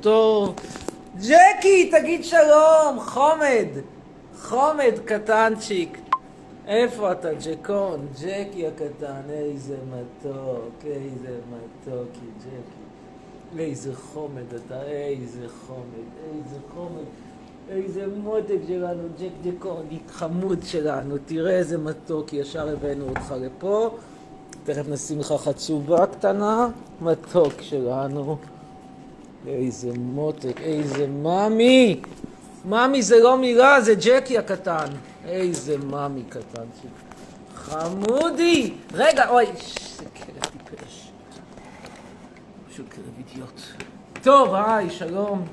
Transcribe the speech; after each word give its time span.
טוב. 0.00 0.54
ג'קי, 1.16 1.90
תגיד 1.90 2.24
שלום, 2.24 3.00
חומד. 3.00 3.66
חומד 4.42 4.92
קטנצ'יק. 5.04 5.98
איפה 6.66 7.12
אתה, 7.12 7.28
ג'קון? 7.34 8.06
ג'קי 8.20 8.66
הקטן, 8.66 9.20
איזה 9.30 9.76
מתוק, 9.90 10.84
איזה 10.84 11.38
מתוקי, 11.50 12.26
ג'קי. 12.38 13.58
איזה 13.62 13.96
חומד 13.96 14.54
אתה, 14.54 14.82
איזה 14.82 15.46
חומד, 15.66 16.08
איזה 16.34 16.56
חומד. 16.74 17.04
איזה 17.70 18.06
מותק 18.22 18.58
שלנו, 18.68 19.02
ג'ק 19.20 19.32
ג'קון, 19.44 19.86
חמוד 20.08 20.58
שלנו, 20.62 21.14
תראה 21.26 21.58
איזה 21.58 21.78
מתוק, 21.78 22.32
ישר 22.32 22.68
הבאנו 22.68 23.08
אותך 23.08 23.34
לפה. 23.40 23.90
תכף 24.64 24.88
נשים 24.88 25.20
לך 25.20 25.32
חצובה 25.32 26.06
קטנה, 26.06 26.68
מתוק 27.00 27.52
שלנו. 27.60 28.36
איזה 29.46 29.90
מותק, 29.98 30.60
איזה 30.60 31.06
מאמי! 31.06 32.00
מאמי 32.64 33.02
זה 33.02 33.18
לא 33.18 33.38
מילה, 33.38 33.80
זה 33.80 33.94
ג'קי 33.94 34.38
הקטן. 34.38 34.86
איזה 35.24 35.78
מאמי 35.78 36.22
קטן. 36.28 36.64
חמודי! 37.54 38.74
רגע, 38.92 39.28
אוי, 39.28 39.46
זה 39.96 40.04
כלב 40.04 40.44
טיפש. 40.44 41.10
פשוט 42.70 42.92
כלב 42.92 43.04
אידיוט. 43.18 43.60
טוב, 44.22 44.54
היי, 44.54 44.90
שלום. 44.90 45.46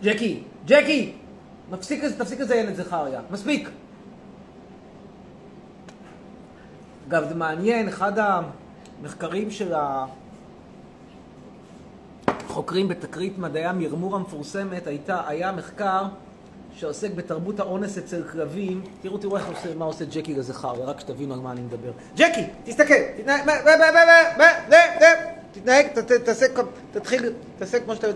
ג'קי, 0.00 0.42
ג'קי! 0.66 1.12
מפסיק, 1.70 2.04
תפסיק 2.04 2.40
לזיין 2.40 2.68
את 2.68 2.76
זכריה. 2.76 3.20
מספיק! 3.30 3.68
אגב, 7.08 7.28
זה 7.28 7.34
מעניין, 7.34 7.88
אחד 7.88 8.12
המחקרים 8.18 9.50
של 9.50 9.72
החוקרים 12.52 12.88
בתקרית 12.88 13.38
מדעי 13.38 13.64
המרמור 13.64 14.16
המפורסמת 14.16 14.86
הייתה, 14.86 15.22
היה 15.26 15.52
מחקר 15.52 16.02
שעוסק 16.76 17.10
בתרבות 17.14 17.60
האונס 17.60 17.98
אצל 17.98 18.22
כלבים. 18.22 18.84
תראו, 19.02 19.18
תראו 19.18 19.36
איך 19.36 19.48
עושה, 19.48 19.74
מה 19.74 19.84
עושה 19.84 20.04
ג'קי 20.04 20.34
לזכר, 20.34 20.72
רק 20.72 21.00
שתבינו 21.00 21.34
על 21.34 21.40
מה 21.40 21.52
אני 21.52 21.60
מדבר. 21.60 21.90
ג'קי, 22.16 22.46
תסתכל, 22.64 22.94
תתנהג, 23.16 23.46
תתנהג, 25.52 25.86
תעשה, 26.24 26.46
תתחיל, 26.92 27.32
תעשה 27.58 27.80
כמו 27.80 27.94
שאתה... 27.94 28.06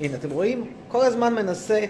הנה, 0.00 0.16
אתם 0.16 0.30
רואים? 0.30 0.72
כל 0.88 1.04
הזמן 1.04 1.34
מנסה 1.34 1.84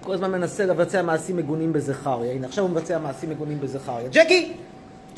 כל 0.00 0.14
הזמן 0.14 0.32
מנסה 0.32 0.66
לבצע 0.66 1.02
מעשים 1.02 1.36
מגונים 1.36 1.72
בזכריה. 1.72 2.32
הנה, 2.32 2.46
עכשיו 2.46 2.64
הוא 2.64 2.70
מבצע 2.70 2.98
מעשים 2.98 3.30
מגונים 3.30 3.60
בזכריה. 3.60 4.08
ג'קי! 4.08 4.52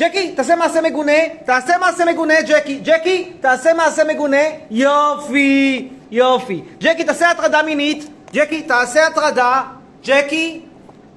ג'קי, 0.00 0.32
תעשה 0.32 0.56
מעשה 0.56 0.80
מגונה, 0.80 1.12
תעשה 1.44 1.78
מעשה 1.78 2.04
מגונה, 2.04 2.34
ג'קי. 2.42 2.80
ג'קי, 2.84 3.32
תעשה 3.40 3.74
מעשה 3.74 4.04
מגונה. 4.04 4.42
יופי, 4.70 5.88
יופי. 6.10 6.62
ג'קי, 6.78 7.04
תעשה 7.04 7.30
הטרדה 7.30 7.62
מינית. 7.62 8.08
ג'קי, 8.32 8.62
תעשה 8.62 9.06
הטרדה. 9.06 9.62
ג'קי, 10.04 10.60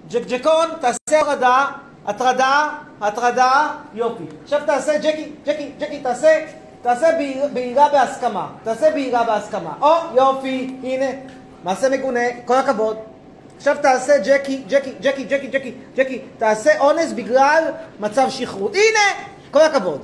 ג'ק 0.10 0.22
ג'קון, 0.28 0.68
תעשה 0.82 1.22
הטרדה. 1.22 1.66
הטרדה, 2.06 2.70
הטרדה, 3.02 3.68
יופי. 3.94 4.24
עכשיו 4.44 4.62
תעשה, 4.66 4.98
ג'קי, 4.98 5.32
ג'קי, 5.46 5.70
ג'קי, 5.80 6.00
תעשה, 6.00 6.46
תעשה 6.82 7.08
בעירה 7.54 7.90
בהסכמה. 7.90 8.48
תעשה 8.64 8.92
בעירה 8.92 9.24
בהסכמה. 9.24 9.74
או, 9.82 9.94
יופי, 10.16 10.76
הנה, 10.84 11.06
מעשה 11.64 11.90
מגונה, 11.90 12.20
כל 12.46 12.56
הכבוד. 12.56 12.98
עכשיו 13.64 13.78
תעשה 13.82 14.14
ג'קי, 14.26 14.64
ג'קי, 14.68 14.92
ג'קי, 15.02 15.24
ג'קי, 15.24 15.48
ג'קי, 15.48 15.72
ג'קי, 15.96 16.20
תעשה 16.38 16.80
אונס 16.80 17.12
בגלל 17.12 17.64
מצב 18.00 18.28
שכרות. 18.30 18.76
הנה! 18.76 19.26
כל 19.52 19.62
הכבוד. 19.62 20.02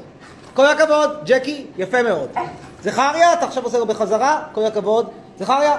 כל 0.53 0.66
הכבוד, 0.66 1.09
ג'קי, 1.25 1.66
יפה 1.78 2.03
מאוד. 2.03 2.30
זכריה, 2.84 3.34
אתה 3.34 3.46
עכשיו 3.46 3.64
עושה 3.64 3.78
לו 3.78 3.86
בחזרה, 3.86 4.44
כל 4.52 4.66
הכבוד. 4.66 5.09
זכריה, 5.40 5.78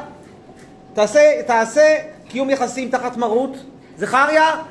תעשה, 0.95 1.43
תעשה 1.47 1.97
קיום 2.29 2.51
יחסים 2.51 2.91
תחת 2.91 3.17
מרות. 3.17 3.57
זכריה, 3.97 4.63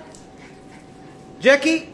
ג'קי. 1.41 1.85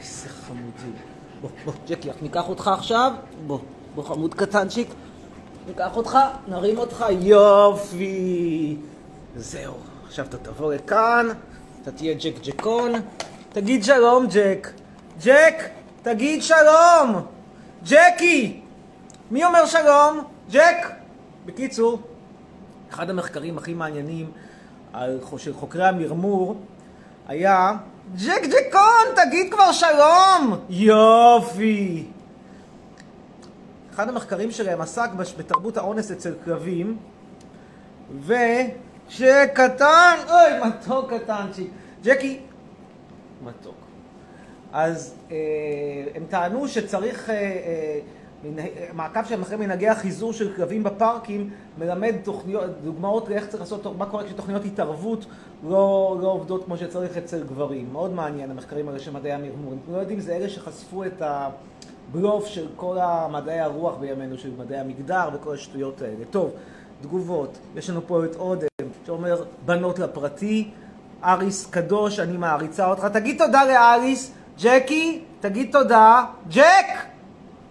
איזה 0.00 0.28
חמודי. 0.28 0.96
בוא, 1.40 1.50
בוא, 1.64 1.72
ג'קי, 1.88 2.08
אנחנו 2.08 2.22
ניקח 2.22 2.48
אותך 2.48 2.70
עכשיו. 2.74 3.12
בוא, 3.46 3.58
בוא 3.94 4.04
חמוד 4.04 4.34
קטנצ'יק. 4.34 4.88
ניקח 5.66 5.96
אותך, 5.96 6.18
נרים 6.48 6.78
אותך, 6.78 7.04
יופי. 7.20 8.76
זהו, 9.36 9.74
עכשיו 10.06 10.26
אתה 10.26 10.36
תבוא 10.36 10.74
לכאן, 10.74 11.28
אתה 11.82 11.90
תהיה 11.90 12.14
ג'ק 12.14 12.34
ג'קון. 12.42 12.92
תגיד 13.52 13.84
שלום, 13.84 14.26
ג'ק. 14.32 14.70
ג'ק, 15.24 15.62
תגיד 16.02 16.42
שלום. 16.42 17.26
ג'קי! 17.84 18.60
מי 19.30 19.44
אומר 19.44 19.66
שלום? 19.66 20.24
ג'ק! 20.50 20.86
בקיצור, 21.46 21.98
אחד 22.90 23.10
המחקרים 23.10 23.58
הכי 23.58 23.74
מעניינים 23.74 24.30
על 24.92 25.20
של 25.36 25.54
חוקרי 25.54 25.88
המרמור 25.88 26.56
היה 27.28 27.72
ג'ק 28.16 28.42
ג'קון, 28.42 29.24
תגיד 29.26 29.54
כבר 29.54 29.72
שלום! 29.72 30.56
יופי! 30.70 32.04
אחד 33.94 34.08
המחקרים 34.08 34.50
שלהם 34.50 34.80
עסק 34.80 35.10
בתרבות 35.38 35.76
האונס 35.76 36.10
אצל 36.10 36.34
כלבים, 36.44 36.98
ושקטן, 38.26 40.16
אוי, 40.30 40.68
מתוק 40.68 41.12
קטנצ'י, 41.12 41.66
ג'קי, 42.02 42.40
מתוק. 43.44 43.74
אז 44.72 45.14
אה, 45.30 45.36
הם 46.14 46.24
טענו 46.28 46.68
שצריך, 46.68 47.30
אה, 47.30 47.34
אה, 47.34 48.00
מעקב 48.92 49.24
שלהם 49.24 49.42
אחרי 49.42 49.56
מנהגי 49.56 49.88
החיזור 49.88 50.32
של 50.32 50.56
כלבים 50.56 50.82
בפארקים 50.82 51.50
מלמד 51.78 52.14
תוכניות, 52.24 52.70
דוגמאות 52.84 53.28
לאיך 53.28 53.46
צריך 53.46 53.62
לעשות, 53.62 53.86
מה 53.98 54.06
קורה 54.06 54.24
כשתוכניות 54.24 54.64
התערבות 54.64 55.26
לא, 55.64 56.16
לא 56.20 56.28
עובדות 56.28 56.64
כמו 56.64 56.76
שצריך 56.76 57.16
אצל 57.16 57.42
גברים. 57.42 57.92
מאוד 57.92 58.12
מעניין 58.12 58.50
המחקרים 58.50 58.88
האלה 58.88 58.98
של 58.98 59.10
מדעי 59.10 59.32
המרמור. 59.32 59.72
הם 59.72 59.94
לא 59.94 59.98
יודעים, 59.98 60.20
זה 60.20 60.36
אלה 60.36 60.48
שחשפו 60.48 61.04
את 61.04 61.22
ה... 61.22 61.50
בלוף 62.12 62.46
של 62.46 62.66
כל 62.76 62.98
המדעי 63.00 63.60
הרוח 63.60 63.96
בימינו, 63.96 64.38
של 64.38 64.50
מדעי 64.58 64.78
המגדר 64.78 65.28
וכל 65.32 65.54
השטויות 65.54 66.02
האלה. 66.02 66.24
טוב, 66.30 66.50
תגובות. 67.02 67.58
יש 67.76 67.90
לנו 67.90 68.00
פה 68.06 68.24
את 68.24 68.36
אודם, 68.36 68.66
שאומר 69.06 69.44
בנות 69.64 69.98
לפרטי. 69.98 70.70
אריס 71.24 71.66
קדוש, 71.70 72.18
אני 72.18 72.36
מעריצה 72.36 72.86
אותך. 72.86 73.04
תגיד 73.04 73.38
תודה 73.38 73.64
לאריס. 73.64 74.32
ג'קי, 74.58 75.24
תגיד 75.40 75.72
תודה. 75.72 76.24
ג'ק! 76.48 76.86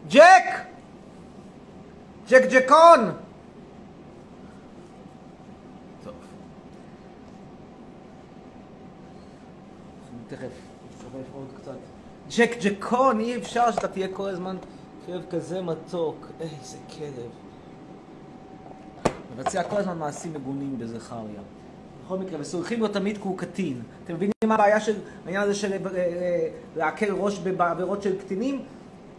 ג'ק! 0.09 0.43
ג'ק 2.29 2.43
ג'קון! 2.49 3.11
טוב. 6.03 6.13
תכף. 10.27 10.70
ג'ק 12.37 12.57
ג'קון, 12.61 13.19
אי 13.19 13.37
אפשר 13.37 13.71
שאתה 13.71 13.87
תהיה 13.87 14.07
כל 14.13 14.29
הזמן 14.29 14.57
כלב 15.05 15.21
כזה 15.31 15.61
מתוק. 15.61 16.27
איזה 16.39 16.77
כלב. 16.97 17.29
מבצע 19.35 19.63
כל 19.63 19.77
הזמן 19.77 19.97
מעשים 19.97 20.33
מגונים 20.33 20.79
בזכריה. 20.79 21.41
בכל 22.05 22.17
מקרה, 22.17 22.39
וסולחים 22.39 22.79
לו 22.79 22.87
תמיד 22.87 23.17
כי 23.17 23.23
הוא 23.23 23.37
קטין. 23.37 23.81
אתם 24.03 24.13
מבינים 24.13 24.31
מה 24.45 24.55
הבעיה 24.55 24.79
של 24.79 24.93
העניין 25.25 25.43
הזה 25.43 25.55
של 25.55 25.71
להקל 26.75 27.11
ראש 27.11 27.39
בעבירות 27.39 28.01
של 28.01 28.19
קטינים? 28.19 28.61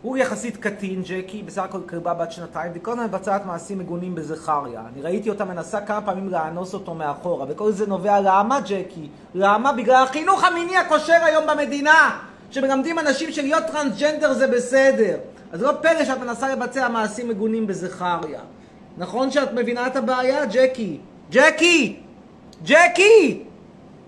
הוא 0.03 0.17
יחסית 0.17 0.57
קטין, 0.57 1.03
ג'קי, 1.03 1.43
בסך 1.43 1.63
הכל 1.63 1.81
כלבה 1.89 2.15
בת 2.15 2.33
שנתיים, 2.33 2.73
וכל 2.75 2.91
הזמן 2.93 3.05
מבצעת 3.05 3.47
מעשים 3.47 3.79
מגונים 3.79 4.15
בזכריה. 4.15 4.83
אני 4.93 5.03
ראיתי 5.03 5.31
אותה 5.31 5.45
מנסה 5.45 5.81
כמה 5.81 6.01
פעמים 6.01 6.29
לאנוס 6.29 6.75
אותו 6.75 6.95
מאחורה, 6.95 7.47
וכל 7.49 7.73
זה 7.73 7.87
נובע 7.87 8.21
למה, 8.21 8.61
ג'קי? 8.61 9.09
למה? 9.35 9.73
בגלל 9.73 10.03
החינוך 10.03 10.45
המיני 10.45 10.77
הכושר 10.77 11.19
היום 11.25 11.45
במדינה! 11.47 12.32
שמלמדים 12.53 12.99
אנשים 12.99 13.33
שלהיות 13.33 13.65
טרנסג'נדר 13.67 14.33
זה 14.33 14.47
בסדר. 14.47 15.19
אז 15.53 15.63
לא 15.63 15.73
פלא 15.83 16.05
שאת 16.05 16.19
מנסה 16.19 16.55
לבצע 16.55 16.89
מעשים 16.89 17.29
מגונים 17.29 17.67
בזכריה. 17.67 18.41
נכון 18.99 19.31
שאת 19.31 19.53
מבינה 19.53 19.87
את 19.87 19.97
הבעיה, 19.97 20.47
ג'קי? 20.47 20.99
ג'קי! 21.31 22.01
ג'קי! 22.65 23.43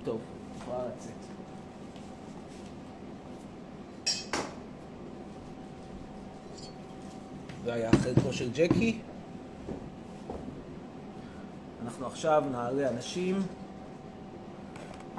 טוב, 0.04 0.20
יכולה 0.58 0.78
לצאת. 0.78 1.12
זה 7.64 7.74
היה 7.74 7.90
החלקו 7.90 8.32
של 8.32 8.50
ג'קי. 8.54 8.98
אנחנו 11.84 12.06
עכשיו 12.06 12.42
נעלה 12.52 12.88
אנשים. 12.88 13.42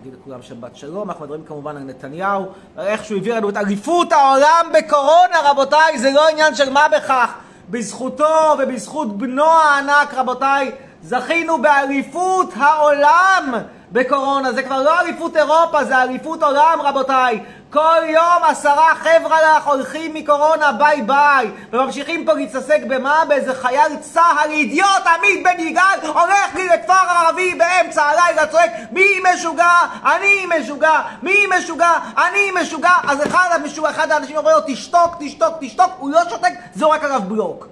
נגיד 0.06 0.20
לכולם 0.22 0.42
שבת 0.42 0.76
שלום, 0.76 1.10
אנחנו 1.10 1.26
מדברים 1.26 1.44
כמובן 1.46 1.78
על 1.78 1.84
נתניהו, 1.84 2.46
איך 2.78 3.06
שהוא 3.06 3.18
הביא 3.18 3.34
לנו 3.34 3.50
את 3.50 3.58
אליפות 3.58 4.12
העולם 4.12 4.66
בקורונה, 4.74 5.52
רבותיי, 5.52 6.00
זה 6.00 6.12
לא 6.12 6.30
עניין 6.30 6.56
של 6.56 6.70
מה 6.70 6.88
בכך. 6.88 7.34
בזכותו 7.70 8.56
ובזכות 8.60 9.18
בנו 9.18 9.46
הענק, 9.46 10.14
רבותיי, 10.14 10.72
זכינו 11.04 11.62
באליפות 11.62 12.50
העולם 12.56 13.54
בקורונה. 13.92 14.52
זה 14.52 14.64
כבר 14.64 14.82
לא 14.82 15.00
אליפות 15.00 15.38
אירופה, 15.38 15.84
זה 15.84 16.02
אליפות 16.02 16.44
עולם, 16.44 16.80
רבותיי. 16.84 17.40
כל 17.76 18.02
יום 18.10 18.44
עשרה 18.44 18.96
חבר'ה 18.96 19.38
לך 19.42 19.68
הולכים 19.68 20.14
מקורונה, 20.14 20.72
ביי 20.72 21.02
ביי. 21.02 21.48
וממשיכים 21.74 22.26
פה 22.26 22.34
להתעסק 22.34 22.80
במה? 22.88 23.24
באיזה 23.28 23.54
חייל 23.54 23.96
צה"ל 24.00 24.52
אידיוט, 24.52 25.06
עמית 25.18 25.44
בן 25.44 25.60
יגאל, 25.60 26.00
הולך 26.04 26.56
לי 26.56 26.68
לכפר 26.68 26.94
ערבי 26.94 27.56
באמצע 27.56 28.04
הלילה, 28.04 28.48
צועק, 28.48 28.72
מי 28.92 29.06
משוגע? 29.34 29.78
אני 30.06 30.46
משוגע. 30.60 31.02
מי 31.24 31.36
משוגע? 31.58 31.92
אני 32.18 32.52
משוגע. 32.62 32.94
אז 33.08 33.28
אחד, 33.28 33.50
המשוגע, 33.52 33.90
אחד 33.90 34.12
האנשים 34.12 34.38
אומר 34.38 34.56
לו, 34.56 34.62
תשתוק, 34.68 35.16
תשתוק, 35.20 35.54
תשתוק. 35.62 35.92
הוא 35.98 36.12
לא 36.12 36.22
שותק, 36.30 36.54
זורק 36.76 37.04
עליו 37.04 37.22
בלוק. 37.28 37.68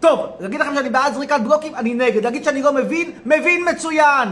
טוב, 0.00 0.26
להגיד 0.40 0.60
לכם 0.60 0.74
שאני 0.74 0.90
בעד 0.90 1.14
זריקת 1.14 1.40
בלוקים? 1.40 1.74
אני 1.74 1.94
נגד. 1.94 2.24
להגיד 2.24 2.44
שאני 2.44 2.62
לא 2.62 2.72
מבין? 2.72 3.10
מבין 3.26 3.68
מצוין. 3.68 4.28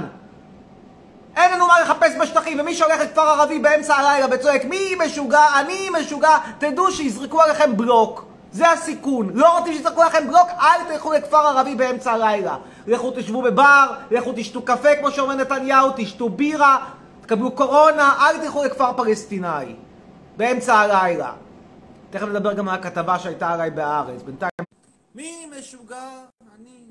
אין 1.36 1.52
לנו 1.52 1.66
מה 1.66 1.81
לחפש 1.81 2.16
בשטחים, 2.20 2.60
ומי 2.60 2.75
שהולך 2.75 3.00
לכפר 3.00 3.20
ערבי 3.20 3.58
באמצע 3.58 3.94
הלילה 3.94 4.26
וצועק 4.31 4.64
מי 4.64 4.94
משוגע, 5.04 5.60
אני 5.60 5.90
משוגע, 6.00 6.38
תדעו 6.58 6.90
שיזרקו 6.90 7.42
עליכם 7.42 7.76
בלוק. 7.76 8.25
זה 8.52 8.70
הסיכון. 8.70 9.31
לא 9.34 9.58
רוצים 9.58 9.72
שיזרקו 9.72 10.02
עליכם 10.02 10.26
בלוק, 10.28 10.48
אל 10.60 10.84
תלכו 10.88 11.12
לכפר 11.12 11.36
ערבי 11.36 11.75
באמצע 11.75 12.12
הלילה. 12.12 12.56
לכו 12.86 13.10
תשבו 13.16 13.42
בבר, 13.42 13.86
לכו 14.10 14.32
תשתו 14.36 14.62
קפה 14.62 14.96
כמו 15.00 15.10
שאומר 15.10 15.34
נתניהו, 15.34 15.90
תשתו 15.96 16.28
בירה, 16.28 16.90
תקבלו 17.20 17.52
קורונה, 17.52 18.14
אל 18.20 18.38
תלכו 18.38 18.64
לכפר 18.64 18.92
פלסטיני. 18.96 19.76
באמצע 20.36 20.75
הלילה. 20.75 21.32
תכף 22.10 22.26
נדבר 22.26 22.52
גם 22.52 22.69
על 22.69 22.75
הכתבה 22.75 23.19
שהייתה 23.19 23.48
עליי 23.52 23.70
בהארץ. 23.70 24.22
בינתיים... 24.22 24.50
מי 25.14 25.46
משוגע? 25.58 26.08
אני... 26.58 26.84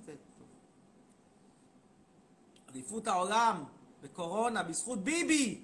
אליפות 2.73 3.07
העולם 3.07 3.63
בקורונה, 4.03 4.63
בזכות 4.63 4.99
ביבי! 4.99 5.63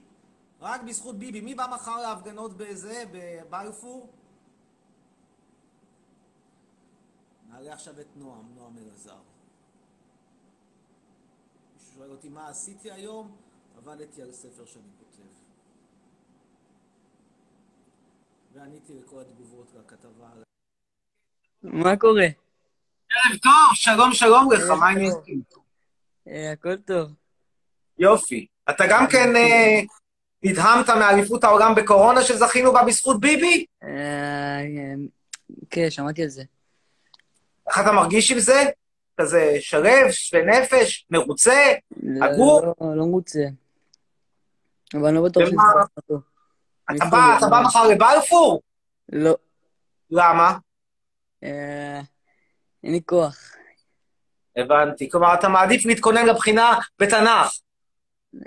רק 0.62 0.82
בזכות 0.82 1.16
ביבי. 1.16 1.42
מי 1.42 1.56
בא 1.56 1.68
מחר 1.74 2.02
להפגנות 2.02 2.58
בזה, 2.58 3.04
בבלפור? 3.12 4.14
נעלה 7.50 7.74
עכשיו 7.74 8.02
את 8.02 8.08
נועם, 8.16 8.56
נועם 8.56 8.78
אלעזר. 8.78 9.18
מישהו 11.74 11.94
שואל 11.96 12.12
אותי 12.12 12.30
מה 12.30 12.50
עשיתי 12.50 12.92
היום? 12.92 13.38
עבדתי 13.78 14.22
על 14.22 14.32
ספר 14.32 14.66
שאני 14.66 14.90
כותב. 15.00 15.30
ועניתי 18.54 18.94
לכל 18.94 19.22
התגובות 19.22 19.74
לכתבה 19.76 20.30
על... 20.36 20.44
מה 21.64 21.98
קורה? 21.98 22.28
ערב 23.12 23.38
טוב, 23.44 23.74
שלום 23.74 24.14
שלום 24.14 24.52
לך, 24.52 24.70
מה 24.80 24.88
העניינים? 24.88 25.42
אה, 26.28 26.52
הכל 26.52 26.78
טוב. 26.78 27.19
יופי. 28.00 28.46
אתה 28.70 28.84
גם 28.90 29.08
כן 29.08 29.36
אה, 29.36 29.80
נדהמת 30.44 30.90
מאליפות 30.90 31.44
העולם 31.44 31.76
בקורונה 31.76 32.22
שזכינו 32.22 32.74
בה 32.74 32.84
בזכות 32.84 33.20
ביבי? 33.20 33.66
אה, 33.84 33.90
אה, 33.90 34.94
כן, 35.70 35.90
שמעתי 35.90 36.24
על 36.24 36.30
זה. 36.30 36.44
איך 37.68 37.80
אתה 37.80 37.92
מרגיש 37.92 38.32
עם 38.32 38.40
זה? 38.40 38.64
כזה 39.22 39.58
שלב, 39.60 40.12
שווה 40.12 40.42
נפש, 40.46 41.06
מרוצה, 41.10 41.74
לא- 42.04 42.26
הגור? 42.26 42.62
לא- 42.66 42.96
לא 42.96 43.06
מרוצה. 43.06 43.44
אבל 44.94 45.06
אני 45.06 45.16
לא 45.16 45.22
בטוח 45.26 45.44
שזה. 45.46 45.56
אתה 46.98 47.06
בא, 47.12 47.38
אתה 47.38 47.48
בא 47.48 47.62
מחר 47.66 47.88
לבלפור? 47.88 48.62
לא. 49.12 49.36
למה? 50.12 50.58
אה, 51.44 52.00
אין 52.84 52.92
לי 52.92 53.02
כוח. 53.06 53.38
הבנתי. 54.58 55.10
כלומר, 55.10 55.34
אתה 55.34 55.50
מעדיף 55.50 55.86
להתכונן 55.86 56.26
לבחינה 56.26 56.74
בתנ"ך. 57.00 57.60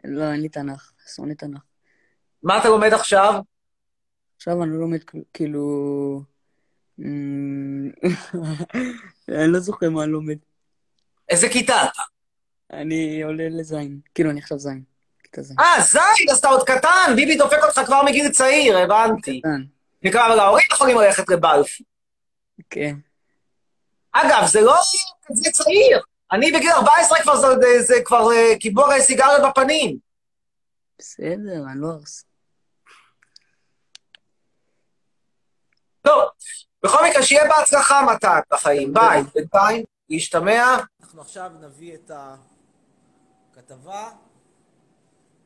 לא, 0.05 0.32
אין 0.32 0.40
לי 0.40 0.49
תנ"ך. 0.49 0.93
שונא 1.14 1.34
תנ"ך. 1.34 1.61
מה 2.43 2.58
אתה 2.58 2.69
לומד 2.69 2.93
עכשיו? 2.93 3.34
עכשיו 4.37 4.62
אני 4.62 4.73
לומד 4.73 5.00
כאילו... 5.32 6.23
אמ, 6.99 7.90
אני 9.29 9.52
לא 9.52 9.58
זוכר 9.58 9.90
מה 9.90 10.02
אני 10.05 10.12
לומד. 10.12 10.37
איזה 11.29 11.49
כיתה 11.49 11.84
אתה? 11.84 12.02
אני 12.73 13.23
עולה 13.23 13.49
לזין. 13.49 14.00
כאילו, 14.14 14.31
אני 14.31 14.40
עכשיו 14.40 14.58
זין. 14.58 14.82
כיתה 15.23 15.43
זין. 15.43 15.56
אה, 15.61 15.82
זין, 15.82 16.31
אז 16.31 16.38
אתה 16.38 16.49
עוד 16.49 16.67
קטן, 16.67 17.12
ביבי 17.17 17.37
דופק 17.37 17.58
אותך 17.62 17.81
כבר 17.87 18.02
מגיל 18.05 18.29
צעיר, 18.29 18.79
הבנתי. 18.79 19.40
קטן. 19.40 20.19
אבל 20.26 20.38
ההורים 20.38 20.67
יכולים 20.73 20.99
ללכת 20.99 21.29
לבלפור. 21.29 21.87
כן. 22.70 22.96
אגב, 24.12 24.46
זה 24.46 24.61
לא 24.61 24.75
כזה 25.26 25.50
צעיר. 25.52 26.00
אני 26.32 26.52
בגיל 26.52 26.73
14 26.73 27.19
כבר, 27.23 27.37
זה, 27.37 27.46
זה, 27.61 27.82
זה 27.82 27.94
כבר 28.05 28.29
uh, 28.29 28.58
קיבלו 28.58 28.84
הרי 28.84 29.02
סיגריות 29.02 29.40
בפנים. 29.50 29.99
בסדר, 30.99 31.64
אני 31.73 31.81
לא 31.81 31.88
ארס. 31.90 32.25
טוב, 36.02 36.23
בכל 36.82 36.99
מקרה, 37.08 37.23
שיהיה 37.23 37.49
בהצלחה 37.49 38.02
מתן 38.14 38.40
בחיים. 38.52 38.94
ביי. 38.94 39.23
בינתיים, 39.34 39.84
להשתמע. 40.08 40.76
אנחנו 41.00 41.20
עכשיו 41.20 41.50
נביא 41.61 41.94
את 41.94 42.11
הכתבה. 43.52 44.11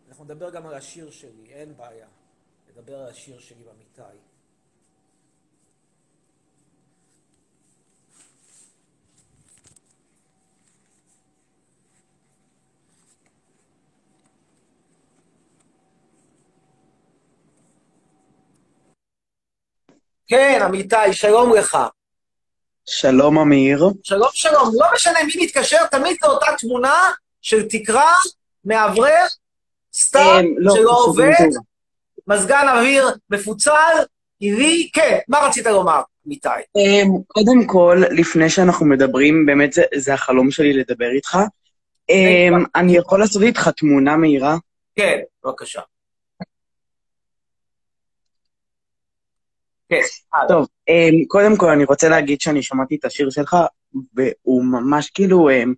אנחנו 0.08 0.24
נדבר 0.24 0.50
גם 0.50 0.66
על 0.66 0.74
השיר 0.74 1.10
שלי, 1.10 1.46
אין 1.48 1.76
בעיה. 1.76 2.06
נדבר 2.70 2.94
על 2.94 3.10
השיר 3.10 3.40
שלי 3.40 3.64
במיטאי. 3.64 4.16
כן, 20.28 20.60
אמיתי, 20.64 21.12
שלום 21.12 21.54
לך. 21.56 21.78
שלום 22.86 23.38
אמיר. 23.38 23.86
שלום 24.02 24.28
שלום, 24.32 24.70
לא 24.74 24.86
משנה 24.94 25.18
מי 25.26 25.44
מתקשר, 25.44 25.86
תמיד 25.90 26.16
זו 26.24 26.30
אותה 26.30 26.46
תמונה 26.58 27.10
של 27.42 27.68
תקרה, 27.68 28.12
מאוורר, 28.64 29.24
סתם, 29.94 30.20
אמ, 30.40 30.54
לא, 30.58 30.74
שלא 30.74 30.98
עובד. 31.04 31.48
מזגן 32.26 32.66
אוויר 32.68 33.08
מפוצל, 33.30 33.72
עירי, 34.38 34.90
כן, 34.92 35.18
מה 35.28 35.38
רצית 35.38 35.66
לומר, 35.66 36.00
אמיתי? 36.26 36.48
אמ, 36.76 37.08
קודם 37.26 37.66
כל, 37.66 38.02
לפני 38.10 38.50
שאנחנו 38.50 38.86
מדברים, 38.86 39.46
באמת 39.46 39.72
זה, 39.72 39.82
זה 39.94 40.14
החלום 40.14 40.50
שלי 40.50 40.72
לדבר 40.72 41.10
איתך. 41.10 41.38
אמ, 42.10 42.64
אני 42.74 42.96
יכול 42.96 43.20
לעשות 43.20 43.42
איתך 43.42 43.70
תמונה 43.76 44.16
מהירה? 44.16 44.56
כן, 44.96 45.18
בבקשה. 45.44 45.80
כן. 49.88 50.00
טוב, 50.48 50.66
אמ, 50.88 51.24
קודם 51.28 51.56
כל 51.56 51.70
אני 51.70 51.84
רוצה 51.84 52.08
להגיד 52.08 52.40
שאני 52.40 52.62
שמעתי 52.62 52.96
את 52.96 53.04
השיר 53.04 53.30
שלך, 53.30 53.56
והוא 54.14 54.64
ממש 54.64 55.10
כאילו, 55.10 55.50
אמ, 55.50 55.74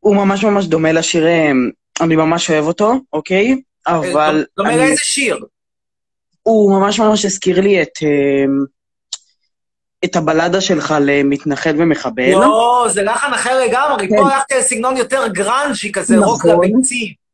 הוא 0.00 0.16
ממש 0.16 0.44
ממש 0.44 0.66
דומה 0.66 0.92
לשיר, 0.92 1.28
אמ, 1.28 1.70
אני 2.00 2.16
ממש 2.16 2.50
אוהב 2.50 2.64
אותו, 2.64 2.94
אוקיי? 3.12 3.62
אבל 3.86 4.44
דומה 4.56 4.76
לאיזה 4.76 5.04
שיר? 5.04 5.38
הוא 6.42 6.80
ממש 6.80 7.00
ממש 7.00 7.24
הזכיר 7.24 7.60
לי 7.60 7.82
את, 7.82 7.98
את 10.04 10.16
הבלדה 10.16 10.60
שלך 10.60 10.94
למתנחל 11.00 11.74
ומחבל. 11.78 12.30
לא, 12.30 12.86
זה 12.90 13.02
לחן 13.02 13.32
אחר 13.34 13.60
לגמרי, 13.60 14.08
כן. 14.08 14.16
פה 14.16 14.32
הלכתי 14.32 14.54
לסגנון 14.54 14.96
יותר 14.96 15.26
גראנז'י 15.26 15.92
כזה, 15.92 16.18
רוק 16.18 16.46
נכון. 16.46 16.64
לביצים. 16.64 17.25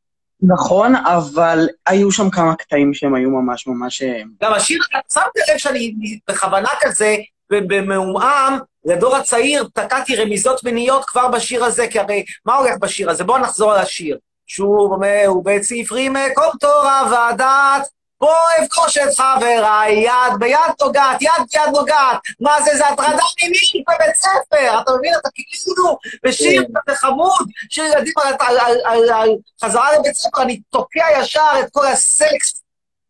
נכון, 0.42 0.96
אבל 0.96 1.68
היו 1.86 2.12
שם 2.12 2.30
כמה 2.30 2.56
קטעים 2.56 2.94
שהם 2.94 3.14
היו 3.14 3.30
ממש 3.30 3.66
ממש... 3.66 4.02
אמ, 4.02 4.28
גם 4.42 4.52
השיר, 4.52 4.78
שמת 5.12 5.48
לב 5.50 5.58
שאני 5.58 5.94
בכוונה 6.28 6.68
כזה, 6.80 7.16
במעומעם, 7.50 8.58
לדור 8.84 9.16
הצעיר, 9.16 9.68
תקעתי 9.74 10.16
רמיזות 10.16 10.64
מיניות 10.64 11.04
כבר 11.04 11.28
בשיר 11.28 11.64
הזה, 11.64 11.86
כי 11.88 11.98
הרי 11.98 12.24
מה 12.46 12.54
הולך 12.54 12.74
בשיר 12.80 13.10
הזה? 13.10 13.24
בואו 13.24 13.38
נחזור 13.38 13.72
על 13.72 13.78
השיר. 13.78 14.18
שוב 14.46 14.92
אומר, 14.92 15.32
ובית 15.36 15.62
ספרי 15.62 16.08
מקום 16.08 16.50
תורה 16.60 17.30
ודעת, 17.34 17.82
בוא 18.22 18.38
אפגוש 18.62 18.98
את 18.98 19.14
חבריי, 19.16 19.92
יד 19.92 20.38
ביד 20.38 20.74
נוגעת, 20.82 21.22
יד 21.22 21.30
ביד 21.52 21.68
נוגעת. 21.74 22.20
מה 22.40 22.62
זה, 22.64 22.76
זה 22.76 22.86
הטרדה 22.88 23.24
מינית 23.42 23.86
בבית 23.88 24.16
ספר, 24.16 24.80
אתה 24.82 24.92
מבין? 24.98 25.12
אתה 25.20 25.28
כאילו 25.34 25.98
בשיר 26.24 26.62
כזה 26.86 26.96
חמוד, 26.96 27.46
של 27.70 27.82
ילדים 27.82 28.12
על, 28.22 28.34
על, 28.40 28.58
על, 28.58 28.76
על, 28.84 29.10
על 29.10 29.30
חזרה 29.64 29.98
לבית 29.98 30.14
ספר, 30.14 30.42
אני 30.42 30.60
תוקע 30.70 31.06
ישר 31.20 31.50
את 31.60 31.70
כל 31.72 31.86
הסקס 31.86 32.62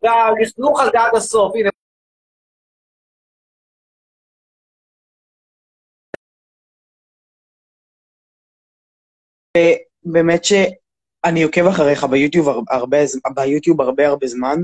והלכלוך 0.03 0.81
על 0.81 0.89
זה 0.93 1.01
עד 1.01 1.17
הסוף. 1.17 1.53
הנה, 1.55 1.71
באמת 10.05 10.45
שאני 10.45 11.43
עוקב 11.43 11.67
אחריך 11.67 12.05
ביוטיוב 12.05 12.49
הר- 12.49 12.61
הרבה, 12.71 12.99
ביוטיוב 13.35 13.81
הרבה 13.81 14.09
הרבה 14.09 14.27
זמן, 14.27 14.57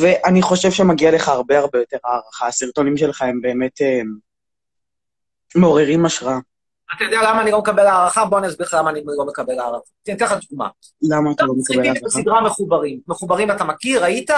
ואני 0.00 0.42
חושב 0.42 0.70
שמגיע 0.70 1.10
לך 1.10 1.28
הרבה 1.28 1.58
הרבה 1.58 1.78
יותר 1.78 1.96
הערכה. 2.04 2.46
הסרטונים 2.46 2.96
שלך 2.96 3.22
הם 3.22 3.40
באמת 3.40 3.80
הם, 3.80 4.16
מעוררים 5.54 6.06
השראה. 6.06 6.38
אתה 6.96 7.04
יודע 7.04 7.18
למה 7.22 7.42
אני 7.42 7.50
לא 7.50 7.58
מקבל 7.58 7.86
הערכה? 7.86 8.24
בוא 8.24 8.38
אני 8.38 8.48
אסביר 8.48 8.66
לך 8.66 8.74
למה 8.74 8.90
אני 8.90 9.00
לא 9.18 9.26
מקבל 9.26 9.58
הערכה. 9.58 9.90
אני 10.08 10.16
אתן 10.16 10.24
לך 10.24 10.34
דוגמה. 10.50 10.68
למה 11.02 11.30
אתה 11.32 11.44
לא 11.44 11.54
מקבל 11.56 11.86
הערכה? 11.86 12.00
בסדרה 12.04 12.40
מחוברים. 12.40 13.00
מחוברים 13.08 13.50
אתה 13.50 13.64
מכיר? 13.64 14.02
ראית? 14.02 14.30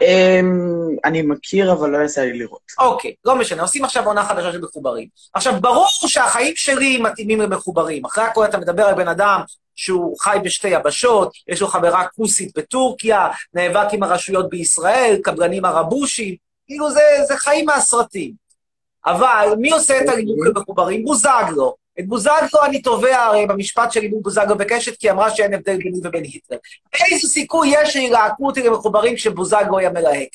אמ, 0.00 0.96
אני 1.04 1.22
מכיר, 1.22 1.72
אבל 1.72 1.90
לא 1.90 2.04
יצא 2.04 2.20
לי 2.20 2.38
לראות. 2.38 2.60
אוקיי, 2.78 3.14
לא 3.24 3.36
משנה, 3.36 3.62
עושים 3.62 3.84
עכשיו 3.84 4.06
עונה 4.06 4.24
חדשה 4.24 4.52
של 4.52 4.60
מחוברים. 4.60 5.08
עכשיו, 5.34 5.60
ברור 5.60 5.86
שהחיים 5.88 6.52
שלי 6.56 6.98
מתאימים 7.02 7.40
למחוברים. 7.40 8.04
אחרי 8.04 8.24
הכל 8.24 8.44
אתה 8.44 8.58
מדבר 8.58 8.82
על 8.82 8.94
בן 8.94 9.08
אדם 9.08 9.40
שהוא 9.78 10.16
חי 10.20 10.38
בשתי 10.44 10.68
יבשות, 10.68 11.32
יש 11.48 11.60
לו 11.60 11.68
חברה 11.68 12.06
כוסית 12.16 12.58
בטורקיה, 12.58 13.28
נאבק 13.54 13.86
עם 13.92 14.02
הרשויות 14.02 14.50
בישראל, 14.50 15.18
קבלנים 15.22 15.64
ערבושים, 15.64 16.36
כאילו 16.66 16.90
זה, 16.90 17.00
זה 17.28 17.36
חיים 17.36 17.66
מהסרטים. 17.66 18.32
אבל 19.06 19.48
מי 19.58 19.70
עושה 19.70 20.00
את 20.00 20.08
הלימוד 20.08 20.46
למחוברים? 20.46 21.04
בוזגלו. 21.04 21.76
את 22.00 22.06
בוזגלו 22.06 22.64
אני 22.64 22.82
תובע 22.82 23.22
הרי 23.22 23.46
במשפט 23.46 23.92
שלי 23.92 24.08
מול 24.08 24.20
בוזגלו 24.22 24.58
בקשת, 24.58 24.96
כי 24.96 25.10
אמרה 25.10 25.30
שאין 25.30 25.54
הבדל 25.54 25.76
ביני 25.76 25.98
ובין 26.04 26.24
היטלר. 26.24 26.58
איזה 27.12 27.28
סיכוי 27.28 27.72
יש 27.72 27.92
שירעקו 27.92 28.46
אותי 28.46 28.62
למחוברים 28.62 29.16
כשבוזגלו 29.16 29.78
היה 29.78 29.90
מלהק? 29.90 30.28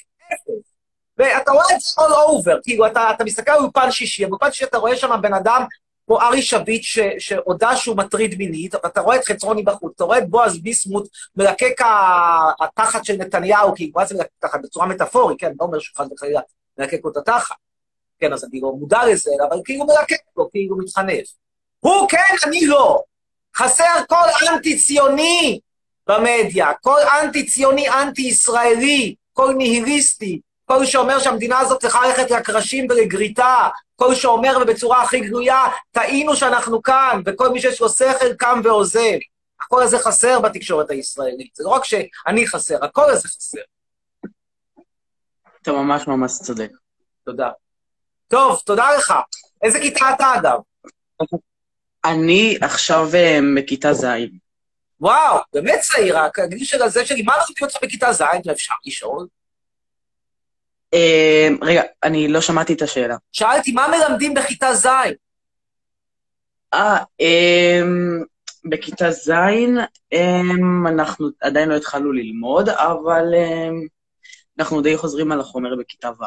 ואתה 1.18 1.52
רואה 1.52 1.66
את 1.76 1.82
זה 1.82 2.02
all 2.02 2.30
over, 2.30 2.62
כאילו, 2.64 2.88
אתה, 2.88 3.12
אתה 3.12 3.24
מסתכל 3.24 3.52
על 3.52 3.58
אולפן 3.58 3.92
שישי, 3.92 4.26
באולפן 4.26 4.52
שישי 4.52 4.66
אתה 4.66 4.78
רואה 4.78 4.96
שם 4.98 5.22
בן 5.22 5.34
אדם 5.34 5.64
כמו 6.13 6.22
ארי 6.22 6.41
שביט 6.41 6.84
ש, 6.84 7.00
שהודה 7.20 7.75
שהוא 7.75 7.98
מטריד 7.98 8.38
מינית, 8.38 8.75
אתה 8.75 9.01
רואה 9.01 9.15
את 9.15 9.25
חצרוני 9.25 9.63
בחוץ, 9.63 9.93
אתה 9.96 10.03
רואה 10.03 10.17
את 10.17 10.29
בועז 10.29 10.58
ביסמוט 10.60 11.08
מלקק 11.36 11.82
התחת 12.62 13.05
של 13.05 13.15
נתניהו, 13.17 13.75
כאילו, 13.75 13.91
מה 13.96 14.03
מלקק 14.13 14.29
תחת? 14.39 14.60
בצורה 14.63 14.86
מטאפורית, 14.86 15.39
כן, 15.39 15.51
לא 15.60 15.65
אומר 15.65 15.79
שהוא 15.79 15.98
חס 15.98 16.12
וחלילה 16.12 16.41
מלקק 16.77 17.00
את 17.12 17.17
התחת. 17.17 17.55
כן, 18.20 18.34
אז 18.34 18.43
אני 18.43 18.62
לא 18.62 18.72
מודע 18.72 19.05
לזה, 19.05 19.32
אבל 19.50 19.58
כאילו 19.65 19.86
מלקק 19.86 20.17
לו, 20.38 20.51
כאילו 20.51 20.77
מתחנף. 20.77 21.25
הוא 21.79 22.10
כן, 22.10 22.36
אני 22.48 22.65
לא. 22.65 23.01
חסר 23.58 23.93
כל 24.10 24.48
אנטי-ציוני 24.50 25.60
במדיה, 26.08 26.72
כל 26.82 27.00
אנטי-ציוני, 27.22 27.89
אנטי-ישראלי, 27.89 29.15
כל 29.34 29.53
ניהיליסטי, 29.58 30.41
כל 30.65 30.86
שאומר 30.86 31.20
שהמדינה 31.20 31.60
הזאת 31.60 31.82
צריכה 31.82 32.08
ללכת 32.08 32.32
לקרשים 32.32 32.88
ולגריטה, 32.89 33.70
כל 34.04 34.16
שאומר 34.16 34.58
ובצורה 34.62 35.04
הכי 35.04 35.20
גלויה, 35.20 35.64
טעינו 35.92 36.36
שאנחנו 36.36 36.82
כאן, 36.82 37.22
וכל 37.26 37.50
מי 37.50 37.62
שיש 37.62 37.82
לו 37.82 37.90
שכל 37.90 38.34
קם 38.34 38.62
ועוזב. 38.64 39.18
הקול 39.62 39.84
הזה 39.84 40.00
חסר 40.00 40.40
בתקשורת 40.40 40.92
הישראלית. 40.92 41.56
זה 41.56 41.64
לא 41.64 41.70
רק 41.70 41.86
שאני 41.86 42.48
חסר, 42.48 42.86
הקול 42.86 43.10
הזה 43.10 43.28
חסר. 43.28 43.62
אתה 45.62 45.72
ממש 45.72 46.08
ממש 46.08 46.32
צודק. 46.44 46.72
תודה. 47.26 47.50
טוב, 48.28 48.62
תודה 48.66 48.96
לך. 48.98 49.14
איזה 49.64 49.80
כיתה 49.80 50.06
אתה, 50.16 50.34
אגב? 50.36 50.60
אני 52.06 52.58
עכשיו 52.62 53.10
אה, 53.14 53.40
בכיתה 53.58 53.94
ז'. 53.94 54.06
וואו, 55.00 55.40
באמת 55.54 55.80
צעיר, 55.82 56.18
הגיל 56.20 56.64
של 56.66 56.82
הזה 56.82 57.06
שלי, 57.06 57.22
מה 57.22 57.34
למדתי 57.36 57.64
אותך 57.64 57.76
בכיתה 57.84 58.14
ז', 58.14 58.24
אפשר 58.52 58.74
לשאול? 58.86 59.28
אה, 60.94 61.48
רגע, 61.62 61.82
אני 62.04 62.28
לא 62.28 62.42
שמעתי 62.42 62.74
את 62.74 62.82
השאלה. 62.82 63.16
שאלתי, 63.32 63.72
מה 63.72 63.88
מלמדים 63.88 64.34
בכיתה 64.34 64.76
ז'? 64.76 64.88
אה, 66.74 66.98
אמ, 67.20 68.24
בכיתה 68.66 69.12
ז', 69.12 69.32
אמ, 70.14 70.88
אנחנו 70.88 71.28
עדיין 71.42 71.70
לא 71.70 71.76
התחלנו 71.76 72.12
ללמוד, 72.12 72.70
אבל 72.70 73.26
אמ, 73.36 73.88
אנחנו 74.60 74.82
די 74.82 74.98
חוזרים 74.98 75.32
על 75.32 75.40
החומר 75.40 75.76
בכיתה 75.80 76.10
ו'. 76.20 76.24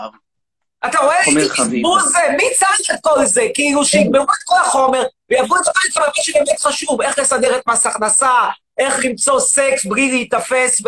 אתה 0.87 0.99
רואה 0.99 1.25
איזה. 1.27 1.41
בזבוז 1.41 2.13
זה? 2.13 2.19
מי 2.37 2.45
צריך 2.59 2.91
את 2.91 3.01
כל 3.03 3.27
זה? 3.27 3.47
כאילו, 3.55 3.85
שיגמרו 3.85 4.23
את 4.23 4.43
כל 4.45 4.57
החומר 4.61 5.03
ויעברו 5.31 5.57
את 5.57 5.65
זה 5.65 5.71
למה 5.97 6.07
שבאמת 6.15 6.61
חשוב, 6.61 7.03
איך 7.03 7.19
לסדר 7.19 7.59
את 7.59 7.63
מס 7.69 7.87
הכנסה, 7.87 8.31
איך 8.79 9.05
למצוא 9.05 9.41
סקס 9.41 9.85
בלי 9.87 10.11
להיתפס 10.11 10.83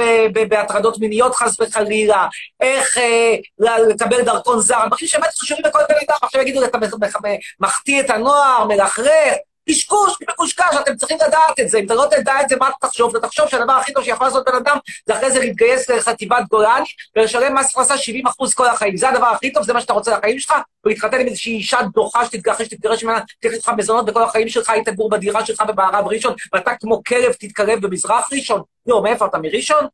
בהטרדות 0.49 0.99
מיניות 0.99 1.35
חס 1.35 1.61
וחלילה, 1.61 2.27
איך 2.61 2.99
אה, 2.99 3.35
לקבל 3.89 4.23
דרכון 4.23 4.61
זר, 4.61 4.87
דברים 4.87 5.07
שבאמת 5.09 5.35
חשובים 5.39 5.65
לכל 5.67 5.79
בן 5.89 5.95
אדם, 5.95 6.17
עכשיו 6.23 6.41
יגידו, 6.41 6.65
אתה 6.65 6.79
מח- 6.79 6.95
מח- 7.01 7.17
מחטיא 7.61 8.01
את 8.01 8.11
הנוער, 8.11 8.65
מלכלך, 8.65 9.35
קשקוש, 9.69 10.13
מקושקש, 10.29 10.77
אתם 10.81 10.97
צריכים 10.97 11.19
לדעת 11.27 11.61
את 11.61 11.69
זה. 11.69 11.79
אם 11.79 11.87
אתה 11.87 11.95
לא 11.95 12.07
תדע 12.11 12.41
את 12.41 12.49
זה, 12.49 12.57
מה 12.57 12.69
אתה 12.69 12.87
תחשוב? 12.87 13.17
אתה 13.17 13.27
תחשוב 13.27 13.49
שהדבר 13.49 13.73
הכי 13.73 13.93
טוב 13.93 14.05
שיכול 14.05 14.27
לעשות 14.27 14.49
בן 14.49 14.55
אדם, 14.57 14.77
זה 15.07 15.17
אחרי 15.17 15.31
זה 15.31 15.39
להתגייס 15.39 15.91
לחטיבת 15.91 16.43
גולני 16.51 16.85
ולשלם 17.17 17.55
מס 17.59 17.71
הכנסה 17.71 17.99
70 17.99 18.27
אחוז 18.27 18.55
כל 18.55 18.67
החיים. 18.67 18.97
זה 18.97 19.09
הדבר 19.09 19.27
הכי 19.27 19.53
טוב, 19.53 19.63
זה 19.63 19.73
מה 19.73 19.81
שאתה 19.81 19.93
רוצה 19.93 20.19
לחיים 20.19 20.39
שלך, 20.39 20.55
ולהתחתן 20.85 21.21
עם 21.21 21.27
איזושהי 21.27 21.55
אישה 21.55 21.79
דוחה 21.95 22.25
שתתגרש, 22.25 22.63
שתתגרש 22.63 23.05
ממנה, 23.05 23.21
תלך 23.41 23.53
לך 23.55 23.73
מזונות 23.77 24.07
בכל 24.07 24.23
החיים 24.23 24.49
שלך, 24.49 24.71
היית 24.71 24.89
גור 24.89 25.11
בדירה 25.11 25.47
שלך 25.47 25.61
במערב 25.61 26.07
ראשון, 26.07 26.35
ואתה 26.53 26.71
כמו 26.81 27.03
כלב 27.05 27.33
תתקרב 27.33 27.79
במזרח 27.81 28.29
ראשון. 28.33 28.63
לא, 28.87 29.03
מאיפה 29.03 29.27
אתה 29.27 29.39
מראשון? 29.39 29.87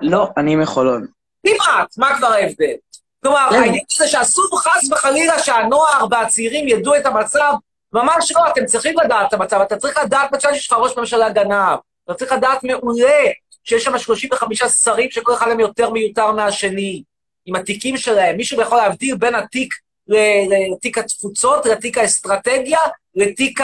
לא, 0.00 0.28
אני 0.36 0.56
מחולון. 0.56 1.06
כמעט, 1.46 1.98
מה 1.98 2.18
כבר 2.18 2.32
ההבדל? 2.32 2.74
כלומר. 3.22 3.48
העניין 3.50 3.84
זה 3.96 4.08
שאסור 4.08 4.60
חס 4.60 4.90
וחלילה 4.92 5.38
שהנוער 5.38 6.06
והצעירים 6.10 6.68
ידעו 6.68 6.96
את 6.96 7.06
המצב, 7.06 7.52
ממש 7.92 8.32
לא, 8.32 8.48
אתם 8.48 8.64
צריכים 8.64 8.94
לדעת 9.04 9.28
את 9.28 9.32
המצב, 9.32 9.60
אתה 9.60 9.76
צריך 9.76 9.98
לדעת 10.04 10.32
מצב 10.32 10.48
שיש 10.52 10.72
לך 10.72 10.78
ראש 10.78 10.96
ממשלה 10.96 11.30
גנב, 11.30 11.78
אתה 12.04 12.14
צריך 12.14 12.32
לדעת 12.32 12.64
מעולה 12.64 13.24
שיש 13.64 13.84
שם 13.84 13.98
35 13.98 14.62
שרים 14.62 15.10
שכל 15.10 15.34
אחד 15.34 15.48
מהם 15.48 15.60
יותר 15.60 15.90
מיותר 15.90 16.32
מהשני, 16.32 17.02
עם 17.46 17.56
התיקים 17.56 17.96
שלהם, 17.96 18.36
מישהו 18.36 18.62
יכול 18.62 18.78
להבדיל 18.78 19.16
בין 19.16 19.34
התיק 19.34 19.74
לתיק 20.08 20.98
התפוצות, 20.98 21.66
לתיק 21.66 21.98
האסטרטגיה, 21.98 22.78
לתיק 23.14 23.60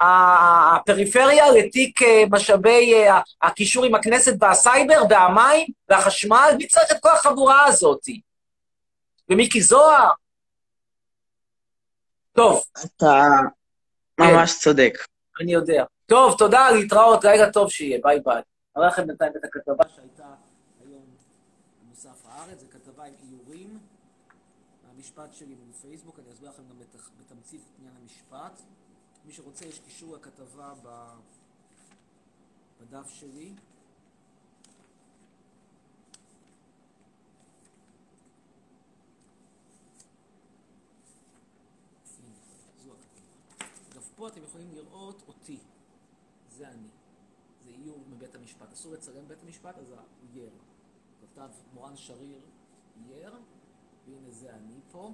הפריפריה, 0.00 1.50
לתיק 1.50 2.02
אה, 2.02 2.24
משאבי 2.30 2.94
אה, 2.94 3.20
הקישור 3.42 3.84
עם 3.84 3.94
הכנסת 3.94 4.34
והסייבר 4.40 5.02
והמים 5.10 5.66
והחשמל, 5.88 6.50
מי 6.58 6.66
צריך 6.66 6.92
את 6.92 6.96
כל 7.00 7.10
החבורה 7.12 7.64
הזאת? 7.64 8.00
ומיקי 9.30 9.60
זוהר? 9.60 10.10
טוב, 12.32 12.62
אתה 12.84 13.22
ממש 14.20 14.58
צודק. 14.60 14.98
אני 15.40 15.52
יודע. 15.52 15.84
טוב, 16.06 16.38
תודה, 16.38 16.70
להתראות, 16.70 17.24
לילה 17.24 17.52
טוב 17.52 17.70
שיהיה, 17.70 17.98
ביי 18.02 18.20
ביי. 18.20 18.42
אראה 18.76 18.88
לכם 18.88 19.06
בינתיים 19.06 19.32
את 19.36 19.44
הכתבה 19.44 19.84
שהייתה 19.96 20.34
היום 20.80 21.02
במוסף 21.84 22.26
הארץ, 22.28 22.60
זו 22.60 22.66
כתבה 22.70 23.04
עם 23.04 23.14
איורים 23.30 23.78
מהמשפט 24.86 25.34
שלי 25.34 25.54
מול 25.54 25.72
פייסבוק, 25.80 26.18
אני 26.18 26.32
אסביר 26.32 26.50
לכם 26.50 26.62
גם 26.70 26.76
בתמצית 27.20 27.60
את 27.60 27.78
עניין 27.78 27.94
המשפט. 28.02 28.62
מי 29.24 29.32
שרוצה, 29.32 29.66
יש 29.66 29.78
קישור 29.78 30.16
לכתבה 30.16 30.72
בדף 32.80 33.08
שלי. 33.08 33.52
אגב, 44.00 44.08
פה 44.16 44.28
אתם 44.28 44.42
יכולים 44.42 44.70
לראות 44.72 45.22
אותי. 45.28 45.58
זה 46.48 46.68
אני. 46.68 46.88
זה 47.64 47.70
איור 47.70 47.98
מבית 48.10 48.34
המשפט. 48.34 48.72
אסור 48.72 48.92
לצלם 48.92 49.28
בית 49.28 49.42
המשפט, 49.42 49.78
אז 49.78 49.92
האייר. 49.92 50.50
כתב 51.20 51.50
מורן 51.74 51.96
שריר 51.96 52.40
אייר, 52.96 53.34
והנה 54.06 54.30
זה 54.30 54.54
אני 54.54 54.80
פה. 54.92 55.12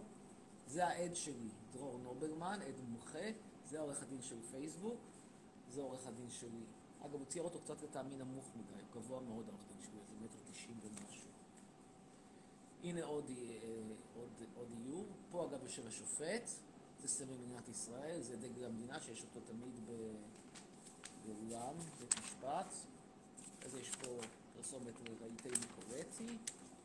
זה 0.67 0.87
העד 0.87 1.15
שלי, 1.15 1.49
דרור 1.73 1.99
נובלמן, 1.99 2.59
עד 2.67 2.81
מומחה. 2.89 3.29
זה 3.65 3.79
העורך 3.79 4.03
הדין 4.03 4.23
של 4.23 4.43
פייסבוק. 4.51 5.01
זה 5.71 5.83
עורך 5.83 6.07
הדין 6.07 6.31
שלי. 6.31 6.65
אגב, 7.01 7.15
הוא 7.15 7.27
צייר 7.27 7.45
אותו 7.45 7.61
קצת 7.61 7.83
לטעמי 7.83 8.17
נמוך 8.17 8.51
מדי, 8.57 8.73
הוא 8.73 9.03
גבוה 9.03 9.21
מאוד 9.21 9.49
העורך 9.49 9.63
דין 9.69 9.81
שלי, 9.81 9.99
איזה 10.01 10.15
מטר 10.25 10.53
תשעים 10.53 10.81
ומשהו. 10.83 11.31
הנה 12.83 13.05
עוד, 13.05 13.31
אה, 13.31 13.95
עוד, 14.17 14.43
עוד 14.57 14.69
איור. 14.71 15.07
פה 15.31 15.47
אגב 15.47 15.63
יושב 15.63 15.87
השופט, 15.87 16.51
זה 17.03 17.09
סמל 17.09 17.37
מדינת 17.37 17.69
ישראל, 17.69 18.21
זה 18.23 18.37
דגל 18.37 18.65
המדינה 18.65 19.01
שיש 19.01 19.23
אותו 19.23 19.41
תמיד 19.41 19.91
באולם, 21.27 21.75
בית 22.01 22.15
משפט. 22.19 22.75
אז 23.65 23.75
יש 23.75 23.91
פה 23.91 24.21
פרסומת 24.57 24.95
לרהיטי 25.01 25.49
ניקולטי, 25.49 26.39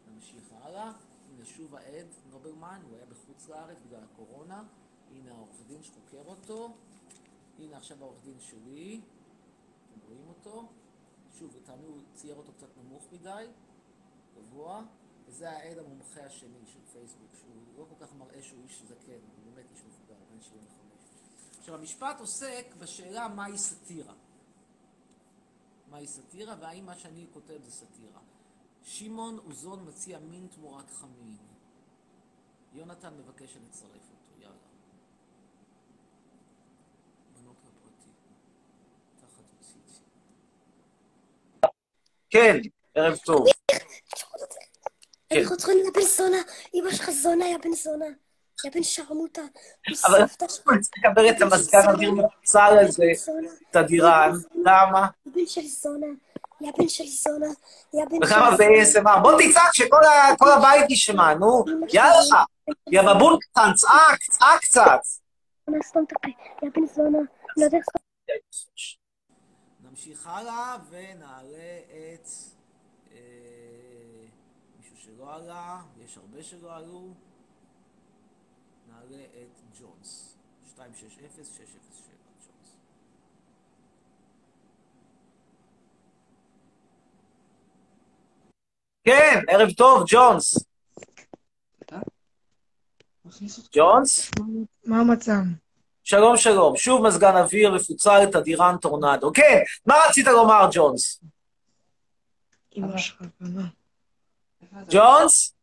נמשיך 0.08 0.44
הלאה. 0.51 0.91
הנה 1.30 1.46
שוב 1.46 1.75
העד, 1.75 2.08
נובלמן, 2.32 2.82
הוא 2.88 2.96
היה 2.96 3.06
בחוץ 3.06 3.50
לארץ 3.50 3.77
בגלל 3.88 4.03
הקורונה. 4.03 4.63
הנה 5.12 5.32
העורך 5.32 5.56
דין 5.68 5.84
שחוקר 5.84 6.24
אותו. 6.25 6.74
הנה 7.60 7.77
עכשיו 7.77 7.98
העורך 8.01 8.24
דין 8.24 8.39
שלי, 8.39 9.01
אתם 9.89 10.00
רואים 10.08 10.27
אותו. 10.27 10.68
שוב, 11.39 11.56
לטעמי 11.58 11.86
הוא 11.86 12.01
צייר 12.15 12.36
אותו 12.36 12.51
קצת 12.53 12.77
נמוך 12.77 13.03
מדי, 13.12 13.46
גבוה. 14.36 14.84
וזה 15.25 15.50
העד 15.50 15.77
המומחה 15.77 16.22
השני 16.25 16.65
של 16.65 16.80
פייסבוק, 16.91 17.30
שהוא 17.39 17.56
לא 17.77 17.86
כל 17.89 18.06
כך 18.06 18.13
מראה 18.13 18.41
שהוא 18.41 18.63
איש 18.63 18.82
זקן, 18.88 19.12
הוא 19.12 19.53
באמת 19.53 19.72
איש 19.72 19.80
מבוגר, 19.80 20.00
75. 20.41 21.60
עכשיו, 21.60 21.75
המשפט 21.75 22.19
עוסק 22.19 22.65
בשאלה 22.79 23.27
מהי 23.27 23.57
סאטירה. 23.57 24.13
מהי 25.88 26.07
סאטירה, 26.07 26.55
והאם 26.60 26.86
מה 26.86 26.95
שאני 26.95 27.25
כותב 27.33 27.57
זה 27.63 27.71
סאטירה. 27.71 28.19
שמעון 28.83 29.39
אוזון 29.39 29.88
מציע 29.88 30.19
מין 30.19 30.48
תמורת 30.55 30.89
חמין. 30.91 31.38
יונתן 32.74 33.13
מבקש 33.13 33.53
שנצרף 33.53 33.91
אותו, 33.91 34.41
יאללה. 34.41 34.55
בנוק 37.33 37.57
הפרטי, 37.57 38.10
תחת 39.19 39.43
ציצי. 39.62 40.01
כן, 42.29 42.57
ערב 42.95 43.17
טוב. 43.25 43.45
אנחנו 45.38 45.57
צריכים 45.57 45.77
לבן 45.88 46.01
זונה, 46.01 46.38
אמא 46.74 46.91
שלך 46.91 47.10
זונה, 47.10 47.45
היה 47.45 47.57
בן 47.57 47.74
זונה. 47.74 48.05
יא 48.65 48.72
בן 48.74 48.84
שרמוטה. 48.84 49.41
אבל 50.06 50.27
סבתא 50.27 50.48
שלך. 50.48 50.68
אני 50.70 50.80
צריך 50.82 50.94
לקבל 51.06 51.30
את 51.30 51.41
המזגן 51.41 51.89
אוויר 51.89 52.12
מפוצל 52.12 52.77
הזה, 52.82 53.06
זונה. 53.15 53.48
תדירן. 53.72 54.32
למה? 54.56 55.08
יא 55.25 55.32
בן 55.36 55.46
של 55.46 55.62
זונה. 55.62 56.08
יא 56.62 56.72
בן 56.77 56.88
של 56.88 57.03
זונה. 57.06 57.51
יא 57.94 58.06
בן 58.06 58.18
של 58.18 58.25
וכמה 58.25 58.51
ב-ASMR? 58.58 59.20
בוא 59.22 59.32
תצעק 59.41 59.74
שכל 59.74 60.51
הבית 60.58 60.91
ישמע, 60.91 61.34
נו. 61.34 61.65
יאללה. 61.94 62.44
יא 62.91 63.01
בבון 63.01 63.39
קטן, 63.39 63.74
צעק, 63.75 64.20
צעק 64.30 64.62
קצת. 64.62 65.00
זונה, 65.68 65.84
סתום 65.84 66.03
את 66.08 66.12
הפה. 66.12 66.27
יא 66.63 66.70
בן 66.75 66.86
זונה. 66.96 67.20
לא 67.58 67.65
יודע 67.65 67.77
נמשיך 69.91 70.27
הלאה 70.27 70.77
ונעלה 70.89 71.80
את 71.88 72.27
אה, 73.12 73.18
מישהו 74.77 74.98
שלא 74.98 75.36
עלה, 75.36 75.82
יש 76.06 76.18
הרבה 76.18 76.44
שלא 76.44 76.75
עלו. 76.75 77.13
נעלה 79.10 79.24
את 79.24 79.79
ג'ונס. 79.79 80.38
260-607 80.77 80.79
ג'ונס. 80.79 82.12
כן, 89.03 89.39
ערב 89.48 89.72
טוב, 89.72 90.03
ג'ונס. 90.08 90.58
ג'ונס? 93.75 94.31
מה 94.86 95.00
המצב? 95.00 95.41
שלום 96.03 96.38
שלום, 96.38 96.77
שוב 96.77 97.08
מזגן 97.08 97.38
אוויר 97.38 97.72
מפוצל 97.72 98.25
תדירן 98.31 98.77
טורנדו. 98.81 99.31
כן, 99.34 99.60
מה 99.86 99.96
רצית 100.10 100.27
לומר, 100.27 100.70
ג'ונס? 100.74 101.22
ג'ונס? 104.89 105.53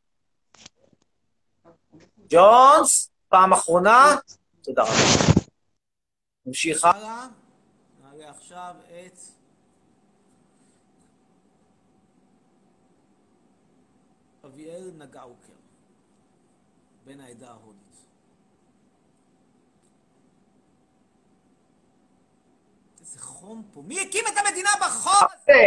ג'ונס? 2.29 3.11
פעם 3.29 3.53
אחרונה? 3.53 4.17
תודה 4.63 4.83
רבה. 4.83 4.93
נמשיך 6.47 6.85
הלאה. 6.85 7.27
נעלה 8.03 8.31
עכשיו 8.31 8.75
את... 8.89 9.19
אביאל 14.45 14.91
נגאוקר, 14.99 15.53
בן 17.05 17.21
העדה 17.21 17.49
ההודית. 17.49 17.97
איזה 23.01 23.21
חום 23.21 23.63
פה. 23.73 23.83
מי 23.83 24.01
הקים 24.01 24.25
את 24.33 24.47
המדינה 24.47 24.71
בחום 24.81 25.29
הזה? 25.35 25.63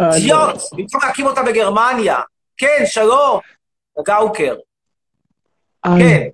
אידיוט! 0.00 0.72
במקום 0.72 1.00
להקים 1.04 1.26
אותה 1.26 1.40
בגרמניה. 1.42 2.20
כן, 2.56 2.82
שלום. 2.84 3.40
נגאוקר. 3.98 4.56
כן, 5.84 6.28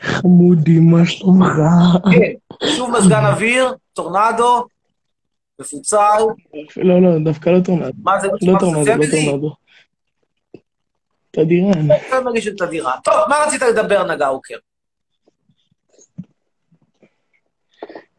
חמודי, 0.00 0.78
מה 0.78 1.06
שלומך? 1.06 1.48
כן. 2.12 2.32
שוב 2.76 2.90
מזגן 2.90 3.24
אוויר, 3.24 3.74
טורנדו, 3.92 4.66
מפוצל. 5.58 6.20
לא, 6.76 7.02
לא, 7.02 7.08
דווקא 7.24 7.50
לא 7.50 7.60
טורנדו. 7.64 7.92
מה 8.02 8.20
זה? 8.20 8.28
לא 8.42 8.52
מה, 8.52 8.58
טורנדו, 8.58 8.90
לא 8.90 8.94
פמילי? 8.94 9.26
טורנדו. 9.26 9.54
תדירן. 11.30 11.90
אתה 12.08 12.20
מרגיש 12.20 12.46
את 12.46 12.60
הדירה. 12.60 12.92
טוב, 13.04 13.14
מה 13.28 13.36
רצית 13.46 13.62
לדבר, 13.62 14.14
נגאוקר? 14.14 14.56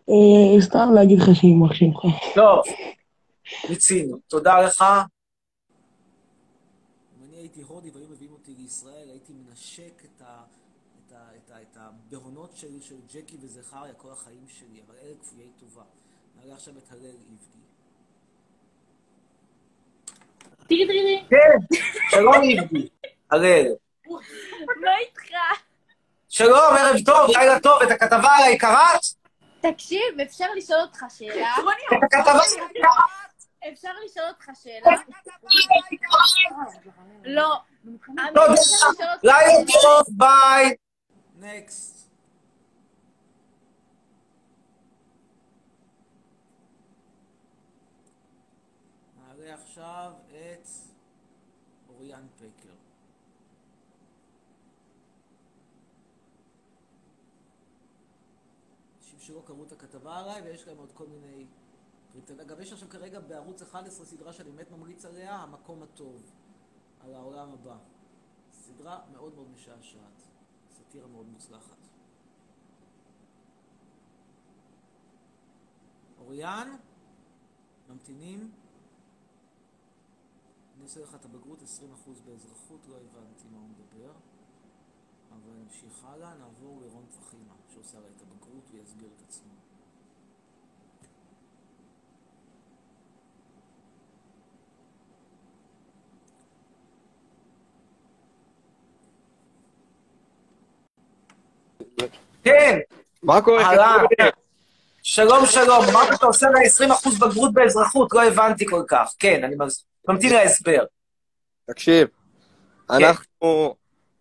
אה, 0.09 0.61
סתם 0.61 0.89
להגיד 0.95 1.19
לך 1.19 1.25
שיימח 1.33 1.73
שמך. 1.73 1.99
טוב, 2.35 2.61
מיצינו. 3.69 4.17
תודה 4.27 4.61
לך. 4.61 4.81
אם 4.81 4.87
אני 7.29 7.37
הייתי 7.37 7.61
הודי 7.61 7.89
והיו 7.93 8.05
מביאים 8.11 8.31
אותי 8.31 8.53
לישראל, 8.57 9.09
הייתי 9.09 9.33
מנשק 9.33 10.01
את, 10.05 10.21
ה, 10.21 10.43
את, 11.07 11.11
ה, 11.11 11.15
את, 11.37 11.51
ה, 11.51 11.61
את 11.61 11.77
הבהונות 11.77 12.51
של, 12.55 12.81
של 12.81 12.95
ג'קי 13.75 13.81
וזכריה 13.81 13.93
כל 13.93 14.11
החיים 14.11 14.45
שלי, 14.47 14.81
אבל 14.87 14.95
אלה 15.01 15.13
כפויי 15.21 15.47
טובה. 15.59 15.81
נעלה 16.35 16.53
עכשיו 16.53 16.73
את 16.77 16.91
הלל 16.91 17.01
איבגי. 17.05 17.65
תראי, 20.67 20.87
תראי. 20.87 21.25
כן, 21.29 21.75
שלום 22.09 22.43
איבגי. 22.43 22.89
הלל. 23.31 23.65
מה 24.81 24.97
איתך? 24.99 25.31
שלום, 26.29 26.73
ערב 26.79 26.95
טוב, 27.05 27.37
לילה 27.37 27.59
טוב. 27.59 27.81
את 27.81 27.91
הכתבה 27.91 28.29
עליי 28.37 28.57
קראת? 28.57 29.01
תקשיב, 29.61 30.19
אפשר 30.23 30.45
לשאול 30.57 30.81
אותך 30.81 31.05
שאלה? 31.17 31.55
את 31.97 32.03
הכתבה 32.03 32.31
עליי 32.31 32.81
קראת? 32.81 33.71
אפשר 33.73 33.91
לשאול 34.05 34.25
אותך 34.27 34.49
שאלה? 34.53 34.95
לא. 37.23 37.55
לילה? 39.23 39.53
טוב, 39.81 40.05
ביי. 40.17 40.75
נקסט. 41.39 42.04
נעלה 49.45 49.61
עכשיו 49.61 50.13
את 50.27 50.67
אוריאן 51.89 52.27
פקר. 52.35 52.73
אנשים 58.97 59.19
שלא 59.19 59.41
קראו 59.45 59.63
את 59.63 59.71
הכתבה 59.71 60.19
עליי, 60.19 60.41
ויש 60.41 60.67
להם 60.67 60.77
עוד 60.77 60.91
כל 60.91 61.07
מיני... 61.07 61.45
אגב, 62.41 62.59
יש 62.59 62.73
עכשיו 62.73 62.89
כרגע 62.89 63.19
בערוץ 63.19 63.61
11 63.61 64.05
סדרה 64.05 64.33
שאני 64.33 64.51
באמת 64.51 64.71
ממליץ 64.71 65.05
עליה, 65.05 65.35
המקום 65.35 65.83
הטוב, 65.83 66.31
על 66.99 67.13
העולם 67.13 67.51
הבא. 67.51 67.77
סדרה 68.51 68.99
מאוד 69.11 69.35
מאוד 69.35 69.49
משעשעת. 69.49 70.23
סאטירה 70.77 71.07
מאוד 71.07 71.27
מוצלחת. 71.27 71.77
אוריאן, 76.19 76.77
ממתינים. 77.89 78.64
אני 80.85 80.91
עושה 80.91 81.03
לך 81.03 81.15
את 81.15 81.25
הבגרות 81.25 81.59
20% 81.61 81.63
באזרחות, 82.25 82.79
לא 82.87 82.95
הבנתי 82.95 83.43
מה 83.51 83.57
הוא 83.57 83.69
מדבר. 83.69 84.11
אבל 85.31 85.51
נמשיך 85.63 86.05
הלאה, 86.05 86.33
נעבור 86.39 86.81
לרון 86.81 87.05
פחימה, 87.21 87.53
שעושה 87.73 87.97
עליי 87.97 88.09
את 88.17 88.21
הבגרות 88.21 88.63
ויסביר 88.71 89.09
את 89.17 89.21
עצמו. 89.29 89.51
כן, 102.43 102.79
מה 103.23 103.41
קורה? 103.41 103.63
אהלן. 103.63 104.05
שלום 105.03 105.45
שלום, 105.45 105.83
אמרת 105.91 106.13
שאתה 106.13 106.25
עושה 106.25 106.47
לה 106.49 106.59
20% 106.59 107.19
בגרות 107.19 107.53
באזרחות, 107.53 108.13
לא 108.13 108.23
הבנתי 108.23 108.65
כל 108.65 108.83
כך. 108.87 109.13
כן, 109.19 109.43
אני 109.43 109.55
מז- 109.59 109.85
ממתין 110.07 110.33
להסבר. 110.33 110.85
תקשיב, 111.65 112.07
אנחנו 112.89 113.75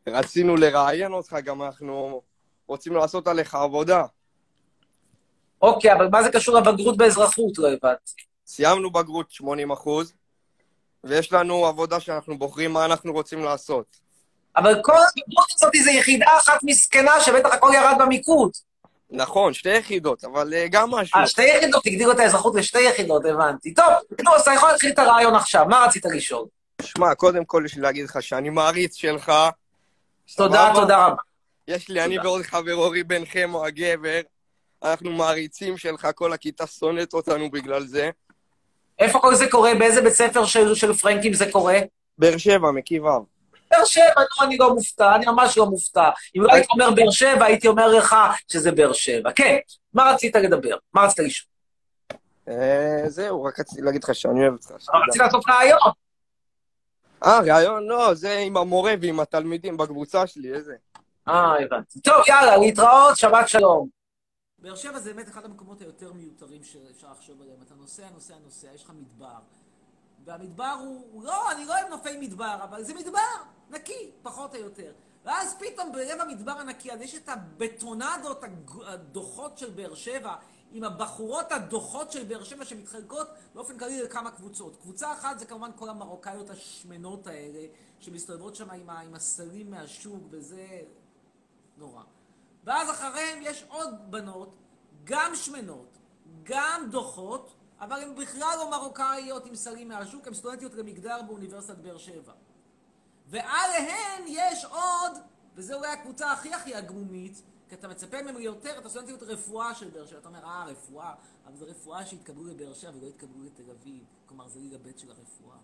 רצינו 0.08 0.56
לראיין 0.56 1.12
אותך, 1.12 1.36
גם 1.44 1.62
אנחנו 1.62 2.22
רוצים 2.66 2.94
לעשות 2.94 3.26
עליך 3.26 3.54
עבודה. 3.54 4.04
אוקיי, 5.62 5.92
אבל 5.92 6.08
מה 6.08 6.22
זה 6.22 6.32
קשור 6.32 6.58
לבגרות 6.58 6.96
באזרחות? 6.96 7.58
לא 7.58 7.68
הבנתי. 7.68 8.12
סיימנו 8.46 8.90
בגרות 8.90 9.30
80 9.30 9.70
אחוז, 9.70 10.12
ויש 11.04 11.32
לנו 11.32 11.66
עבודה 11.66 12.00
שאנחנו 12.00 12.38
בוחרים 12.38 12.72
מה 12.72 12.84
אנחנו 12.84 13.12
רוצים 13.12 13.44
לעשות. 13.44 13.96
אבל 14.56 14.82
כל 14.82 14.92
הבגרות 14.92 15.46
הזאת 15.54 15.72
זה 15.84 15.90
יחידה 15.90 16.26
אחת 16.38 16.58
מסכנה 16.62 17.20
שבטח 17.20 17.52
הכל 17.52 17.70
ירד 17.74 17.96
במיקוד. 18.00 18.50
נכון, 19.14 19.54
שתי 19.54 19.76
יחידות, 19.76 20.24
אבל 20.24 20.54
אה, 20.54 20.66
גם 20.70 20.90
משהו. 20.90 21.20
אה, 21.20 21.26
שתי 21.26 21.42
יחידות, 21.42 21.86
הגדירו 21.86 22.12
את 22.12 22.18
האזרחות 22.18 22.54
לשתי 22.54 22.80
יחידות, 22.80 23.24
הבנתי. 23.24 23.74
טוב, 23.74 23.86
נו, 24.24 24.34
אז 24.34 24.40
אתה 24.40 24.50
יכול 24.52 24.68
להתחיל 24.68 24.90
את 24.90 24.98
הרעיון 24.98 25.34
עכשיו, 25.34 25.66
מה 25.68 25.84
רצית 25.86 26.04
לשאול? 26.04 26.46
שמע, 26.82 27.14
קודם 27.14 27.44
כל 27.44 27.62
יש 27.66 27.74
לי 27.74 27.82
להגיד 27.82 28.04
לך 28.04 28.22
שאני 28.22 28.50
מעריץ 28.50 28.94
שלך. 28.94 29.32
תודה? 30.36 30.72
תודה 30.74 31.06
רבה. 31.06 31.22
יש 31.68 31.88
לי, 31.88 32.04
אני 32.04 32.16
תודה. 32.16 32.28
ועוד 32.28 32.42
חבר 32.42 32.74
אורי 32.74 33.02
בן 33.02 33.24
חמו 33.24 33.64
הגבר, 33.64 34.20
אנחנו 34.82 35.12
מעריצים 35.12 35.76
שלך, 35.76 36.08
כל 36.14 36.32
הכיתה 36.32 36.66
שונאת 36.66 37.14
אותנו 37.14 37.50
בגלל 37.50 37.86
זה. 37.86 38.10
איפה 38.98 39.18
כל 39.18 39.34
זה 39.34 39.50
קורה? 39.50 39.74
באיזה 39.74 40.02
בית 40.02 40.12
ספר 40.12 40.44
של, 40.44 40.74
של 40.74 40.92
פרנקים 40.94 41.32
זה 41.32 41.52
קורה? 41.52 41.78
באר 42.18 42.36
שבע, 42.36 42.70
מקיף 42.70 43.02
ו'. 43.02 43.33
באר 43.76 43.84
שבע, 43.84 44.20
נו, 44.40 44.46
אני 44.46 44.56
לא 44.56 44.74
מופתע, 44.74 45.14
אני 45.14 45.26
ממש 45.26 45.58
לא 45.58 45.66
מופתע. 45.66 46.10
אם 46.36 46.42
לא 46.42 46.52
הייתי 46.52 46.68
אומר 46.72 46.90
באר 46.90 47.10
שבע, 47.10 47.44
הייתי 47.44 47.68
אומר 47.68 47.88
לך 47.88 48.16
שזה 48.52 48.72
באר 48.72 48.92
שבע. 48.92 49.32
כן, 49.32 49.56
מה 49.94 50.10
רצית 50.10 50.36
לדבר? 50.36 50.76
מה 50.94 51.04
רצית 51.04 51.18
לשאול? 51.18 51.48
אה, 52.48 53.02
זהו, 53.06 53.44
רק 53.44 53.60
רציתי 53.60 53.82
להגיד 53.82 54.04
לך 54.04 54.14
שאני 54.14 54.40
אוהב 54.40 54.52
אותך. 54.52 54.70
אבל 54.70 54.80
שתדע. 54.80 54.98
רצית 55.08 55.22
לעשות 55.22 55.44
רעיון. 55.48 55.78
אה, 57.24 57.40
ראיון? 57.40 57.86
לא, 57.86 58.14
זה 58.14 58.38
עם 58.38 58.56
המורה 58.56 58.94
ועם 59.00 59.20
התלמידים 59.20 59.76
בקבוצה 59.76 60.26
שלי, 60.26 60.54
איזה. 60.54 60.74
אה, 61.28 61.54
הבנתי. 61.64 62.00
טוב, 62.00 62.22
יאללה, 62.28 62.56
להתראות, 62.56 63.16
שבת 63.16 63.48
שלום. 63.48 63.88
באר 64.58 64.76
שבע 64.76 64.98
זה 64.98 65.14
באמת 65.14 65.28
אחד 65.28 65.44
המקומות 65.44 65.80
היותר 65.80 66.12
מיותרים 66.12 66.64
שאפשר 66.64 67.06
לחשוב 67.12 67.42
עליהם. 67.42 67.56
אתה 67.66 67.74
נוסע, 67.74 68.02
נוסע, 68.14 68.34
נוסע, 68.44 68.68
יש 68.74 68.84
לך 68.84 68.90
מדבר. 68.90 69.26
והמדבר 70.24 70.76
הוא, 70.80 71.24
לא, 71.24 71.50
אני 71.50 71.64
לא 71.64 71.78
אוהב 71.78 71.88
נופי 71.88 72.16
מדבר, 72.16 72.58
אבל 72.64 72.82
זה 72.82 72.94
מדבר 72.94 73.20
נקי, 73.70 74.10
פחות 74.22 74.54
או 74.54 74.60
יותר. 74.60 74.92
ואז 75.24 75.56
פתאום 75.58 75.92
בלב 75.92 76.20
המדבר 76.20 76.52
הנקי, 76.52 76.92
אז 76.92 77.00
יש 77.00 77.14
את 77.14 77.28
הבטונדות 77.28 78.44
הדוחות 78.86 79.58
של 79.58 79.70
באר 79.70 79.94
שבע, 79.94 80.34
עם 80.72 80.84
הבחורות 80.84 81.52
הדוחות 81.52 82.12
של 82.12 82.24
באר 82.24 82.44
שבע 82.44 82.64
שמתחלקות 82.64 83.28
באופן 83.54 83.78
כללי 83.78 84.02
לכמה 84.02 84.30
קבוצות. 84.30 84.76
קבוצה 84.76 85.12
אחת 85.12 85.38
זה 85.38 85.46
כמובן 85.46 85.70
כל 85.76 85.88
המרוקאיות 85.88 86.50
השמנות 86.50 87.26
האלה, 87.26 87.66
שמסתובבות 88.00 88.56
שם 88.56 88.70
עם, 88.70 88.90
עם 88.90 89.14
הסלים 89.14 89.70
מהשוק, 89.70 90.22
וזה 90.30 90.80
נורא. 91.76 92.02
ואז 92.64 92.90
אחריהם 92.90 93.38
יש 93.42 93.64
עוד 93.68 93.94
בנות, 94.10 94.54
גם 95.04 95.34
שמנות, 95.34 95.98
גם 96.42 96.88
דוחות, 96.90 97.54
אבל 97.84 98.02
הן 98.02 98.14
בכלל 98.14 98.56
לא 98.58 98.70
מרוקאיות 98.70 99.46
עם 99.46 99.54
סלים 99.54 99.88
מהשוק, 99.88 100.26
הן 100.26 100.34
סטודנטיות 100.34 100.74
למגדר 100.74 101.22
באוניברסיטת 101.22 101.78
באר 101.78 101.98
שבע. 101.98 102.32
ועליהן 103.26 104.22
יש 104.26 104.64
עוד, 104.64 105.12
וזו 105.54 105.74
אולי 105.74 105.88
הקבוצה 105.88 106.32
הכי 106.32 106.54
הכי 106.54 106.74
הגמומית, 106.74 107.42
כי 107.68 107.74
אתה 107.74 107.88
מצפה 107.88 108.22
מהם 108.22 108.40
יותר, 108.40 108.78
אתה 108.78 108.88
סטודנטיות 108.88 109.22
רפואה 109.22 109.74
של 109.74 109.90
באר 109.90 110.06
שבע. 110.06 110.18
אתה 110.18 110.28
אומר, 110.28 110.44
אה, 110.44 110.64
רפואה, 110.64 111.14
אבל 111.46 111.56
זו 111.56 111.66
רפואה 111.66 112.06
שהתקבלו 112.06 112.44
לבאר 112.44 112.74
שבע 112.74 112.90
ולא 112.96 113.06
התקבלו 113.06 113.44
לתל 113.44 113.70
אביב. 113.70 114.04
כלומר, 114.26 114.48
זה 114.48 114.60
ליגה 114.60 114.78
ב' 114.78 114.98
של 114.98 115.10
הרפואה. 115.10 115.56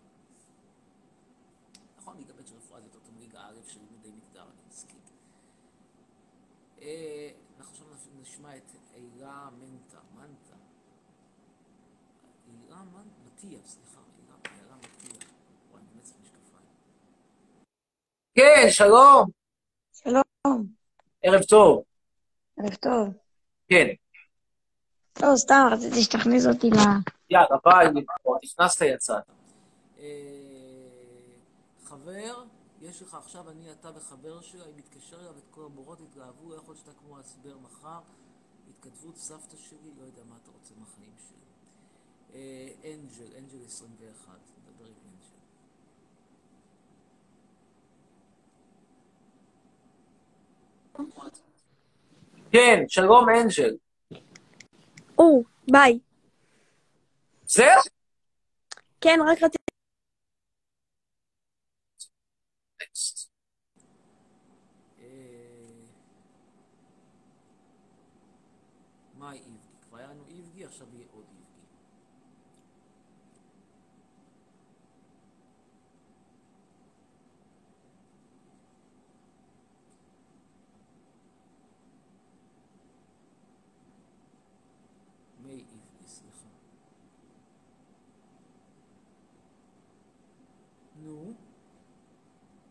נכון, 1.98 2.16
ליגה 2.16 2.32
ב' 2.32 2.46
של 2.46 2.54
רפואה 2.56 2.80
זה 2.80 2.86
יותר 2.86 2.98
טוב 2.98 3.18
ליגה 3.18 3.40
א' 3.40 3.54
של 3.68 3.80
לימודי 3.80 4.10
מגדר, 4.10 4.42
אני 4.42 4.68
מסכים. 4.68 5.00
אה, 6.82 7.30
אנחנו 7.58 7.72
עכשיו 7.72 7.86
נשמע 8.20 8.56
את 8.56 8.70
אילה 8.94 9.48
מנטה, 9.58 9.98
מנטה. 10.14 10.49
מנטה, 12.84 13.20
מטיה, 13.26 13.58
סליחה, 13.64 14.00
אילה 14.14 14.76
מטיה. 14.76 15.28
וואי, 15.70 15.82
אני 15.82 15.88
באמת 15.92 16.04
צריך 16.04 16.16
משקפיים. 16.22 16.66
כן, 18.34 18.66
שלום. 18.70 19.30
שלום, 19.92 20.66
ערב 21.22 21.42
טוב. 21.42 21.82
ערב 22.56 22.74
טוב. 22.74 23.08
כן. 23.68 23.86
לא, 25.22 25.36
סתם, 25.36 25.66
רציתי 25.72 26.02
שתכניס 26.02 26.46
אותי 26.46 26.70
ל... 26.70 26.76
יאללה, 27.30 27.56
ביי. 27.64 28.02
נכנסת, 28.44 28.82
יצאת. 28.82 29.22
אה, 29.98 30.04
חבר, 31.84 32.44
יש 32.80 33.02
לך 33.02 33.14
עכשיו, 33.14 33.50
אני, 33.50 33.72
אתה 33.72 33.90
וחבר 33.96 34.40
שלה, 34.40 34.64
היא 34.64 34.74
מתקשר 34.76 35.20
אליו, 35.20 35.38
את 35.38 35.48
כל 35.50 35.64
המורות 35.64 36.00
התלהבו, 36.00 36.50
לא 36.50 36.54
יכול 36.54 36.74
להיות 36.74 36.86
שאתה 36.86 36.98
כמו 36.98 37.18
הסבר 37.18 37.58
מחר. 37.58 38.00
התכתבות 38.70 39.16
סבתא 39.16 39.56
שלי, 39.56 39.90
לא 39.98 40.04
יודע 40.04 40.22
מה 40.28 40.36
אתה 40.42 40.50
רוצה 40.50 40.74
מהחיים 40.78 41.12
שלי. 41.28 41.49
אה, 42.34 42.68
אנג'ל, 42.84 43.36
אנג'ל 43.38 43.64
21, 43.66 44.38
נדבר 44.58 44.84
עם 44.84 44.94
אנג'ל. 45.04 45.36
כן, 52.52 52.84
שלום 52.88 53.26
אנג'ל. 53.28 53.76
או, 55.18 55.42
ביי. 55.72 55.98
זהו? 57.46 57.80
כן, 59.00 59.18
רק 59.26 59.42
רציתי... 59.42 59.64
אה, 64.98 65.06
מה 69.14 69.32
איבגי? 69.32 69.58
כבר 69.88 69.98
היה 69.98 70.06
לנו 70.06 70.24
איבגי, 70.28 70.64
עכשיו 70.64 70.86
יהיה 70.94 71.06
עוד 71.12 71.24
איבגי. 71.28 71.50
מי 85.42 85.50
איבגי, 85.52 86.06
סליחה. 86.06 86.48
נו, 91.02 91.34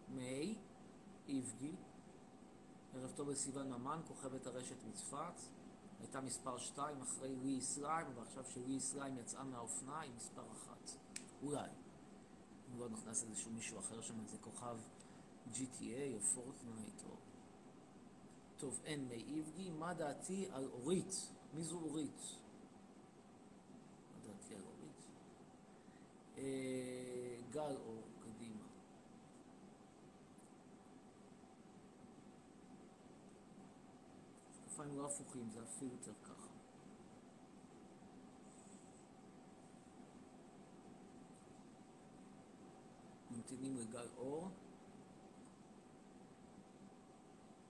מי, 0.09 0.55
איבגי, 1.27 1.71
ערב 3.19 3.27
טוב 3.27 3.33
לסיוון 3.33 3.73
ממן, 3.73 3.99
כוכבת 4.07 4.47
הרשת 4.47 4.83
מצפת. 4.83 5.41
הייתה 5.99 6.21
מספר 6.21 6.57
2 6.57 7.01
אחרי 7.01 7.35
לי 7.35 7.61
סליים, 7.61 8.07
ועכשיו 8.15 8.43
שלי 8.45 8.79
סליים 8.79 9.17
יצאה 9.17 9.43
מהאופנה 9.43 9.99
היא 9.99 10.11
מספר 10.15 10.41
1. 10.51 10.77
אולי. 11.41 11.69
אם 12.69 12.79
לא 12.79 12.89
נכנס 12.89 13.23
איזשהו 13.23 13.51
מישהו 13.51 13.79
אחר 13.79 14.01
שם, 14.01 14.19
איזה 14.19 14.37
כוכב 14.37 14.77
GTA 15.53 16.13
או 16.13 16.19
פורטנייט 16.19 17.03
או... 17.09 17.15
טוב, 18.57 18.79
אין 18.83 19.07
מי 19.07 19.15
איבגי. 19.15 19.69
מה 19.69 19.93
דעתי 19.93 20.47
על 20.51 20.69
אורית? 20.71 21.13
מי 21.53 21.63
זו 21.63 21.79
אורית? 21.79 22.21
מה 24.13 24.27
דעתי 24.27 24.55
על 24.55 24.61
אורית? 24.61 25.07
אה, 26.37 27.41
גל 27.51 27.75
אור, 27.85 28.03
משקפיים 34.79 34.97
לא 34.97 35.05
הפוכים, 35.05 35.49
זה 35.49 35.63
הפילטר 35.63 36.13
ככה. 36.23 36.47
ממתינים 43.31 43.77
לגל 43.77 44.07
אור. 44.17 44.49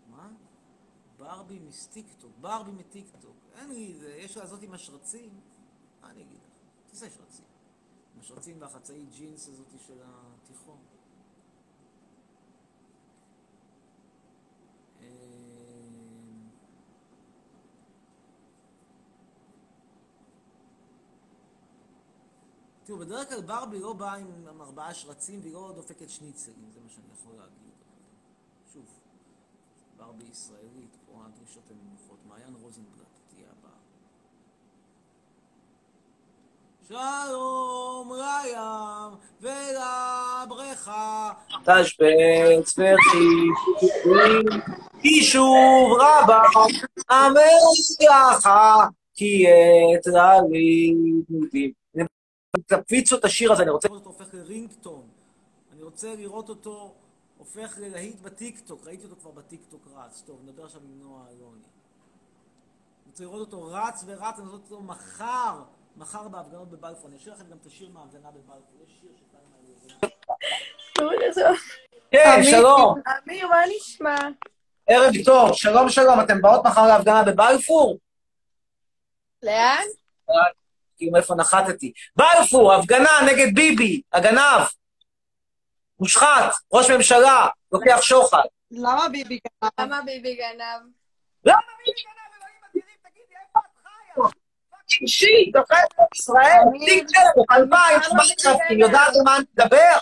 מה? 0.10 0.32
ברבי 1.18 1.60
מסטיקטוק, 1.60 2.32
ברבי 2.42 2.72
מטיקטוק. 2.72 3.36
אין 3.54 3.70
לי 3.70 3.96
זה, 4.00 4.16
יש 4.16 4.38
לעשות 4.38 4.62
עם 4.62 4.74
השרצים. 4.74 5.40
מה 6.02 6.10
אני 6.10 6.22
אגיד 6.24 6.38
לך? 6.38 6.50
תעשה 6.90 7.10
שרצים. 7.10 7.46
עם 8.16 8.20
השרצים 8.20 8.62
והחצאי 8.62 9.06
ג'ינס 9.06 9.48
הזאתי 9.48 9.80
של 9.80 10.02
התיכון. 10.04 10.80
תראו, 22.90 23.00
בדרך 23.00 23.30
כלל 23.30 23.42
ברבי 23.42 23.80
לא 23.80 23.94
באה 23.94 24.16
עם 24.16 24.62
ארבעה 24.62 24.94
שרצים 24.94 25.40
והיא 25.42 25.54
לא 25.54 25.72
דופקת 25.76 26.10
שניצלים, 26.10 26.72
זה 26.74 26.80
מה 26.84 26.90
שאני 26.90 27.06
יכול 27.14 27.34
להגיד. 27.38 27.74
שוב, 28.74 28.86
ברבי 29.98 30.24
ישראלית, 30.32 30.98
פה 31.06 31.22
הדרישות 31.26 31.64
הן 31.70 31.76
נמוכות. 31.84 32.18
מעיין 32.30 32.54
רוזנבלט 32.62 33.06
תהיה 33.30 33.48
הבאה. 33.60 33.72
שלום 37.28 38.14
לים 38.14 39.18
ולבריכה, 39.42 41.34
תשבץ 41.64 42.80
ותחיל, 42.80 43.52
כי 45.02 45.24
שוב 45.24 45.98
רבה 46.00 46.44
המלאכה, 47.10 48.88
כי 49.14 49.46
את 49.96 50.08
ללימודים. 50.08 51.80
תפיצו 52.58 53.18
את 53.18 53.26
השיר 53.26 53.52
הזה, 53.52 53.64
אני 53.64 53.72
רוצה 53.72 53.88
לראות 53.88 54.06
אותו 54.06 54.20
הופך 54.20 54.34
לרינגטון. 54.34 55.08
אני 55.74 55.84
רוצה 55.84 56.16
לראות 56.16 56.50
אותו 56.50 56.94
הופך 57.38 57.78
ללהיט 57.78 58.22
בטיקטוק. 58.22 58.88
ראיתי 58.88 59.04
אותו 59.04 59.16
כבר 59.16 59.32
בטיקטוק 59.32 59.88
רץ. 59.96 60.24
טוב, 60.26 60.40
נדבר 60.46 60.66
עכשיו 60.66 60.82
עם 60.82 61.00
נועה 61.00 61.24
אלוני. 61.30 61.62
אני 61.62 63.12
רוצה 63.12 63.24
לראות 63.24 63.40
אותו 63.40 63.66
רץ 63.72 64.04
ורץ, 64.06 64.22
אני 64.22 64.28
רוצה 64.30 64.44
לראות 64.44 64.62
אותו 64.64 64.82
מחר, 64.82 65.62
מחר 65.98 66.28
בהפגנות 66.28 66.70
בבלפור. 66.70 67.10
אני 67.10 67.18
אשאיר 67.18 67.34
לכם 67.34 67.50
גם 67.50 67.58
את 67.62 67.66
השיר 67.66 67.90
מההפגנה 67.90 68.32
בבלפור. 68.32 68.82
יש 68.88 69.00
שיר 69.02 69.10
שכאן. 69.18 69.40
כן, 72.12 72.44
שלום. 72.44 73.02
אמיר, 73.28 73.48
מה 73.48 73.58
נשמע? 73.78 74.16
ערב 74.88 75.14
טוב, 75.26 75.54
שלום 75.54 75.90
שלום. 75.90 76.22
אתם 76.22 76.42
באות 76.42 76.66
מחר 76.66 76.88
להפגנה 76.88 77.24
בבלפור? 77.24 77.98
לאן? 79.44 79.84
כאילו 81.00 81.16
איפה 81.16 81.36
נחתתי. 81.36 81.92
בלפור, 82.16 82.74
הפגנה 82.74 83.10
נגד 83.28 83.56
ביבי, 83.56 84.02
הגנב. 84.14 84.62
מושחת, 86.00 86.54
ראש 86.74 86.90
ממשלה, 86.90 87.48
לוקח 87.72 88.02
שוחד. 88.02 88.44
למה 88.72 89.10
ביבי 89.10 89.40
גנב? 89.62 89.70
למה 89.80 90.02
ביבי 90.06 90.36
גנב? 90.36 90.82
למה 91.46 91.58
ביבי 91.78 92.02
גנב? 92.06 92.34
אלוהים 92.38 92.62
אדירים, 92.72 92.96
תגידי, 93.02 93.36
איפה 93.48 93.60
את 93.60 93.78
חיה? 93.84 94.26
שישי, 94.88 95.52
דוחפת 95.54 96.16
ישראל, 96.16 96.86
תיק 96.86 97.08
טלפון, 97.08 97.46
אלפיים, 97.52 98.00
שמעת 98.04 98.40
שפטים, 98.40 98.80
יודעת 98.80 99.16
על 99.16 99.22
מה 99.26 99.36
אני 99.36 99.46
מדבר? 99.54 99.98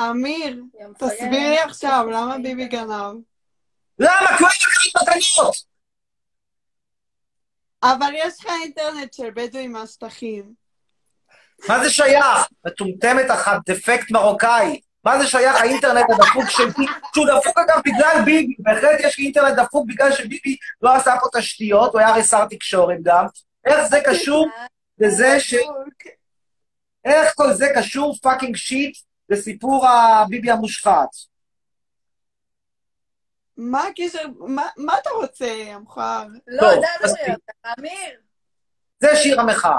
אמיר, 0.00 0.62
תסביר 0.98 1.50
לי 1.50 1.58
עכשיו, 1.58 2.06
למה 2.12 2.36
ביבי 2.42 2.68
גנב? 2.68 3.14
למה? 3.98 4.36
כי 4.38 4.44
הוא 4.44 4.50
מתנות! 5.02 5.77
אבל 7.82 8.10
יש 8.14 8.34
לך 8.40 8.52
אינטרנט 8.62 9.12
של 9.12 9.30
בדואים 9.34 9.72
מהשטחים. 9.72 10.52
מה 11.68 11.84
זה 11.84 11.90
שייך? 11.90 12.36
מטומטמת 12.66 13.30
אחת, 13.30 13.58
דפקט 13.66 14.10
מרוקאי. 14.10 14.80
מה 15.04 15.18
זה 15.18 15.26
שייך 15.26 15.56
האינטרנט 15.56 16.06
הדפוק 16.10 16.50
של 16.50 16.64
ביבי? 16.64 16.92
שהוא 17.14 17.26
דפוק 17.26 17.58
אגב 17.58 17.80
בגלל 17.84 18.22
ביבי, 18.24 18.54
בהחלט 18.58 19.00
יש 19.00 19.18
אינטרנט 19.18 19.58
דפוק 19.58 19.86
בגלל 19.88 20.12
שביבי 20.12 20.56
לא 20.82 20.94
עשה 20.94 21.14
פה 21.20 21.38
תשתיות, 21.38 21.92
הוא 21.92 22.00
היה 22.00 22.08
הרי 22.08 22.22
שר 22.22 22.44
תקשורת 22.44 22.98
גם. 23.02 23.26
איך 23.66 23.86
זה 23.88 24.00
קשור 24.06 24.48
לזה 24.98 25.40
ש... 25.40 25.54
איך 27.04 27.32
כל 27.34 27.52
זה 27.52 27.66
קשור 27.76 28.16
fucking 28.22 28.56
shit 28.56 28.96
לסיפור 29.28 29.88
הביבי 29.88 30.50
המושחת? 30.50 31.08
מה 33.58 33.82
הקשר? 33.86 34.22
מה- 34.38 34.68
מה 34.76 34.98
אתה 34.98 35.10
רוצה, 35.10 35.64
המכוער? 35.74 36.26
לא, 36.46 36.72
לדבר 36.72 36.86
מספיק. 37.04 37.28
יותר. 37.28 37.52
אמיר. 37.78 38.20
זה 39.00 39.08
שיר 39.16 39.40
המחאה. 39.40 39.78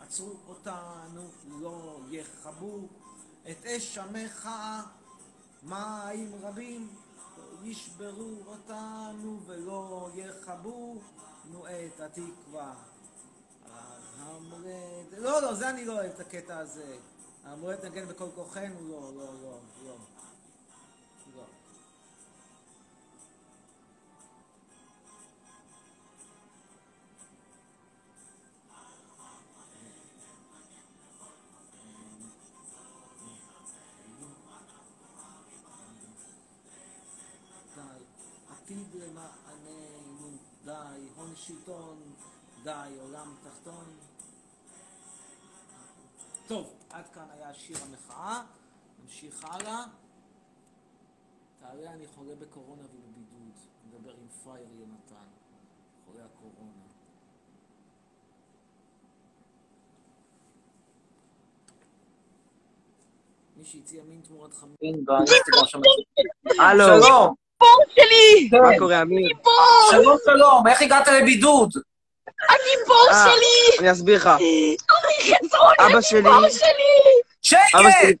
עצרו 0.00 0.36
אותנו, 0.48 1.30
לא 1.60 2.00
יכבו 2.10 2.88
את 3.50 3.66
אש 3.66 3.98
המחאה, 3.98 4.82
מים 5.66 6.32
רבים 6.42 6.88
ישברו 7.64 8.36
אותנו 8.46 9.40
ולא 9.46 10.08
יכבו 10.14 10.98
נו 11.50 11.66
את 11.66 12.00
התקווה. 12.00 12.74
המרד... 14.18 15.18
לא, 15.18 15.42
לא, 15.42 15.54
זה 15.54 15.70
אני 15.70 15.84
לא 15.84 15.92
אוהב 15.92 16.10
את 16.10 16.20
הקטע 16.20 16.58
הזה. 16.58 16.96
המרד 17.44 17.84
נגן 17.84 18.08
בכל 18.08 18.28
כוחנו, 18.34 18.88
לא, 18.88 19.12
לא, 19.14 19.34
לא. 19.42 19.58
לא. 19.84 19.96
שלטון, 41.36 41.96
די, 42.62 42.96
עולם 43.00 43.34
תחתון. 43.42 43.84
טוב, 46.46 46.74
עד 46.90 47.08
כאן 47.14 47.26
היה 47.30 47.54
שיר 47.54 47.76
המחאה, 47.82 48.42
נמשיך 49.02 49.44
הלאה. 49.44 49.84
תעלה, 51.60 51.92
אני 51.92 52.06
חולה 52.06 52.34
בקורונה 52.34 52.82
ובבידוד. 52.82 53.52
נדבר 53.86 54.10
עם 54.10 54.28
פרייר 54.44 54.68
יונתן, 54.72 55.28
חולה 56.06 56.24
הקורונה. 56.24 56.72
מי 63.56 63.64
שהציע 63.64 64.02
מין 64.04 64.20
תמורת 64.20 64.54
חמין 64.54 65.04
באינסטגרם 65.04 65.66
שם. 65.66 65.80
הלו. 66.62 66.84
שלום. 66.84 67.34
שלי! 67.94 68.48
כן. 68.50 68.62
מה 68.62 68.78
קורה, 68.78 69.02
אמיר? 69.02 69.28
שלום, 69.90 70.16
שלום, 70.24 70.66
איך 70.66 70.82
הגעת 70.82 71.08
לבידוד? 71.08 71.70
הגיבור 72.48 73.06
שלי! 73.12 73.78
אני 73.78 73.92
אסביר 73.92 74.16
לך. 74.16 74.30
אבא 75.78 76.00
שלי... 76.00 76.20
אבא 76.20 76.50
שלי... 76.50 78.16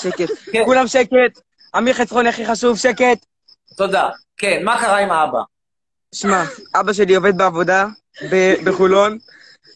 שקט. 0.00 0.30
כולם 0.64 0.86
שקט. 0.86 1.40
אמיר 1.78 1.94
חצרוני 1.94 2.28
הכי 2.28 2.46
חשוב, 2.46 2.78
שקט. 2.78 3.26
תודה. 3.76 4.08
כן, 4.38 4.60
מה 4.64 4.80
קרה 4.80 4.98
עם 4.98 5.10
האבא? 5.10 5.38
שמע, 6.14 6.42
אבא 6.74 6.92
שלי 6.92 7.14
עובד 7.14 7.36
בעבודה 7.38 7.86
ב- 8.30 8.54
בחולון, 8.64 9.18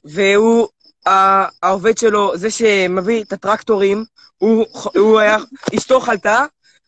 והוא, 0.05 0.69
ה- 1.09 1.67
העובד 1.67 1.99
שלו, 1.99 2.37
זה 2.37 2.51
שמביא 2.51 3.23
את 3.23 3.33
הטרקטורים, 3.33 4.05
הוא 4.39 5.21
היה, 5.21 5.37
אשתו 5.77 6.01
חלתה, 6.01 6.45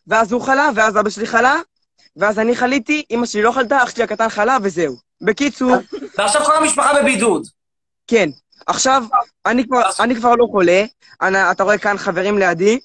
ואז 0.06 0.32
הוא 0.32 0.42
חלה, 0.42 0.68
ואז 0.74 0.98
אבא 0.98 1.10
שלי 1.10 1.26
חלה, 1.26 1.60
ואז 2.16 2.38
אני 2.38 2.56
חליתי, 2.56 3.04
אמא 3.10 3.26
שלי 3.26 3.42
לא 3.42 3.52
חלתה, 3.52 3.82
אח 3.82 3.90
שלי 3.90 4.02
הקטן 4.04 4.28
חלה, 4.28 4.58
וזהו. 4.62 4.96
בקיצור... 5.20 5.72
ועכשיו 6.18 6.44
כל 6.44 6.56
המשפחה 6.56 7.02
בבידוד. 7.02 7.46
כן. 8.06 8.28
עכשיו, 8.66 9.04
אני 9.46 9.66
כבר, 9.66 9.82
אני 10.00 10.14
כבר 10.16 10.34
לא 10.34 10.46
חולה, 10.50 10.84
אני, 11.22 11.50
אתה 11.50 11.62
רואה 11.62 11.78
כאן 11.78 11.98
חברים 11.98 12.38
לידי. 12.38 12.80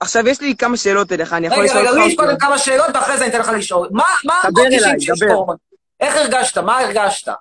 עכשיו, 0.00 0.28
יש 0.28 0.40
לי 0.40 0.56
כמה 0.56 0.76
שאלות 0.76 1.12
אליך, 1.12 1.32
אני 1.32 1.46
יכול 1.46 1.58
רגע, 1.58 1.66
לשאול 1.72 1.80
רגע, 1.80 1.90
אותך... 1.90 2.00
לי 2.00 2.12
יש 2.12 2.18
עוד 2.18 2.26
קודם 2.26 2.38
כמה 2.38 2.58
שאלות, 2.58 2.86
ואחרי 2.94 3.18
זה 3.18 3.24
אני 3.24 3.30
אתן 3.32 3.40
לך 3.40 3.48
לשאול. 3.48 3.88
מה 3.92 4.04
מה 4.24 4.42
אליי, 4.66 5.00
שיש. 5.00 5.22
קורונה? 5.22 5.56
איך 6.00 6.16
הרגשת? 6.16 6.58
מה 6.58 6.78
הרגשת? 6.78 7.32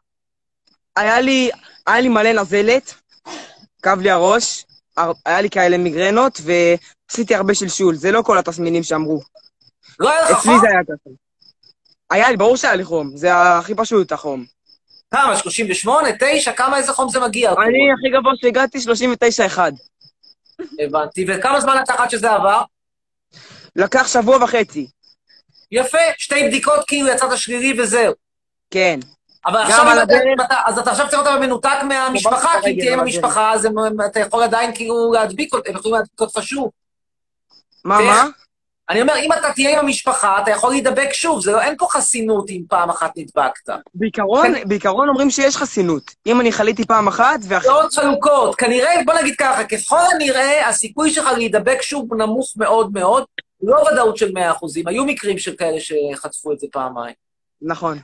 היה 0.96 1.22
לי, 1.22 1.50
היה 1.88 2.00
לי 2.02 2.10
מלא 2.10 2.34
נזלת, 2.34 2.94
כאב 3.84 4.00
לי 4.00 4.12
הראש, 4.12 4.66
הר- 4.98 5.14
היה 5.26 5.42
לי 5.42 5.50
כאלה 5.50 5.78
מיגרנות, 5.78 6.42
ועשיתי 6.44 7.36
הרבה 7.36 7.54
שלשול. 7.56 7.96
זה 7.96 8.12
לא 8.12 8.22
כל 8.22 8.38
התסמינים 8.38 8.84
שאמרו. 8.84 9.22
לא 10.00 10.10
היה 10.10 10.22
לך 10.22 10.32
אצלי 10.32 10.42
חום? 10.52 10.60
זה 10.62 10.68
היה 10.70 10.84
ככה. 10.84 11.10
היה 12.12 12.32
לי, 12.32 12.38
ברור 12.38 12.58
שהיה 12.58 12.76
לי 12.76 12.84
חום. 12.84 13.18
זה 13.18 13.30
הכי 13.36 13.76
פשוט, 13.76 14.12
החום. 14.12 14.46
כמה? 15.14 15.38
38? 15.38 16.10
9? 16.20 16.52
כמה? 16.52 16.78
איזה 16.78 16.94
חום 16.94 17.10
זה 17.10 17.20
מגיע? 17.20 17.52
אני 17.52 17.58
הכי 17.94 18.20
גבוה 18.20 18.32
שהגעתי, 18.42 18.78
39-1. 18.80 19.60
הבנתי. 20.80 21.26
וכמה 21.28 21.62
זמן 21.62 21.78
לקח 21.82 21.96
עד 22.00 22.10
שזה 22.10 22.32
עבר? 22.32 22.62
לקח 23.76 24.08
שבוע 24.08 24.44
וחצי. 24.44 24.88
יפה, 25.72 25.98
שתי 26.18 26.48
בדיקות 26.48 26.80
כאילו 26.88 27.08
יצאת 27.08 27.38
שלילי 27.38 27.82
וזהו. 27.82 28.14
כן. 28.72 29.00
אבל 29.46 29.58
עכשיו, 29.62 29.86
אם 29.88 29.92
אתה- 29.94 30.02
הדרך- 30.02 30.22
אם 30.38 30.42
אתה- 30.46 30.62
אז 30.66 30.78
אתה 30.78 30.92
עכשיו 30.92 31.08
צריך 31.10 31.24
להיות 31.24 31.40
מנותק 31.40 31.70
מהמשפחה, 31.88 32.50
כי 32.64 32.70
רגל 32.70 32.80
תהיה 32.82 32.94
עם. 32.94 33.00
המשפחה, 33.00 33.52
אז 33.54 33.66
הם- 33.66 33.76
אתה 34.06 34.20
יכול 34.20 34.44
עדיין 34.44 34.76
כאילו 34.76 35.14
להדביק, 35.14 35.54
הם 35.54 35.76
יכולים 35.76 35.96
להדביק 35.98 36.22
אותך 36.22 36.44
שוב. 36.44 36.70
מה? 37.86 38.00
מה? 38.02 38.26
אני 38.92 39.02
אומר, 39.02 39.14
אם 39.18 39.34
אתה 39.34 39.52
תהיה 39.56 39.72
עם 39.80 39.86
המשפחה, 39.86 40.40
אתה 40.44 40.52
יכול 40.52 40.70
להידבק 40.72 41.14
שוב, 41.14 41.42
זה 41.44 41.52
לא, 41.52 41.62
אין 41.62 41.76
פה 41.78 41.88
חסינות 41.90 42.50
אם 42.50 42.62
פעם 42.70 42.90
אחת 42.90 43.12
נדבקת. 43.18 43.70
בעיקרון, 43.94 44.48
בעיקרון 44.68 45.10
אומרים 45.10 45.30
שיש 45.30 45.58
חסינות. 45.58 46.12
אם 46.28 46.42
אני 46.42 46.52
חליתי 46.52 46.86
פעם 46.86 47.08
אחת, 47.08 47.40
ואחרי... 47.48 47.70
דעות 47.70 47.94
חלוקות. 47.94 48.56
כנראה, 48.56 48.92
בוא 49.06 49.14
נגיד 49.14 49.36
ככה, 49.40 49.64
ככל 49.64 50.00
הנראה, 50.14 50.68
הסיכוי 50.70 51.10
שלך 51.12 51.26
להידבק 51.38 51.82
שוב 51.82 52.06
הוא 52.10 52.18
נמוך 52.18 52.54
מאוד 52.58 52.92
מאוד, 52.94 53.24
לא 53.64 53.76
ודאות 53.92 54.18
של 54.18 54.32
100%. 54.32 54.40
היו 54.88 55.06
מקרים 55.06 55.38
של 55.38 55.56
כאלה 55.56 55.78
שחטפו 55.80 56.52
את 56.52 56.60
זה 56.60 56.68
פעמיים. 56.72 57.14
נכון. 57.62 58.00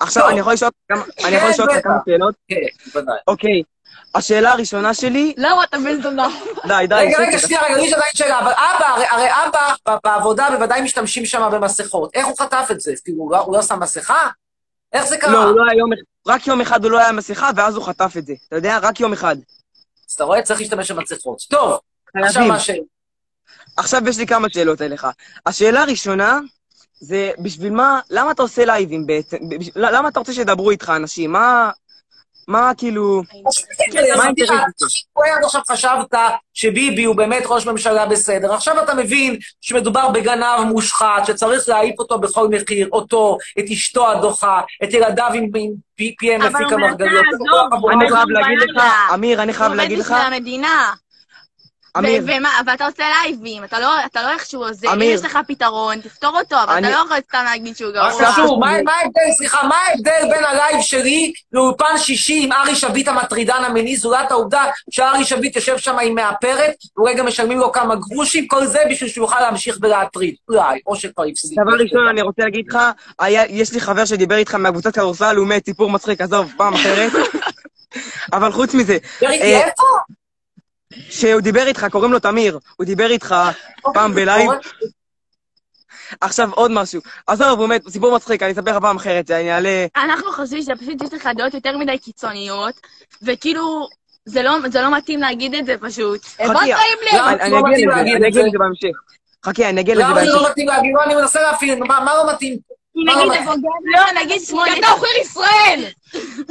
עכשיו, 0.00 0.28
אני 0.28 0.40
יכול 0.40 0.52
לשאול 0.52 0.70
אותך 0.88 1.02
כמה- 1.04 1.28
אני 1.28 1.36
יכול 1.36 1.48
לשאול 1.50 1.68
אותך 1.68 1.78
בטח. 1.78 1.88
כמה 1.88 1.98
שאלות? 2.06 2.34
כן, 2.48 2.56
בוודאי. 2.92 3.16
אוקיי. 3.28 3.62
השאלה 4.14 4.52
הראשונה 4.52 4.94
שלי... 4.94 5.34
למה 5.36 5.64
אתה 5.64 5.78
בן 5.78 6.02
זונה? 6.02 6.28
די, 6.68 6.86
די, 6.88 6.94
רגע, 6.94 7.18
רגע. 7.18 7.38
שנייה, 7.38 7.62
רגע, 7.62 7.80
יש 7.80 7.92
עדיין 7.92 8.10
שאלה, 8.14 8.38
אבל 8.40 8.52
אבא, 8.52 9.04
הרי, 9.10 9.28
אבא 9.30 9.74
ב- 9.88 9.98
בעבודה 10.04 10.48
בוודאי 10.50 10.82
משתמשים 10.82 11.26
שם 11.26 11.48
במסכות. 11.52 12.10
איך 12.14 12.26
הוא 12.26 12.36
חטף 12.40 12.68
את 12.70 12.80
זה? 12.80 12.92
כאילו, 13.04 13.18
הוא 13.18 13.32
לא- 13.32 13.48
לא 13.52 13.62
שם 13.62 13.80
מסכה? 13.80 14.28
איך 14.92 15.06
זה 15.06 15.16
קרה? 15.16 15.32
לא, 15.32 15.42
הוא 15.44 15.56
לא 15.56 15.62
היה 15.70 15.78
יום... 15.78 15.90
רק 16.26 16.46
יום 16.46 16.60
אחד 16.60 16.84
הוא 16.84 16.92
לא 16.92 16.98
היה 16.98 17.12
מסכה, 17.12 17.50
ואז 17.56 17.76
הוא 17.76 17.84
חטף 17.84 18.12
את 18.18 18.26
זה. 18.26 18.32
אתה 18.48 18.56
יודע? 18.56 18.78
רק 18.82 19.00
יום 19.00 19.12
אחד. 19.12 19.36
אז 20.08 20.14
אתה 20.14 20.24
רואה? 20.24 20.42
צריך 20.42 20.60
להשתמש 20.60 20.90
במסכות. 20.90 21.38
טוב, 21.50 21.78
עכשיו. 22.24 22.44
מה 22.44 22.54
השאלה? 22.56 22.78
עכשיו 23.76 24.08
יש 24.08 24.18
לי 24.18 24.26
כמה 24.26 24.48
שאלות 24.50 24.82
אליך. 24.82 25.06
השאלה 25.46 25.82
הראשונה, 25.82 26.38
זה 27.00 27.30
בשביל 27.38 27.72
מה, 27.72 28.00
למה 28.10 28.30
אתה 28.30 28.42
עושה 28.42 28.64
לייבים 28.64 29.06
בעצם? 29.06 29.36
למה 29.76 30.08
אתה 30.08 30.18
רוצה 30.18 30.32
שידברו 30.32 30.70
איתך 30.70 30.92
אנשים? 30.96 31.32
מה, 31.32 31.70
מה 32.48 32.72
כאילו... 32.78 33.22
מה 34.16 34.22
האינטרס? 34.24 34.50
הוא 35.12 35.24
עד 35.24 35.44
עכשיו 35.44 35.60
חשבת 35.70 36.14
שביבי 36.54 37.04
הוא 37.04 37.16
באמת 37.16 37.42
ראש 37.46 37.66
ממשלה 37.66 38.06
בסדר. 38.06 38.54
עכשיו 38.54 38.82
אתה 38.84 38.94
מבין 38.94 39.36
שמדובר 39.60 40.08
בגנב 40.08 40.60
מושחת, 40.66 41.26
שצריך 41.26 41.68
להעיף 41.68 41.98
אותו 41.98 42.18
בכל 42.18 42.48
מחיר, 42.48 42.88
אותו, 42.92 43.38
את 43.58 43.64
אשתו 43.72 44.10
הדוחה, 44.10 44.60
את 44.84 44.94
ילדיו 44.94 45.26
עם 45.34 45.50
עם 45.56 45.70
פי- 45.94 46.14
פיהם 46.18 46.42
אבל 46.42 46.52
הוא 46.54 46.60
מנסה 46.62 46.74
המרגליות. 46.74 47.24
לעזוב, 47.32 47.74
אבו 47.74 47.90
אני. 47.90 48.10
חייב 48.10 48.28
להגיד 48.28 48.58
לך, 48.76 48.82
אמיר, 49.14 49.42
אני 49.42 49.52
חייב 49.52 49.68
הוא 49.70 49.76
להגיד 49.76 49.98
עובד 49.98 50.10
לך, 50.10 50.16
בשביל 50.16 50.32
המדינה. 50.34 50.92
אמיר. 51.96 52.24
ואתה 52.66 52.86
עושה 52.86 53.04
לייבים, 53.24 53.64
אתה 53.64 53.80
לא 53.80 53.92
אתה 54.06 54.22
לא 54.22 54.28
איכשהו 54.32 54.64
עוזר, 54.64 54.88
אם 54.88 54.92
אמיר. 54.92 55.14
יש 55.14 55.24
לך 55.24 55.38
פתרון, 55.48 56.00
תפתור 56.00 56.38
אותו, 56.38 56.56
אבל 56.56 56.64
אתה 56.64 56.78
אני- 56.78 56.90
לא 56.90 56.96
יכול 56.96 57.16
סתם 57.28 57.44
להגיד 57.44 57.76
שהוא 57.76 57.92
גרוע. 57.92 58.10
מה 58.60 58.82
מה 58.84 58.92
ההבדל, 58.92 59.20
סליחה, 59.38 59.62
מה 59.66 59.74
ההבדל 59.76 60.34
בין 60.34 60.44
הלייב 60.44 60.80
שלי 60.80 61.32
לאולפן 61.52 61.98
שישי 61.98 62.40
עם 62.44 62.52
ארי 62.52 62.74
שביט 62.74 63.08
המטרידן 63.08 63.64
המיני, 63.64 63.96
זולת 63.96 64.30
העובדה 64.30 64.64
שארי 64.90 65.24
שביט 65.24 65.56
יושב 65.56 65.78
שם 65.78 65.98
עם 65.98 66.14
מאפרת, 66.14 66.74
ואולי 66.96 67.14
גם 67.14 67.26
משלמים 67.26 67.58
לו 67.58 67.72
כמה 67.72 67.96
גרושים, 67.96 68.46
כל 68.48 68.66
זה 68.66 68.78
בשביל 68.90 69.10
שהוא 69.10 69.24
יוכל 69.24 69.40
להמשיך 69.40 69.78
ולהטריד. 69.82 70.34
אולי, 70.48 70.80
או 70.86 70.96
שכבר 70.96 71.24
הפסיק. 71.30 71.58
דבר 71.62 71.72
ראשון, 71.82 72.08
אני 72.08 72.22
רוצה 72.22 72.42
להגיד 72.42 72.64
לך, 72.68 72.78
היה, 73.18 73.42
יש 73.48 73.72
לי 73.72 73.80
חבר 73.80 74.04
שדיבר 74.04 74.36
איתך 74.36 74.54
מהקבוצת 74.54 74.94
כדורסל, 74.94 75.36
הוא 75.36 75.46
מת, 75.46 75.64
סיפור 75.64 75.90
מצחיק, 75.90 76.20
עזוב, 76.20 76.52
פעם 76.56 76.74
אחרת. 76.74 77.12
אבל 78.32 78.52
חוץ 78.52 78.74
מזה... 78.74 78.96
אה, 79.22 79.30
איפה? 79.32 79.84
שהוא 80.94 81.40
דיבר 81.40 81.66
איתך, 81.66 81.86
קוראים 81.90 82.12
לו 82.12 82.18
תמיר, 82.18 82.58
הוא 82.76 82.86
דיבר 82.86 83.10
איתך 83.10 83.34
פעם 83.94 84.14
בלייב. 84.14 84.50
עכשיו 86.20 86.48
עוד 86.52 86.70
משהו. 86.70 87.00
עזוב, 87.26 87.60
באמת, 87.60 87.88
סיפור 87.88 88.16
מצחיק, 88.16 88.42
אני 88.42 88.52
אספר 88.52 88.70
לך 88.76 88.82
פעם 88.82 88.96
אחרת, 88.96 89.30
אני 89.30 89.52
אעלה... 89.54 89.86
אנחנו 89.96 90.32
חושבים 90.32 90.62
שפשוט 90.62 91.02
יש 91.02 91.14
לך 91.14 91.28
דעות 91.36 91.54
יותר 91.54 91.76
מדי 91.78 91.98
קיצוניות, 91.98 92.74
וכאילו, 93.22 93.88
זה 94.24 94.42
לא, 94.42 94.52
זה 94.72 94.80
לא 94.82 94.96
מתאים 94.96 95.20
להגיד 95.20 95.54
את 95.54 95.66
זה 95.66 95.74
פשוט. 95.80 96.24
חכי! 96.24 96.40
אני- 96.40 97.50
לא 97.50 97.58
אגיע 97.58 97.60
מתאים 97.60 97.88
לזה, 97.90 97.96
להגיד 97.96 98.14
אני 98.14 98.28
את 98.28 98.32
זה. 98.32 98.40
אגיע 98.40 98.48
לזה 98.48 98.58
בהמשך. 98.58 98.98
חכי, 99.46 99.66
אני 99.68 99.80
אגיע 99.80 99.94
לזה 99.94 100.02
למה 100.04 100.14
זה 100.14 100.20
בהמשך. 100.20 100.42
לא 100.42 100.50
מתאים 100.50 100.68
להגיד? 100.68 100.92
לא, 100.94 101.04
אני 101.04 101.14
מנסה 101.14 101.42
להפעיל, 101.42 101.78
מה 101.84 102.04
לא 102.04 102.32
מתאים? 102.32 102.58
לא 103.06 103.14
נגיד, 103.14 103.40
מתאים? 103.42 103.62
לא, 103.84 104.20
נגיד 104.22 104.42
כי 104.46 104.52
נטע. 104.54 104.78
אתה 104.78 104.88
עוכר 104.88 105.06
ישראל! 105.20 105.84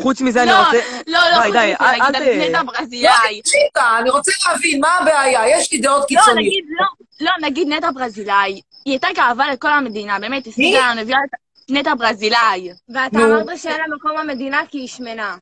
חוץ 0.01 0.21
מזה, 0.21 0.43
אני 0.43 0.51
לא, 0.51 0.57
רוצה... 0.60 0.77
לא, 1.07 1.19
לא, 1.19 1.36
חוץ 1.36 1.47
מזה, 1.47 1.73
אל 1.81 2.10
נגיד 2.10 2.49
נטע 2.49 2.63
לא, 2.63 2.71
ברזילאי. 2.71 3.41
שיטה, 3.45 3.97
אני 3.99 4.10
רוצה 4.10 4.31
להבין, 4.47 4.81
מה 4.81 4.89
הבעיה? 4.97 5.49
יש 5.49 5.71
לי 5.71 5.77
דעות 5.77 6.01
לא, 6.01 6.05
קיצוניות. 6.07 6.38
נגיד, 6.38 6.63
לא, 6.79 6.86
לא, 7.25 7.47
נגיד 7.47 7.67
נטע 7.67 7.91
ברזילאי. 7.91 8.62
היא 8.86 8.93
הייתה 8.93 9.07
גאווה 9.15 9.53
לכל 9.53 9.71
המדינה, 9.71 10.19
באמת, 10.19 10.47
השיגה 10.47 10.91
לנו, 10.91 11.01
הביאה 11.01 11.17
את 11.25 11.39
נטע 11.69 11.93
ברזילאי. 11.97 12.69
ואתה. 12.89 13.17
אמרת 13.17 13.57
שאין 13.57 13.77
לה 13.77 13.95
מקום 13.95 14.12
במדינה 14.17 14.62
כי 14.69 14.77
היא 14.77 14.88
שמנה. 14.88 15.36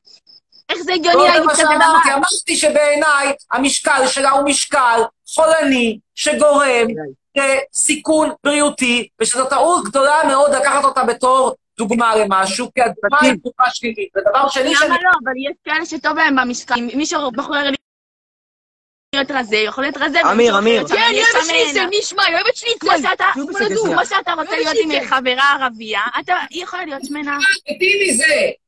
איך 0.68 0.78
זה 0.78 0.90
לא 0.90 0.96
הגיוני 0.96 1.18
זה 1.18 1.28
להגיד 1.28 1.44
מה 1.44 1.52
כזה 1.52 1.62
שאמרתי, 1.62 2.08
דבר? 2.08 2.14
אמרתי 2.14 2.56
שבעיניי 2.56 3.32
המשקל 3.52 4.06
שלה 4.06 4.30
הוא 4.30 4.44
משקל 4.44 5.00
חולני 5.34 5.98
שגורם 6.14 6.86
לסיכון 7.36 8.30
בריאותי, 8.44 9.08
ושזו 9.20 9.44
טעות 9.44 9.84
גדולה 9.84 10.16
מאוד 10.28 10.54
לקחת 10.54 10.84
אותה 10.84 11.04
בתור 11.04 11.54
דוגמה 11.78 12.16
למשהו, 12.16 12.70
כי 12.74 12.82
הדוגמה 12.82 13.18
היא 13.20 13.32
דוגמה 13.44 13.70
שלילית. 13.70 14.08
ודבר 14.16 14.48
שני 14.48 14.74
שאני... 14.74 14.88
למה 14.88 14.96
לא? 15.02 15.10
אבל 15.24 15.32
יש 15.50 15.56
כאלה 15.64 15.86
שטוב 15.86 16.16
להם 16.16 16.36
במשקל. 16.36 16.74
מי 16.80 17.06
שבחור 17.06 17.56
להיות 19.16 19.30
רזה, 19.30 19.56
יכול 19.56 19.84
להיות 19.84 19.96
רזה. 19.96 20.20
אמיר, 20.20 20.54
ומישהו 20.54 20.58
אמיר. 20.58 20.88
כן, 20.88 20.94
היא 21.10 21.22
אוהבת. 21.34 21.46
שניצל, 21.46 21.86
מי 21.86 21.96
ישמע, 21.96 22.22
היא 22.24 22.34
אוהבת 22.34 22.56
שניצל. 22.56 22.78
כמו 22.80 22.90
שאתה, 24.06 24.32
רוצה 24.38 24.56
להיות 24.56 24.76
עם. 24.82 24.90
חברה 25.08 25.56
ערבייה, 25.60 26.00
אתה- 26.20 26.34
היא 26.50 26.62
יכולה 26.62 26.84
להיות 26.84 27.04
שמנה. 27.04 27.38
מתים 27.70 27.98
מזה, 28.08 28.24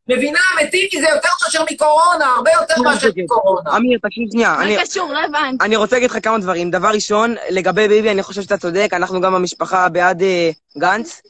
מבינה? 0.09 0.39
מתים 0.63 0.89
מזה 0.95 1.07
יותר 1.15 1.29
מאשר 1.45 1.65
מקורונה, 1.71 2.27
הרבה 2.37 2.51
יותר 2.61 2.83
מאשר 2.83 3.09
מקורונה. 3.17 3.77
אמיר, 3.77 3.99
תקשיב 4.03 4.25
שנייה, 4.33 4.57
אני... 4.61 4.77
מה 4.77 4.83
קשור? 4.83 5.13
לא 5.13 5.19
הבנתי. 5.19 5.65
אני 5.65 5.77
רוצה 5.77 5.97
להגיד 5.97 6.11
לך 6.11 6.19
כמה 6.23 6.39
דברים. 6.39 6.71
דבר 6.71 6.89
ראשון, 6.89 7.35
לגבי 7.51 7.89
ביבי, 7.89 8.11
אני 8.11 8.23
חושב 8.23 8.43
שאתה 8.43 8.57
צודק, 8.59 8.89
אנחנו 8.93 9.21
גם 9.21 9.35
במשפחה 9.35 9.89
בעד 9.89 10.23
אה, 10.23 10.51
גנץ. 10.79 11.21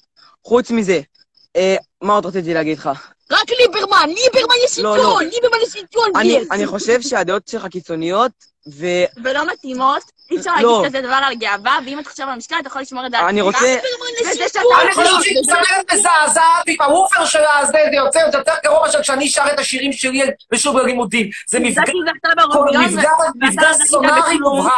חוץ 0.45 0.71
מזה, 0.71 1.01
אה, 1.57 1.77
מה 2.03 2.15
עוד 2.15 2.27
רציתי 2.27 2.55
להגיד 2.55 2.79
לך? 2.79 2.91
רק 3.31 3.51
ליברמן, 3.61 4.09
ליברמן 4.09 4.55
לא, 4.79 4.97
לא. 4.97 5.19
לשלטון, 5.19 5.25
ליברמן 5.25 6.21
אני, 6.21 6.39
ביס. 6.39 6.49
אני 6.51 6.67
חושב 6.67 7.01
שהדעות 7.01 7.49
שלך 7.49 7.67
קיצוניות, 7.67 8.33
ואני 8.73 9.07
ולא 9.25 9.53
מתאימות, 9.53 10.03
אי 10.31 10.37
אפשר 10.39 10.51
לא. 10.63 10.73
להגיד 10.83 10.89
כזה 10.99 11.07
דבר 11.07 11.19
על 11.27 11.35
גאווה, 11.35 11.79
ואם 11.87 11.99
אתה 11.99 12.11
חושב 12.11 12.23
על 12.23 12.29
המשקל, 12.29 12.57
אתה 12.61 12.69
יכול 12.69 12.83
לשמור 12.83 13.07
את 13.07 13.11
דעתך. 13.11 13.25
רוצה... 13.41 13.77
וזה 14.21 14.49
שאתה... 14.49 14.61
אני 14.83 14.93
חושב 14.95 15.23
שהיא 15.23 15.43
צמרת 15.47 15.93
מזעזעת 15.93 16.45
עם 16.67 16.77
הוופר 16.83 17.25
שלה 17.25 17.59
הזה, 17.59 17.73
זה 17.91 17.97
יוצא 17.97 18.19
יותר 18.37 18.53
גרוע 18.65 18.83
מאשר 18.87 19.03
כשאני 19.03 19.29
שר 19.29 19.45
את 19.55 19.59
השירים 19.59 19.93
שלי 19.93 20.23
בשוב 20.53 20.77
הלימודים. 20.77 21.31
זה 21.49 21.59
מפגע, 21.61 21.83
סונארי. 23.87 24.39
מובהק. 24.39 24.73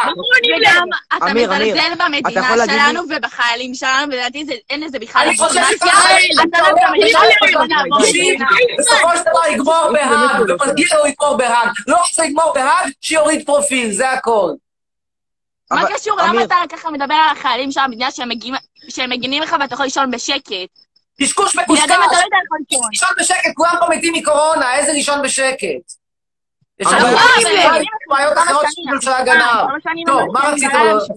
אתה 1.17 1.31
אמיר, 1.31 1.55
אמיר, 1.55 1.73
מזלזל 1.73 1.93
אתה 1.93 2.03
במדינה 2.05 2.41
יכול 2.45 2.55
להגיד 2.55 2.75
לי- 2.75 2.81
שלנו 2.81 3.03
ובחיילים 3.09 3.73
שלנו, 3.73 4.11
ולדעתי 4.13 4.45
אין 4.69 4.83
לזה 4.83 4.99
בכלל 4.99 5.27
אני 5.27 5.37
חושב. 5.37 5.61
שככה 5.71 6.09
אתה 6.49 6.61
לא. 6.61 7.97
בסופו 8.79 9.17
של 9.17 9.23
דבר 9.31 9.47
יגמור 9.51 9.91
בהאג, 9.93 10.41
ומגיע 10.41 10.87
לו 10.97 11.05
לגמור 11.05 11.37
בהאג. 11.37 11.67
לא 11.87 11.97
רוצה 11.97 12.23
לגמור 12.25 12.51
בהאג, 12.55 12.91
שיוריד 13.01 13.45
פרופיל, 13.45 13.91
זה 13.91 14.09
הכל. 14.11 14.51
מה 15.71 15.87
קשור? 15.95 16.17
למה 16.21 16.43
אתה 16.43 16.55
ככה 16.69 16.91
מדבר 16.91 17.13
על 17.13 17.37
החיילים 17.37 17.71
של 17.71 17.79
המדינה 17.79 18.09
שהם 18.89 19.09
מגינים 19.09 19.43
לך 19.43 19.55
ואתה 19.59 19.73
יכול 19.73 19.85
לישון 19.85 20.11
בשקט? 20.11 20.51
קשקוש 21.21 21.55
מקושקש. 21.55 21.85
אתה 21.85 21.97
לא 21.97 22.03
יודע 22.03 22.17
איך 22.17 22.61
לישון. 22.69 22.87
לישון 22.91 23.09
בשקט, 23.19 23.51
כולם 23.55 23.71
פה 23.79 23.85
מתים 23.89 24.13
מקורונה, 24.13 24.75
איזה 24.75 24.91
לישון 24.91 25.21
בשקט? 25.21 25.65
יש 26.79 26.87
אבל- 26.87 27.15
בעיות- 28.09 28.37
אחרות 28.37 28.65
של 28.65 29.11
שנים 29.83 30.05
טוב, 30.07 30.31
מה 30.33 30.39
רצית? 30.49 30.69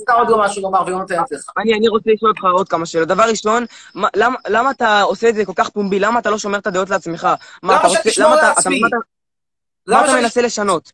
עוד 0.09 0.29
לא 0.29 0.39
משהו 0.39 0.63
לומר 0.63 0.83
והיא 0.87 0.97
נותנת 0.97 1.33
לך. 1.33 1.45
אני, 1.59 1.89
רוצה 1.89 2.11
לשאול 2.15 2.31
אותך 2.31 2.45
עוד 2.45 2.69
כמה 2.69 2.87
שאלות. 2.87 3.09
דבר 3.09 3.23
ראשון, 3.29 3.65
מה, 3.95 4.09
למה, 4.49 4.71
אתה 4.71 5.01
עושה 5.01 5.29
את 5.29 5.35
זה 5.35 5.45
כל 5.45 5.53
כך 5.57 5.69
פומבי? 5.69 5.99
למה 5.99 6.19
אתה 6.21 6.31
לא 6.31 6.39
שומר 6.39 6.59
את 6.59 6.67
הדעות 6.67 6.91
לעצמך? 6.91 7.29
מה, 7.63 7.73
למה 7.73 7.81
אתה 7.81 7.89
שאני. 7.91 8.11
אשמור. 8.11 8.35
לעצמי? 8.35 8.81
מה 9.87 10.05
אתה, 10.05 10.15
מנסה 10.15 10.43
לשנות? 10.43 10.93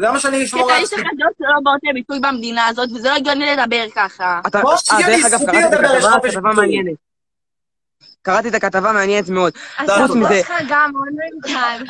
למה 0.00 0.20
שאני 0.20 0.38
כי 0.38 0.44
אשמור 0.44 0.70
אתה 0.70 0.78
יש 0.78 0.92
לעצמי? 0.92 0.98
לך 1.00 1.08
דעות 1.18 1.32
שלא 1.38 1.60
באות 1.64 1.80
לביטוי 1.82 2.20
במדינה 2.20 2.66
הזאת, 2.66 2.88
וזה 2.94 3.08
לא 3.08 3.14
הגיוני 3.14 3.56
לדבר 3.56 3.84
ככה. 3.94 4.40
אתה... 4.46 4.60
כמו 4.60 4.70
אה, 4.72 4.76
שיהיה 4.78 5.08
לי 5.08 5.22
זכותי 5.22 5.44
קראתי 5.46 5.66
את 5.66 5.72
לדבר, 5.72 5.96
יש 5.96 6.04
הכתבה, 6.04 6.10
חופש 6.20 6.34
ביטוי. 6.36 6.54
מעניינת. 6.54 6.94
קראתי 8.22 8.48
את 8.48 8.54
הכתבה 8.54 8.92
מעניינת 8.92 9.28
מאוד. 9.28 9.52
אז 9.78 9.90
חוץ 9.90 10.16
מזה. 10.16 10.40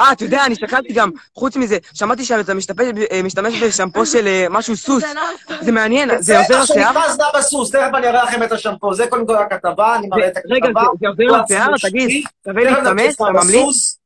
אה, 0.01 0.13
אתה 0.13 0.25
יודע, 0.25 0.47
אני 0.47 0.55
שקלתי 0.55 0.93
גם, 0.93 1.11
חוץ 1.35 1.57
מזה, 1.57 1.79
שמעתי 1.95 2.25
שאתה 2.25 2.55
משתמש, 2.55 2.87
אה, 3.13 3.23
משתמש 3.23 3.63
בשמפו 3.63 4.07
של 4.07 4.27
אה, 4.27 4.47
משהו 4.51 4.77
סוס. 4.77 5.03
זה 5.03 5.13
לא- 5.15 5.57
זה 5.63 5.73
מעניין, 5.73 6.11
זה 6.23 6.39
עוזר 6.39 6.63
לשיער? 6.63 6.93
שנקרא 6.93 7.13
זנב 7.13 7.37
הסוס, 7.39 7.71
תכף 7.71 7.91
אני 7.95 8.07
אראה 8.09 8.25
לכם 8.25 8.43
את 8.43 8.53
השמפו. 8.53 8.95
זה 8.95 9.07
קודם 9.07 9.27
כל 9.27 9.37
הכתבה, 9.37 9.97
אני 9.97 10.07
מראה 10.09 10.29
את 10.29 10.37
הכתבה. 10.37 10.55
רגע, 10.55 10.67
זה- 10.67 10.81
זה 11.01 11.25
עוזר 11.29 11.43
לשיער? 11.45 11.91
תגיד. 11.91 12.25
שווה? 12.45 12.81
נדפיס 12.93 13.15
אתה 13.15 13.25
ממליץ? 13.33 13.99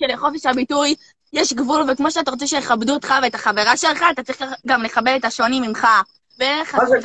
שלחופש 0.00 0.46
הביטוי 0.46 0.94
יש 1.32 1.52
גבול, 1.52 1.90
וכמו 1.92 2.10
שאתה 2.10 2.30
רוצה 2.30 2.46
שיכבדו 2.46 2.94
אותך 2.94 3.14
ואת 3.22 3.34
החברה 3.34 3.76
שלך, 3.76 4.04
אתה 4.10 4.22
צריך 4.22 4.42
גם 4.66 4.82
לכבד 4.82 5.16
את 5.20 5.24
השונים 5.24 5.62
ממך. 5.62 5.86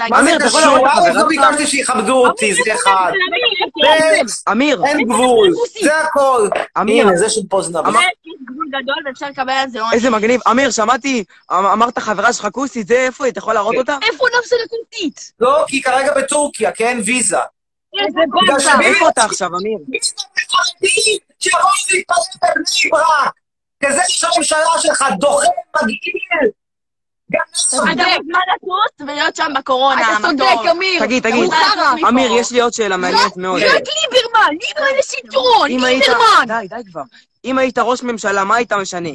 מה 0.09 0.23
זה- 0.23 0.37
קשור? 0.45 0.59
לא? 1.13 1.27
ביקשתי 1.27 1.67
שיכבדו 1.67 2.27
אותי, 2.27 2.53
זה 2.53 2.73
אחד. 2.73 3.11
אמיר, 4.51 4.85
אין 4.85 5.03
גבול, 5.03 5.49
זה 5.83 5.97
הכל. 5.99 6.47
אמיר, 6.81 7.07
זה 7.15 7.29
של 7.29 7.41
פה 7.49 7.61
זנב. 7.61 7.77
אמר- 7.77 7.99
יש 7.99 8.33
גבול 8.49 8.65
גדול 8.69 8.95
ואפשר 9.05 9.25
לקבל 9.29 9.49
על 9.53 9.69
זה 9.69 9.81
עונש. 9.81 9.93
איזה 9.93 10.09
מגניב. 10.09 10.41
אמיר, 10.51 10.71
שמעתי, 10.71 11.23
אמ- 11.51 11.65
אמרת 11.65 11.99
חברה 11.99 12.33
שלך 12.33 12.47
כוסית, 12.51 12.87
זה 12.87 12.93
איפה 12.93 13.25
היא? 13.25 13.31
אתה 13.31 13.39
יכול 13.39 13.53
להראות 13.53 13.75
אותה? 13.75 13.97
איפה 14.11 14.25
נפסה 14.39 14.55
לקונטית? 14.65 15.31
לא, 15.39 15.63
כי 15.67 15.75
היא 15.75 15.83
כרגע 15.83 16.13
בטורקיה, 16.17 16.71
אין 16.79 17.01
ויזה. 17.05 17.37
איזה 18.07 18.19
באסה. 18.47 18.79
איפה 18.81 19.09
אתה 19.09 19.23
עכשיו, 19.23 19.47
אמיר? 19.47 19.77
חרדי 20.53 21.17
שיבואו 21.39 21.63
להתפלל 21.93 22.15
בבני 22.41 22.91
ברק. 22.91 23.33
כזה 23.85 24.01
ראש 24.01 24.23
הממשלה 24.23 24.79
שלך, 24.79 25.05
דוחה, 25.19 25.47
מגעיל. 25.83 26.49
אתה 27.31 27.39
מוזמן 27.49 28.39
לטוס 28.55 29.01
ולהיות 29.01 29.35
שם 29.35 29.51
בקורונה, 29.59 30.01
אתה 30.01 30.27
צודק. 30.27 30.71
אמיר. 30.71 31.05
תגיד, 31.05 31.23
תגיד. 31.23 31.51
אמיר, 32.09 32.31
יש 32.31 32.51
לי 32.51 32.61
עוד 32.61 32.73
שאלה 32.73 32.97
מעניינת 32.97 33.37
מאוד. 33.37 33.61
רק 33.61 33.71
ליברמן, 33.71 34.55
ליברמן 34.61 35.85
היית... 35.85 36.07
ליברמן. 36.07 36.45
די, 36.47 36.67
די 36.67 36.91
כבר. 36.91 37.01
אם 37.45 37.57
היית 37.57 37.77
ראש 37.77 38.03
ממשלה, 38.03 38.43
מה 38.43 38.55
היית 38.55 38.73
משנה? 38.73 39.09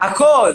הכל. 0.00 0.52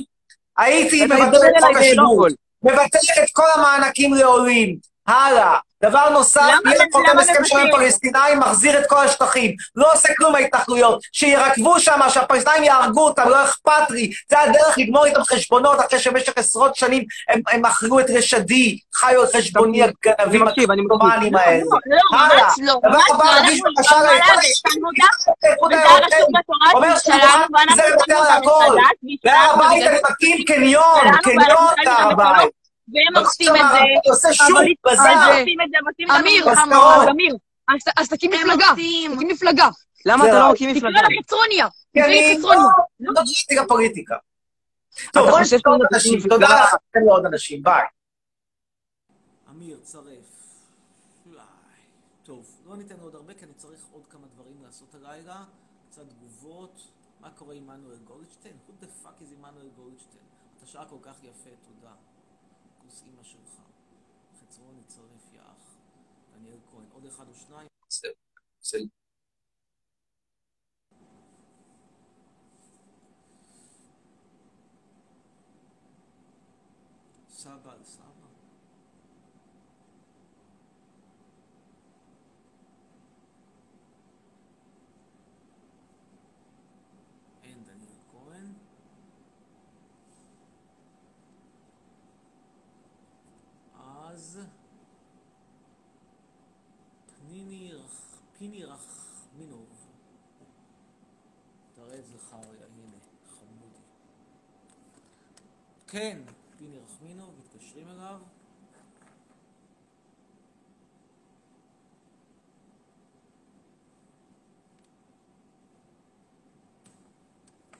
הייתי 0.58 1.06
מבטל 1.06 1.24
את 1.24 1.64
חוק 1.64 1.72
לא 1.74 1.80
השבות. 1.80 1.94
יכול. 1.94 2.32
מבטל 2.64 3.24
את 3.24 3.30
כל 3.34 3.48
המענקים 3.56 4.14
לעולים. 4.14 4.78
הלאה. 5.08 5.58
דבר 5.84 6.10
נוסף, 6.10 6.42
למה- 6.42 6.72
יהיה 6.76 6.86
חותם 6.92 7.10
למה 7.12 7.22
הסכם 7.22 7.46
שלום 7.46 7.62
עם 7.62 7.68
מבטל? 7.68 7.78
פלסטינאים, 7.84 8.40
מחזיר 8.40 8.80
את 8.80 8.86
כל 8.90 9.06
השטחים. 9.06 9.52
לא 9.76 9.94
עושה 9.94 10.10
כלום 10.18 10.36
ההתנחלויות. 10.36 11.00
שירקבו 11.12 11.80
שם, 11.80 12.00
שהפלסטינאים 12.10 12.64
יהרגו 12.64 13.06
אותם, 13.06 13.30
לא 13.30 13.44
אכפת 13.44 13.90
לי. 13.90 14.12
זה 14.30 14.40
הדרך 14.40 14.78
לגמור 14.78 15.06
איתם 15.06 15.24
חשבונות, 15.24 15.80
אחרי 15.80 16.00
שבמשך 16.00 16.34
עשרות 16.36 16.76
שנים 16.76 17.04
הם, 17.30 17.62
מכרו 17.62 18.00
את 18.00 18.06
רשדי, 18.10 18.80
חיו 18.96 19.22
על 19.22 19.28
חשבוני 19.38 19.84
הגנבים 19.84 20.42
אני 20.44 20.52
מקשיב, 20.52 20.72
אני 20.72 20.82
מקשיב. 20.82 21.02
הקטומנים 21.02 21.36
האלה. 21.36 21.64
לא, 21.64 21.78
לא, 22.14 22.18
הלאה. 22.18 22.48
לא. 22.60 22.74
דבר 22.90 23.00
הבא, 23.14 23.26
לא. 23.26 23.32
להגיש 23.34 23.62
אנחנו 23.66 23.72
בקשה 23.78 23.96
לאיחוד 25.44 25.74
אומר 25.74 26.90
לוותר 26.90 28.04
שמנו 28.06 28.24
על 28.24 28.32
הכל. 28.38 28.76
והצלחנו 29.26 29.64
הבית 29.64 29.88
אני 29.88 29.98
מקים 30.12 30.46
קניון, 30.48 31.02
קניון 31.24 31.74
שמנו 31.84 32.12
הבית. 32.12 32.50
והם 32.94 33.24
עושים 33.24 33.56
את 33.56 33.62
זה. 33.72 33.78
אבל 34.54 34.66
בזאר. 34.86 35.04
הם 35.08 35.40
עושים 35.40 35.62
את 35.62 35.68
זה, 35.72 35.78
הם 35.78 35.88
עושים 35.88 36.08
את 36.12 36.14
זה 36.14 36.20
אמיר. 36.20 36.46
אמיר, 37.12 37.36
אז- 37.98 38.10
תקים 38.10 38.32
מפלגה. 38.32 38.66
תקים 38.74 39.28
מפלגה. 39.28 39.70
למה 40.06 40.26
אתה 40.26 40.40
לא. 40.40 40.52
מקים 40.52 40.70
תקרא 40.70 40.90
מפלגה? 40.90 41.02
לה 41.02 41.08
חצרוניה. 41.24 41.68
כי 41.94 42.00
תקראי 42.00 42.30
אני 42.32 42.38
חצרוניה. 42.38 42.62
לא 43.00 43.14
לא 43.62 43.68
פוליטיקה. 43.68 44.16
טוב, 45.14 45.30
חושב 45.32 45.56
נשמע 45.56 45.72
עוד 45.72 45.82
אנשים. 45.94 46.20
תודה? 46.30 46.48
לך, 46.64 46.76
תן 46.92 47.00
לעוד 47.06 47.26
אנשים, 47.26 47.64
ביי. 47.64 47.84
אמיר, 49.50 49.80
צרף. 49.84 50.06
פליי. 51.24 51.44
טוב, 52.24 52.46
לא 52.66 52.78
ניתן 52.78 52.96
עוד 53.02 53.16
הרבה, 53.16 53.34
כי 53.34 53.46
אני 53.46 53.54
צריך 53.54 53.80
עוד 53.92 54.04
כמה 54.10 54.28
דברים 54.36 54.56
לעשות 54.66 54.96
הלילה. 54.96 55.44
קצת 55.92 56.02
תגובות. 56.10 56.82
מה 57.20 57.30
קורה 57.30 57.56
עם 57.56 57.68
מנואל 57.68 57.98
גולדשטיין? 58.04 58.54
who 58.68 58.84
the 58.84 59.06
fuck 59.06 59.22
is 59.22 59.34
עמנואל 59.38 59.70
גולדשטיין? 59.76 60.24
אתה 60.58 60.66
שעה 60.66 60.86
כל 60.86 60.96
כך 61.02 61.16
יפה, 61.24 61.50
תודה. 61.68 61.94
כוס 62.82 63.04
אימא 63.06 63.24
שלך. 63.24 63.56
חצרוני 64.42 64.82
צרף, 64.88 65.34
יא 65.34 65.40
אח. 65.40 65.76
דניאל 66.38 66.58
כהן. 66.72 66.84
עוד 66.94 67.06
אחד 67.06 67.26
או 67.30 67.36
שניים? 67.36 67.68
זהו. 67.90 68.12
זהו. 68.62 68.88
סבא 77.48 77.72
על 77.72 77.84
סבא. 77.84 78.28
אין 87.44 87.64
דניאל 87.64 88.00
כהן. 88.12 88.54
אז 93.76 94.40
פניני. 97.06 97.72
פיני 98.38 98.64
רחמינוב. 98.64 99.70
תראה 101.74 102.00
את 102.00 102.06
זכריה, 102.06 102.66
הנה, 102.66 102.98
חמודי. 103.26 103.82
כן, 105.88 106.22
פיני 106.58 106.80
רחמינוב, 106.80 107.36
מתקשרים 107.40 107.88
אליו. 107.88 108.22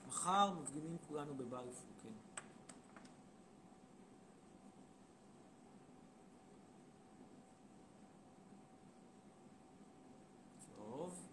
מחר 0.06 0.52
מפגינים 0.62 0.96
כולנו 1.08 1.34
בבלפור, 1.34 1.90
כן. 2.02 2.08
טוב. 10.76 11.28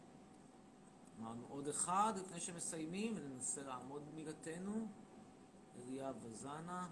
אמרנו 1.19 1.45
עוד 1.49 1.67
אחד 1.67 2.13
לפני 2.17 2.39
שמסיימים, 2.39 3.13
וננסה 3.17 3.63
לעמוד 3.63 4.01
במילתנו. 4.11 4.87
אליאב 5.77 6.15
וזנה. 6.23 6.87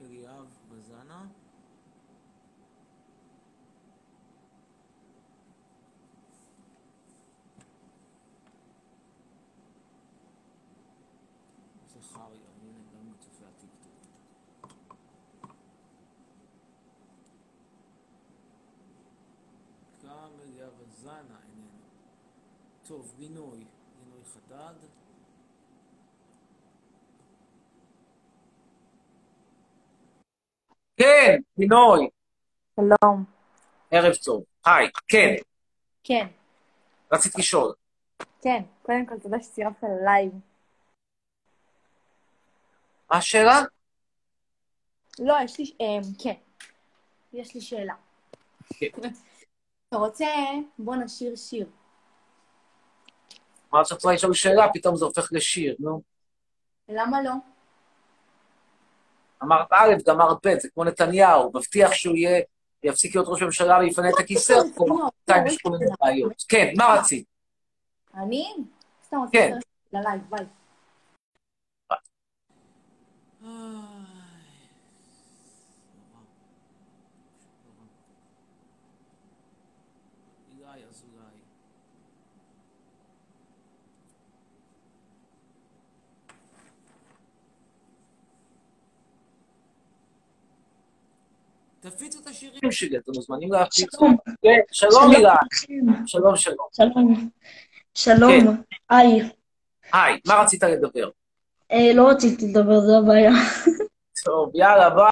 אליאב 0.00 0.46
וזנה. 0.68 1.26
זכריה, 11.86 12.48
הנה 12.62 12.78
גם 12.92 13.12
מצופי 13.12 13.44
הטיקטוק. 13.44 13.92
גם 20.02 20.30
וזנה 21.04 21.16
איננו. 21.18 21.68
טוב, 22.88 23.14
גינוי, 23.16 23.64
גינוי 23.98 24.24
חדד. 24.24 24.74
כן, 30.96 31.40
פינוי. 31.56 32.08
שלום. 32.76 33.24
ערב 33.90 34.14
טוב. 34.14 34.44
היי, 34.66 34.88
כן, 35.08 35.34
כן, 36.04 36.26
רציתי 37.12 37.38
לשאול. 37.38 37.74
כן. 38.42 38.62
קודם 38.82 39.06
כל, 39.06 39.18
תודה 39.18 39.40
שציירת 39.40 39.82
ללייב. 39.82 40.32
מה 43.10 43.16
השאלה? 43.18 43.60
לא, 45.18 45.34
יש 45.44 45.58
לי... 45.58 45.64
אמ, 45.80 46.02
כן. 46.22 46.34
יש 47.32 47.54
לי 47.54 47.60
שאלה. 47.60 47.94
כן. 48.78 48.86
אתה 49.94 50.02
רוצה... 50.02 50.26
בוא 50.78 50.96
נשיר 50.96 51.36
שיר. 51.36 51.66
אמרת 53.74 53.86
שאת 53.86 53.96
רוצה 53.96 54.12
לשאול 54.12 54.34
שאלה, 54.34 54.66
פתאום 54.72 54.96
זה 54.96 55.04
הופך 55.04 55.28
לשיר, 55.32 55.76
נו. 55.78 56.02
למה 56.88 57.22
לא? 57.22 57.30
אמרת 59.42 59.66
א', 59.70 59.94
גמרת 60.06 60.46
ב', 60.46 60.58
זה 60.58 60.68
כמו 60.74 60.84
נתניהו, 60.84 61.50
מבטיח 61.54 61.92
שהוא 61.92 62.16
יהיה, 62.16 62.42
יפסיק 62.82 63.14
להיות 63.14 63.28
ראש 63.28 63.42
ממשלה 63.42 63.78
ויפנה 63.78 64.08
את 64.08 64.14
הכיסא, 64.20 64.54
בינתיים 64.78 65.46
יש 65.46 65.58
כל 65.62 65.70
מיני 65.70 65.90
בעיות. 66.00 66.44
כן, 66.48 66.72
מה 66.76 66.96
רצית? 66.98 67.26
אני? 68.14 68.54
סתם 69.06 69.16
רוצה 69.16 69.32
כן. 69.32 69.58
ללייב, 69.92 70.22
ביי. 70.30 70.46
תפיצו 91.90 92.20
את 92.20 92.26
השירים 92.26 92.72
שלי, 92.72 92.98
אתם 92.98 93.12
מוזמנים 93.14 93.52
להפיץ. 93.52 93.96
שלום. 93.96 94.16
כן, 94.42 94.60
שלום 94.72 95.12
אילי. 95.12 95.28
שלום, 96.06 96.36
שלום. 96.36 96.66
שלום. 96.72 97.30
שלום. 97.94 98.62
היי. 98.88 99.30
היי, 99.92 100.20
מה 100.26 100.34
רצית 100.34 100.62
לדבר? 100.62 101.10
אה, 101.72 101.92
לא 101.94 102.08
רציתי 102.08 102.46
לדבר, 102.48 102.80
זו 102.80 102.98
הבעיה. 102.98 103.32
טוב, 104.24 104.50
יאללה, 104.54 104.90
ביי. 104.90 105.10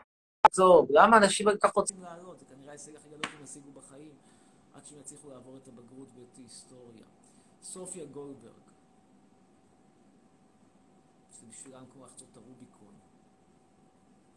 טוב, 0.55 0.87
למה 0.91 1.17
אנשים 1.17 1.47
כל 1.47 1.57
כך 1.57 1.75
רוצים 1.75 1.97
לעלות? 2.03 2.39
זה 2.39 2.45
כנראה 2.47 2.69
ההישג 2.69 2.97
הכי 2.97 3.09
גדול 3.09 3.23
שהם 3.23 3.45
השיגו 3.45 3.71
בחיים, 3.73 4.13
עד 4.75 4.83
שהם 4.85 4.99
יצליחו 5.01 5.31
לעבור 5.31 5.57
את 5.57 5.69
הבגרות 5.69 6.09
ואת 6.17 6.39
ההיסטוריה. 6.39 7.05
סופיה 7.63 8.05
גולדברג. 8.05 8.53
זה 11.31 11.47
בשבילם 11.51 11.85
כמו 11.93 12.05
לחצות 12.05 12.29
את 12.33 12.37
הרוביקון. 12.37 12.95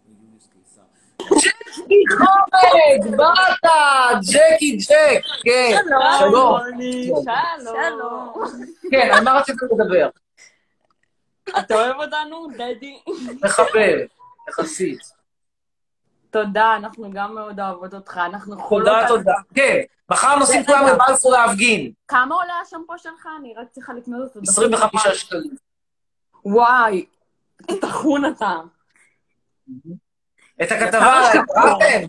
ויוליוס 0.05 0.47
קיסר. 0.53 1.05
ג'קי 1.22 2.03
חומד! 2.18 3.18
באת! 3.18 3.72
ג'קי 4.34 4.78
ג'ק! 4.78 5.24
כן, 5.43 5.78
שלום. 6.20 6.59
שלום. 7.59 8.34
כן, 8.91 9.09
על 9.13 9.24
מה 9.24 9.34
רצית 9.34 9.55
לדבר? 9.61 10.09
אתה 11.59 11.76
אוהב 11.76 11.95
אותנו, 11.95 12.47
דדי? 12.57 12.99
מחבל, 13.43 13.99
יחסית. 14.49 14.99
תודה, 16.30 16.76
אנחנו 16.76 17.11
גם 17.13 17.36
מאוד 17.36 17.59
אוהבות 17.59 17.93
אותך. 17.93 18.18
אנחנו 18.26 18.59
חולות... 18.59 18.88
תודה, 18.88 19.07
תודה. 19.07 19.34
כן, 19.55 19.80
מחר 20.11 20.36
נוסעים 20.36 20.66
כולם 20.66 20.88
לבלפור 20.88 21.32
להפגין. 21.32 21.91
כמה 22.07 22.36
עולה 22.36 22.53
השמפו 22.63 22.97
שלך? 22.97 23.28
אני 23.39 23.53
רק 23.57 23.68
צריכה 23.72 23.93
לקנות 23.93 24.36
אותו. 24.36 24.39
25 24.47 25.07
שקלים. 25.07 25.55
וואי, 26.45 27.05
טחון 27.82 28.26
אתה. 28.26 28.55
את 30.64 30.72
הכתבה, 30.72 31.22
קראתם? 31.53 32.08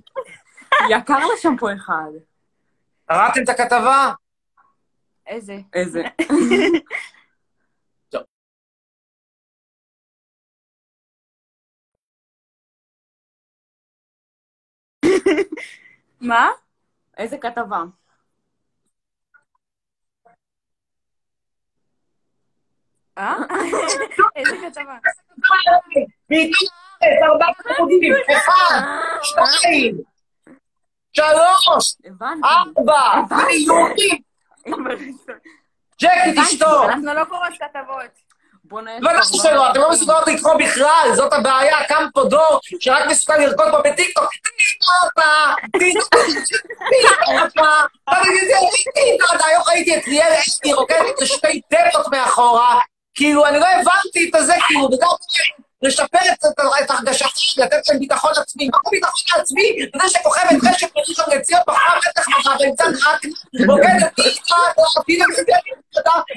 יקר 0.91 1.19
לשמפו 1.35 1.67
אחד. 1.73 2.11
קראתם 3.07 3.43
את 3.45 3.49
הכתבה? 3.49 4.13
איזה? 5.27 5.57
איזה. 5.75 6.03
מה? 16.21 16.51
איזה 17.17 17.39
כתבה? 17.39 17.83
אה? 23.19 23.37
איזה 24.37 24.57
כתבה? 24.63 24.99
מתחת, 26.97 27.23
ארבעה 27.23 27.49
עמודים, 27.79 28.13
אחד, 28.33 28.81
שתיים, 29.23 29.97
שלוש. 31.13 31.95
ארבע, 32.45 33.15
אני 33.45 33.55
יהודי, 33.55 34.19
ג'קי, 36.01 36.41
תשתוק! 36.43 36.85
אנחנו 36.85 37.15
לא 37.15 37.25
קוראות 37.25 37.53
כתבות. 37.53 38.27
ודאי 38.73 39.23
שלא, 39.23 39.71
אתם 39.71 39.81
לא 39.81 39.91
מסוגלות 39.91 40.27
לקרוא 40.27 40.55
בכלל, 40.55 41.11
זאת 41.15 41.33
הבעיה, 41.33 41.85
קם 41.89 42.07
פה 42.15 42.25
דור 42.25 42.61
שרק 42.81 43.07
מסוגל 43.11 43.37
לרקוד 43.37 43.67
פה 43.71 43.81
בטיקטוק. 43.91 44.31
היום 49.45 49.63
ראיתי 49.69 49.97
את 49.97 50.07
ליאל 50.07 50.33
אשתי 50.33 50.73
רוקדת 50.73 51.23
לשתי 51.23 51.61
דקות 51.71 52.07
מאחורה, 52.13 52.81
כאילו, 53.15 53.47
אני 53.47 53.59
לא 53.61 53.67
הבנתי 53.67 54.31
את 54.35 54.47
זה, 54.47 54.55
כאילו, 54.67 54.85
וגם 54.85 55.09
לשפר 55.83 56.19
את, 56.33 56.45
את, 56.45 56.61
את 56.85 56.91
הרגשתי, 56.91 57.61
לתת 57.61 57.89
להם 57.89 57.99
ביטחון 57.99 58.31
עצמי. 58.37 58.69
מה 58.69 58.79
זה 58.85 58.91
ביטחון 58.91 59.41
עצמי? 59.41 59.77
זה 60.03 60.09
שכוכבת 60.09 60.75
רשת 60.75 60.89
בראשון 60.95 61.25
לציון 61.35 61.61
בחרה 61.67 61.99
בטח 62.11 62.29
מחר 62.29 62.57
באמצע 62.59 62.85
רק 62.85 63.23
רוקדת 63.69 64.13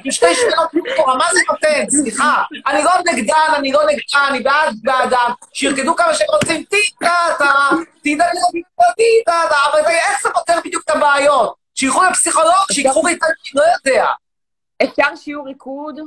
עם 0.06 0.12
שתי 0.12 0.36
שמירות 0.36 0.74
מאחורה, 0.74 1.16
מה 1.16 1.26
זה 1.34 1.40
נותן? 1.50 1.90
סליחה. 1.90 2.44
אני 2.68 2.84
לא 2.84 2.92
נגדן, 3.06 3.54
אני 3.56 3.72
לא 3.72 3.82
נגדן, 3.84 4.26
אני 4.30 4.40
בעד 4.40 4.76
בעדם, 4.84 5.32
שירקדו 5.54 5.96
כמה 5.96 6.14
שהם 6.14 6.28
רוצים, 6.30 6.64
טי-טה-טה, 6.64 7.70
טי-טה-טה, 8.04 9.56
אבל 9.72 9.86
איך 9.86 10.24
זה 10.24 10.30
פותר 10.34 10.60
בדיוק 10.66 10.84
את 10.84 10.90
הבעיות? 10.90 11.56
שילכו 11.76 12.04
לפסיכולוג, 12.04 12.72
שיקחו 12.72 13.02
ריטלין, 13.02 13.32
לא 13.56 13.64
יודע. 13.64 14.06
אפשר 14.84 15.16
שיעור 15.16 15.48
ריקוד? 15.48 16.00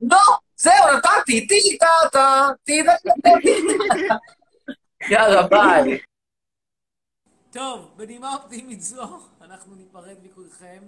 לא, 0.00 0.18
זהו, 0.62 0.96
נתתי, 0.96 1.46
טי-טה-טה, 1.46 2.48
טי-טה-טה. 2.64 3.30
יאללה, 5.10 5.46
ביי. 5.46 6.00
טוב, 7.50 7.94
בנימה 7.96 8.34
אופטימית 8.34 8.80
זו, 8.80 9.20
אנחנו 9.40 9.74
ניפרד 9.74 10.16
מכולכם, 10.22 10.82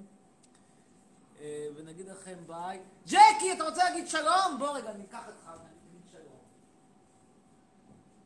אה, 1.41 1.67
ונגיד 1.77 2.09
לכם 2.09 2.35
ביי. 2.47 2.81
ג'קי, 3.07 3.53
אתה 3.53 3.65
רוצה 3.65 3.85
להגיד 3.85 4.09
שלום? 4.09 4.57
בוא 4.59 4.71
רגע, 4.71 4.93
ניקח 4.93 5.27
אותך, 5.27 5.51
נגיד 5.91 6.03
שלום. 6.13 6.41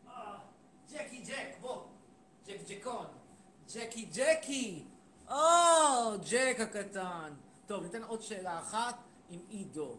אה, 0.08 0.38
ג'קי 0.92 1.18
ג'ק, 1.18 1.56
בוא. 1.60 1.82
ג'ק 2.46 2.60
ג'קון. 2.68 3.06
ג'קי 3.74 4.08
ג'קי. 4.14 4.84
או, 5.30 5.36
ג'ק 6.30 6.56
הקטן. 6.60 7.32
טוב, 7.66 7.82
ניתן 7.82 8.02
עוד 8.02 8.22
שאלה 8.22 8.58
אחת 8.58 8.94
עם 9.30 9.40
עידו. 9.48 9.96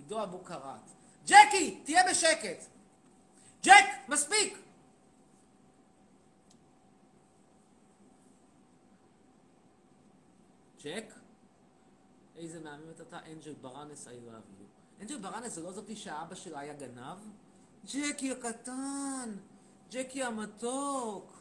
עידו 0.00 0.22
אבו 0.22 0.38
קראט. 0.38 0.90
ג'קי, 1.26 1.80
תהיה 1.84 2.10
בשקט. 2.10 2.64
ג'ק, 3.62 3.86
מספיק! 4.08 4.58
ג'ק? 10.82 11.14
איזה 12.36 12.60
מהממת 12.60 13.00
אתה, 13.00 13.18
אנג'ל 13.26 13.54
ברנס, 13.54 14.06
I 14.06 14.10
love 14.10 14.60
you. 14.60 15.02
אנג'ל 15.02 15.18
ברנס 15.18 15.52
זה 15.54 15.62
לא 15.62 15.72
זאתי 15.72 15.96
שהאבא 15.96 16.34
שלה 16.34 16.60
היה 16.60 16.74
גנב? 16.74 17.18
ג'קי 17.84 18.32
הקטן! 18.32 19.36
ג'קי 19.90 20.22
המתוק! 20.22 21.40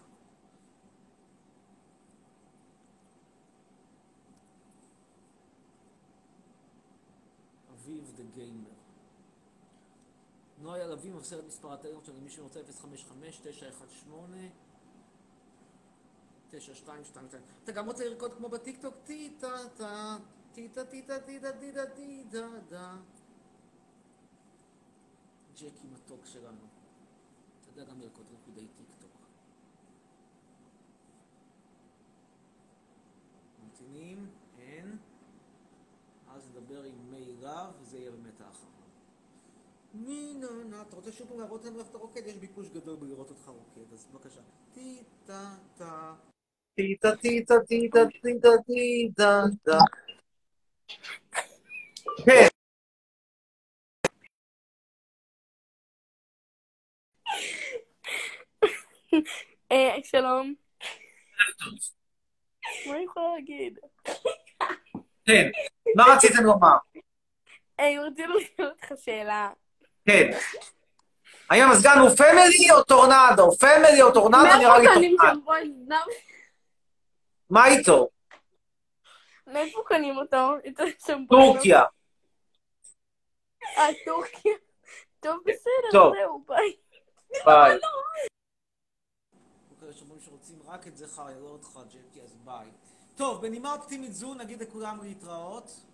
אביב 7.74 8.12
דה 8.16 8.24
גיימר. 8.24 8.70
נויה 10.70 10.88
לביא 10.88 11.12
מוסרת 11.12 11.44
מספר 11.48 11.74
הטלפון 11.74 12.06
שלנו 12.06 12.20
למי 12.20 12.30
שרוצה 12.30 12.62
055-918-9222. 16.52 16.56
אתה 17.64 17.72
גם 17.72 17.86
רוצה 17.86 18.06
לרקוד 18.06 18.34
כמו 18.34 18.50
בטיקטוק? 18.50 18.96
טי-טה-טה, 19.04 20.18
טי-טה-טי-טה-טי-טה-טי-טה-טה. 20.54 22.98
ג'קי 25.56 25.88
מתוק 25.94 26.26
שלנו. 26.26 26.68
אתה 27.62 27.70
יודע 27.70 27.84
גם 27.92 28.02
לרקוד 28.02 28.26
ריקודי 28.30 28.68
טיקטוק. 28.68 29.12
ממתינים, 33.64 34.30
אין. 34.58 34.98
אז 36.28 36.50
נדבר 36.50 36.84
עם 36.84 37.12
מי 37.12 37.36
רב, 37.42 37.74
וזה 37.82 37.98
יהיה 37.98 38.12
באמת 38.12 38.42
האחרון. 38.42 38.79
מי 40.00 40.34
נה 40.36 40.48
נה, 40.70 40.82
אתה 40.82 40.96
רוצה 40.96 41.12
שוב 41.12 41.28
פעם 41.28 41.40
להראות 41.40 41.66
לנו 41.66 41.80
איך 41.80 41.88
אתה 41.90 41.98
רוקד? 41.98 42.28
יש 42.28 42.36
ביקוש 42.36 42.70
גדול 42.70 42.96
בלראות 42.96 43.30
אותך 43.30 43.48
רוקד, 43.48 43.94
אז 43.94 44.06
בבקשה. 44.06 44.42
טי 44.74 45.04
טה 45.26 45.56
טה. 45.78 46.14
טי 46.76 46.98
טה 47.02 47.16
טי 47.16 47.46
טה 47.46 47.56
טי 47.68 47.90
טה 47.90 48.00
טי 48.22 48.40
טה 48.42 48.50
טי 48.68 49.12
טה 49.16 49.42
טה. 49.64 49.78
כן. 52.26 52.48
אה, 59.72 59.96
שלום. 60.04 60.54
מה 62.88 62.96
אני 62.96 63.04
יכולה 63.04 63.26
להגיד? 63.36 63.80
כן. 65.26 65.50
מה 65.96 66.04
רציתם 66.16 66.44
לומר? 66.44 66.78
אה, 67.80 68.02
רציתי 68.08 68.24
לשאול 68.28 68.68
אותך 68.68 68.92
שאלה. 68.96 69.50
כן. 70.10 70.32
האם 71.50 71.64
המזגן 71.64 71.98
הוא 72.00 72.10
פמילי 72.10 72.72
או 72.72 72.84
טורנדו? 72.84 73.52
פמילי 73.52 74.02
או 74.02 74.14
טורנדו 74.14 74.58
נראה 74.60 74.80
לי 74.80 75.16
טורנדו. 75.16 75.96
מה 77.50 77.68
איתו? 77.68 78.10
מאיפה 79.48 79.80
קונים 79.88 80.18
אותו? 80.18 80.52
טורקיה. 81.30 81.84
אה, 83.78 83.88
טורקיה. 84.06 84.54
טוב, 85.20 85.40
בסדר. 85.46 86.12
זהו, 86.14 86.44
ביי. 86.48 86.76
ביי. 87.46 87.78
אוקיי, 89.72 89.90
יש 89.90 90.02
אומרים 90.02 90.22
שרוצים 90.22 90.60
רק 90.66 90.88
את 90.88 90.98
זכריה, 90.98 91.40
לא 91.40 91.48
אותך, 91.48 91.80
ג'קי, 91.90 92.22
אז 92.22 92.36
ביי. 92.46 92.68
טוב, 93.16 93.42
בנימה 93.42 93.74
אופטימית 93.74 94.14
זו 94.14 94.34
נגיד 94.34 94.62
לכולם 94.62 95.04
להתראות. 95.04 95.89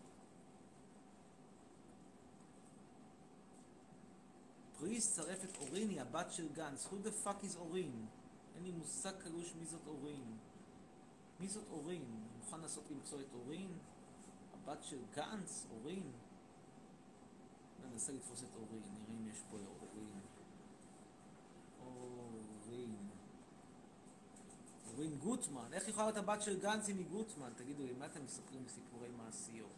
פריס 4.86 5.15
צרף 5.15 5.43
את 5.43 5.57
אורין, 5.57 5.89
היא 5.89 6.01
הבת 6.01 6.31
של 6.31 6.53
גנץ. 6.53 6.86
Who 6.86 7.07
the 7.07 7.25
fuck 7.25 7.43
is 7.43 7.57
אורין? 7.57 8.05
אין 8.55 8.63
לי 8.63 8.71
מושג 8.71 9.11
קלוש 9.23 9.53
מי 9.59 9.65
זאת 9.65 9.88
אורין. 9.88 10.38
מי 11.39 11.49
זאת 11.49 11.63
אורין? 11.71 12.01
אני 12.01 12.38
מוכן 12.39 12.59
לנסות 12.59 12.83
למצוא 12.91 13.21
את 13.21 13.33
אורין? 13.33 13.77
הבת 14.53 14.83
של 14.83 14.99
גנץ? 15.15 15.65
אורין? 15.71 16.11
אני 17.83 17.93
אנסה 17.93 18.11
לתפוס 18.13 18.43
את 18.43 18.55
אורין, 18.55 18.83
נראה 18.93 19.19
אם 19.19 19.27
יש 19.27 19.38
פה 19.51 19.57
אורין. 19.57 20.19
אורין. 21.79 22.95
אורין 24.88 25.17
גוטמן. 25.17 25.73
איך 25.73 25.88
יכולה 25.88 26.05
להיות 26.05 26.17
הבת 26.17 26.41
של 26.41 26.59
גנץ 26.59 26.89
אם 26.89 26.97
היא 26.97 27.07
גוטמן? 27.07 27.49
תגידו 27.55 27.86
לי, 27.86 27.93
מה 27.93 28.05
אתם 28.05 28.23
מספרים 28.25 28.67
סיפורי 28.67 29.09
מעשיות? 29.09 29.71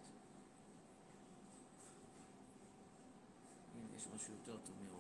הנה, 3.76 3.96
יש 3.96 4.08
משהו 4.16 4.34
יותר 4.34 4.58
טוב 4.58 4.76
מאורין, 4.86 4.97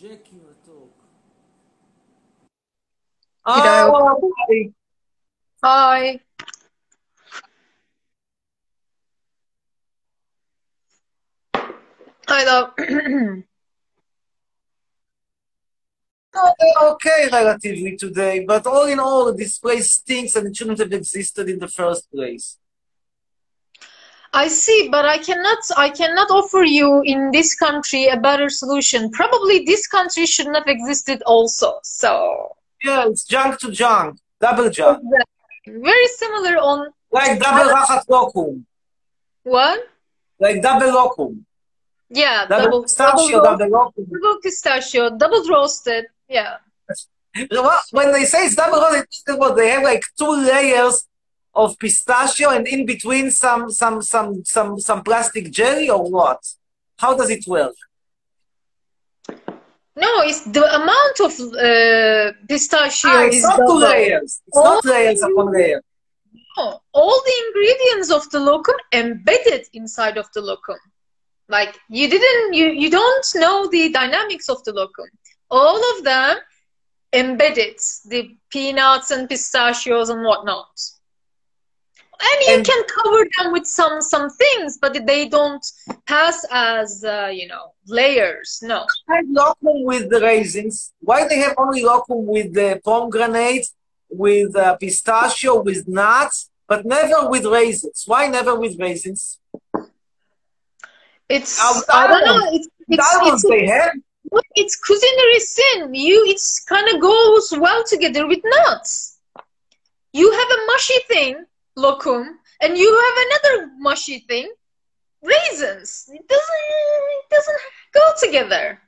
Jackie 0.00 0.40
Matok. 0.42 0.88
Oh, 3.46 4.32
hi. 4.48 4.70
hi. 5.62 6.20
Hello. 12.26 12.70
Oh, 16.36 16.94
okay 16.94 17.28
relatively 17.30 17.96
today, 17.96 18.44
but 18.44 18.66
all 18.66 18.86
in 18.86 18.98
all, 18.98 19.32
this 19.32 19.56
place 19.60 19.92
stinks 19.92 20.34
and 20.34 20.48
it 20.48 20.56
shouldn't 20.56 20.80
have 20.80 20.92
existed 20.92 21.48
in 21.48 21.60
the 21.60 21.68
first 21.68 22.10
place. 22.10 22.58
I 24.36 24.48
see, 24.48 24.88
but 24.90 25.04
I 25.06 25.18
cannot 25.18 25.58
I 25.76 25.88
cannot 25.90 26.28
offer 26.30 26.64
you 26.64 27.02
in 27.12 27.30
this 27.30 27.54
country 27.54 28.02
a 28.08 28.16
better 28.18 28.48
solution. 28.50 29.10
Probably 29.10 29.64
this 29.64 29.86
country 29.86 30.26
should 30.26 30.48
not 30.48 30.66
have 30.68 30.76
existed 30.76 31.22
also. 31.24 31.78
So 31.84 32.10
Yeah, 32.82 33.06
it's 33.08 33.24
junk 33.24 33.58
to 33.60 33.70
junk, 33.70 34.18
double 34.40 34.68
junk. 34.70 34.98
very 35.66 36.08
similar 36.22 36.54
on 36.70 36.78
Like 37.12 37.38
double 37.38 37.70
rachat 37.74 38.02
lokum. 38.14 38.64
what? 39.44 39.78
Like 40.40 40.60
double 40.60 40.90
lokum. 40.98 41.32
Yeah, 42.10 42.46
Double 42.46 42.64
double 42.64 42.82
pistachio, 42.82 43.38
double, 43.42 43.68
double 43.68 43.92
double 44.12 44.38
pistachio, 44.42 45.02
double 45.16 45.42
roasted. 45.48 46.04
Yeah. 46.28 46.56
When 47.98 48.12
they 48.12 48.24
say 48.24 48.46
it's 48.46 48.56
double 48.56 48.80
roasted, 48.80 49.56
they 49.56 49.68
have 49.70 49.82
like 49.82 50.02
two 50.18 50.30
layers 50.50 51.06
of 51.54 51.78
pistachio 51.78 52.50
and 52.50 52.66
in 52.66 52.84
between 52.86 53.30
some 53.30 53.70
some 53.70 54.02
some 54.02 54.44
some 54.44 54.80
some 54.80 55.02
plastic 55.02 55.50
jelly 55.50 55.88
or 55.88 56.10
what? 56.10 56.42
How 56.98 57.16
does 57.16 57.30
it 57.30 57.46
work? 57.46 57.74
No, 59.96 60.22
it's 60.22 60.44
the 60.44 60.64
amount 60.74 61.20
of 61.20 61.32
uh, 61.54 62.32
pistachio 62.48 63.10
Ah, 63.10 63.24
it's 63.26 63.36
is 63.36 63.42
not 63.44 63.56
two 63.58 63.78
layers. 63.78 64.40
It's 64.46 64.56
All 64.56 64.74
not 64.74 64.84
layers 64.84 65.22
upon 65.22 65.52
layer. 65.52 65.82
No, 66.56 66.80
all 66.92 67.22
the 67.24 67.44
ingredients 67.46 68.10
of 68.10 68.28
the 68.30 68.40
locum 68.40 68.74
embedded 68.92 69.66
inside 69.72 70.16
of 70.16 70.26
the 70.34 70.40
locum. 70.40 70.78
Like 71.48 71.78
you 71.88 72.08
didn't, 72.08 72.54
you 72.54 72.68
you 72.70 72.90
don't 72.90 73.26
know 73.36 73.68
the 73.68 73.90
dynamics 73.90 74.48
of 74.48 74.64
the 74.64 74.72
locum. 74.72 75.06
All 75.50 75.80
of 75.96 76.04
them 76.04 76.38
embedded 77.12 77.78
the 78.06 78.36
peanuts 78.50 79.10
and 79.12 79.28
pistachios 79.28 80.08
and 80.10 80.24
whatnot. 80.24 80.70
And 82.26 82.38
you 82.48 82.62
can 82.62 82.82
cover 82.96 83.22
them 83.36 83.52
with 83.52 83.66
some 83.66 84.00
some 84.00 84.30
things, 84.30 84.78
but 84.80 84.92
they 85.06 85.28
don't 85.28 85.64
pass 86.06 86.44
as 86.50 87.04
uh, 87.04 87.30
you 87.32 87.46
know 87.48 87.64
layers. 87.86 88.60
No. 88.62 88.86
Have 89.08 89.26
lokum 89.26 89.84
with 89.84 90.08
the 90.10 90.20
raisins. 90.20 90.92
Why 91.00 91.28
they 91.28 91.38
have 91.38 91.54
only 91.58 91.82
lokum 91.82 92.24
with 92.24 92.54
the 92.54 92.80
pomegranate, 92.84 93.66
with 94.08 94.56
uh, 94.56 94.76
pistachio, 94.76 95.62
with 95.62 95.86
nuts, 95.86 96.50
but 96.66 96.86
never 96.86 97.28
with 97.28 97.44
raisins? 97.44 98.04
Why 98.06 98.28
never 98.28 98.54
with 98.54 98.78
raisins? 98.78 99.38
It's 101.28 101.58
I 101.60 102.06
don't 102.06 102.24
know. 102.24 102.40
It's 102.52 102.68
it's, 102.88 103.08
it's 103.28 103.48
they 103.48 103.66
have. 103.66 103.92
It's 104.54 104.76
culinary 104.76 105.40
sin. 105.40 105.94
You, 105.94 106.24
it's 106.26 106.64
kind 106.64 106.88
of 106.92 107.00
goes 107.00 107.52
well 107.56 107.84
together 107.84 108.26
with 108.26 108.40
nuts. 108.44 109.18
You 110.12 110.30
have 110.30 110.50
a 110.50 110.66
mushy 110.66 111.00
thing, 111.08 111.44
lokum, 111.77 112.23
and 112.61 112.77
you 112.77 112.89
have 113.05 113.17
another 113.27 113.71
mushy 113.77 114.19
thing, 114.19 114.51
raisins. 115.23 116.09
It 116.09 116.27
doesn't, 116.27 116.63
it 117.17 117.29
doesn't 117.29 117.61
go 117.93 118.05
together. 118.19 118.81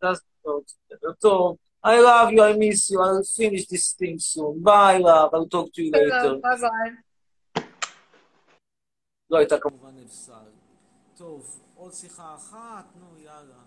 That's 0.00 0.20
good. 0.44 0.64
So, 1.20 1.58
I 1.82 2.00
love 2.00 2.32
you. 2.32 2.42
I 2.42 2.52
miss 2.52 2.90
you. 2.90 3.00
I'll 3.00 3.22
finish 3.22 3.66
this 3.66 3.92
thing 3.92 4.18
soon. 4.18 4.62
Bye, 4.62 4.98
love. 4.98 5.30
I'll 5.32 5.46
talk 5.46 5.72
to 5.74 5.82
you 5.82 5.90
later. 5.92 6.36
Bye 6.42 6.56
bye. 6.56 6.92
לא 9.30 9.38
הייתה 9.38 9.58
כמובן 9.58 9.96
נפסל. 9.96 10.50
טוב, 11.16 11.60
עוד 11.74 11.92
שיחה 11.94 12.34
אחת, 12.34 12.84
נו 12.96 13.18
יאללה. 13.18 13.62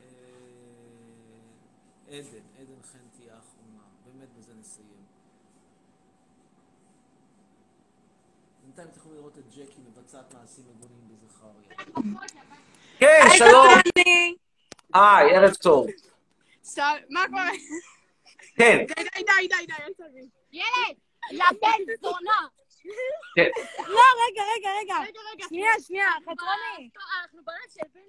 אה, 0.00 0.06
עדן, 2.08 2.44
עדן 2.58 2.82
חן 2.82 2.98
תהיה 3.16 3.34
האחרונה. 3.34 3.82
באמת 4.04 4.28
בזה 4.38 4.52
נסיים. 4.60 5.07
בינתיים 8.69 8.87
תוכלו 8.93 9.13
לראות 9.13 9.37
את 9.37 9.43
ג'קי 9.49 9.81
מבצעת 9.87 10.33
מעשים 10.33 10.63
מגונים 10.69 11.07
בזכריה. 11.09 11.77
כן, 12.99 13.21
שלום. 13.37 13.67
היי, 14.93 15.35
ערב 15.35 15.53
טוב. 15.53 15.87
מה 17.09 17.23
קורה? 17.29 17.49
כן. 18.55 18.85
די, 18.87 19.03
די, 19.03 19.23
די, 19.23 19.47
די, 19.47 19.65
די, 19.65 19.73
אל 19.83 19.93
תביא. 19.93 20.27
ילד, 20.51 20.97
יא 21.31 21.43
בן 21.61 21.93
זונה. 22.01 22.47
כן. 23.35 23.49
לא, 23.87 24.01
רגע, 24.27 24.43
רגע, 24.55 24.69
רגע. 24.79 25.47
שנייה, 25.47 25.71
שנייה. 25.87 26.07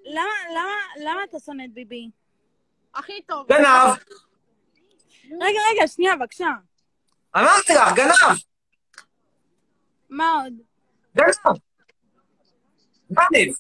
למה, 0.05 0.31
למה, 0.51 0.77
למה 0.97 1.25
אתה 1.25 1.39
שונא 1.39 1.65
את 1.65 1.73
ביבי? 1.73 2.11
הכי 2.95 3.23
טוב. 3.23 3.47
גנב. 3.49 3.95
רגע, 5.41 5.61
רגע, 5.71 5.87
שנייה, 5.87 6.17
בבקשה. 6.17 6.51
אמרתי 7.37 7.73
לך, 7.75 7.93
גנב. 7.95 8.50
מה 10.11 10.43
עוד? 10.43 10.53
גנב. 11.17 11.57
גנב. 13.13 13.55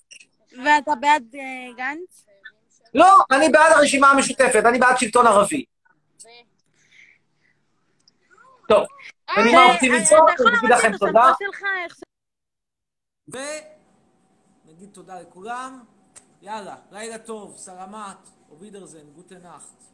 ואתה 0.64 0.94
בעד 1.00 1.34
אה, 1.34 1.72
גנץ? 1.76 2.26
לא, 2.94 3.18
אני 3.30 3.48
בעד 3.48 3.72
הרשימה 3.72 4.10
המשותפת, 4.10 4.62
אני 4.68 4.78
בעד 4.78 4.98
שלטון 4.98 5.26
ערבי. 5.26 5.64
טוב, 8.68 8.86
בנימה 9.36 9.58
אה, 9.58 9.72
אופטימית 9.72 10.00
אה, 10.00 10.06
אתה 10.06 10.32
יכול 10.34 10.48
אני 10.48 10.58
אגיד 10.58 10.70
לכם 10.70 10.96
תודה. 10.98 11.32
ונגיד 13.28 14.90
תודה 14.92 15.20
לכולם. 15.20 15.84
יאללה, 16.42 16.76
לילה 16.90 17.18
טוב, 17.18 17.56
סלמת, 17.56 18.30
אובידרזן, 18.50 19.10
גוטה 19.14 19.34
נאכט. 19.34 19.84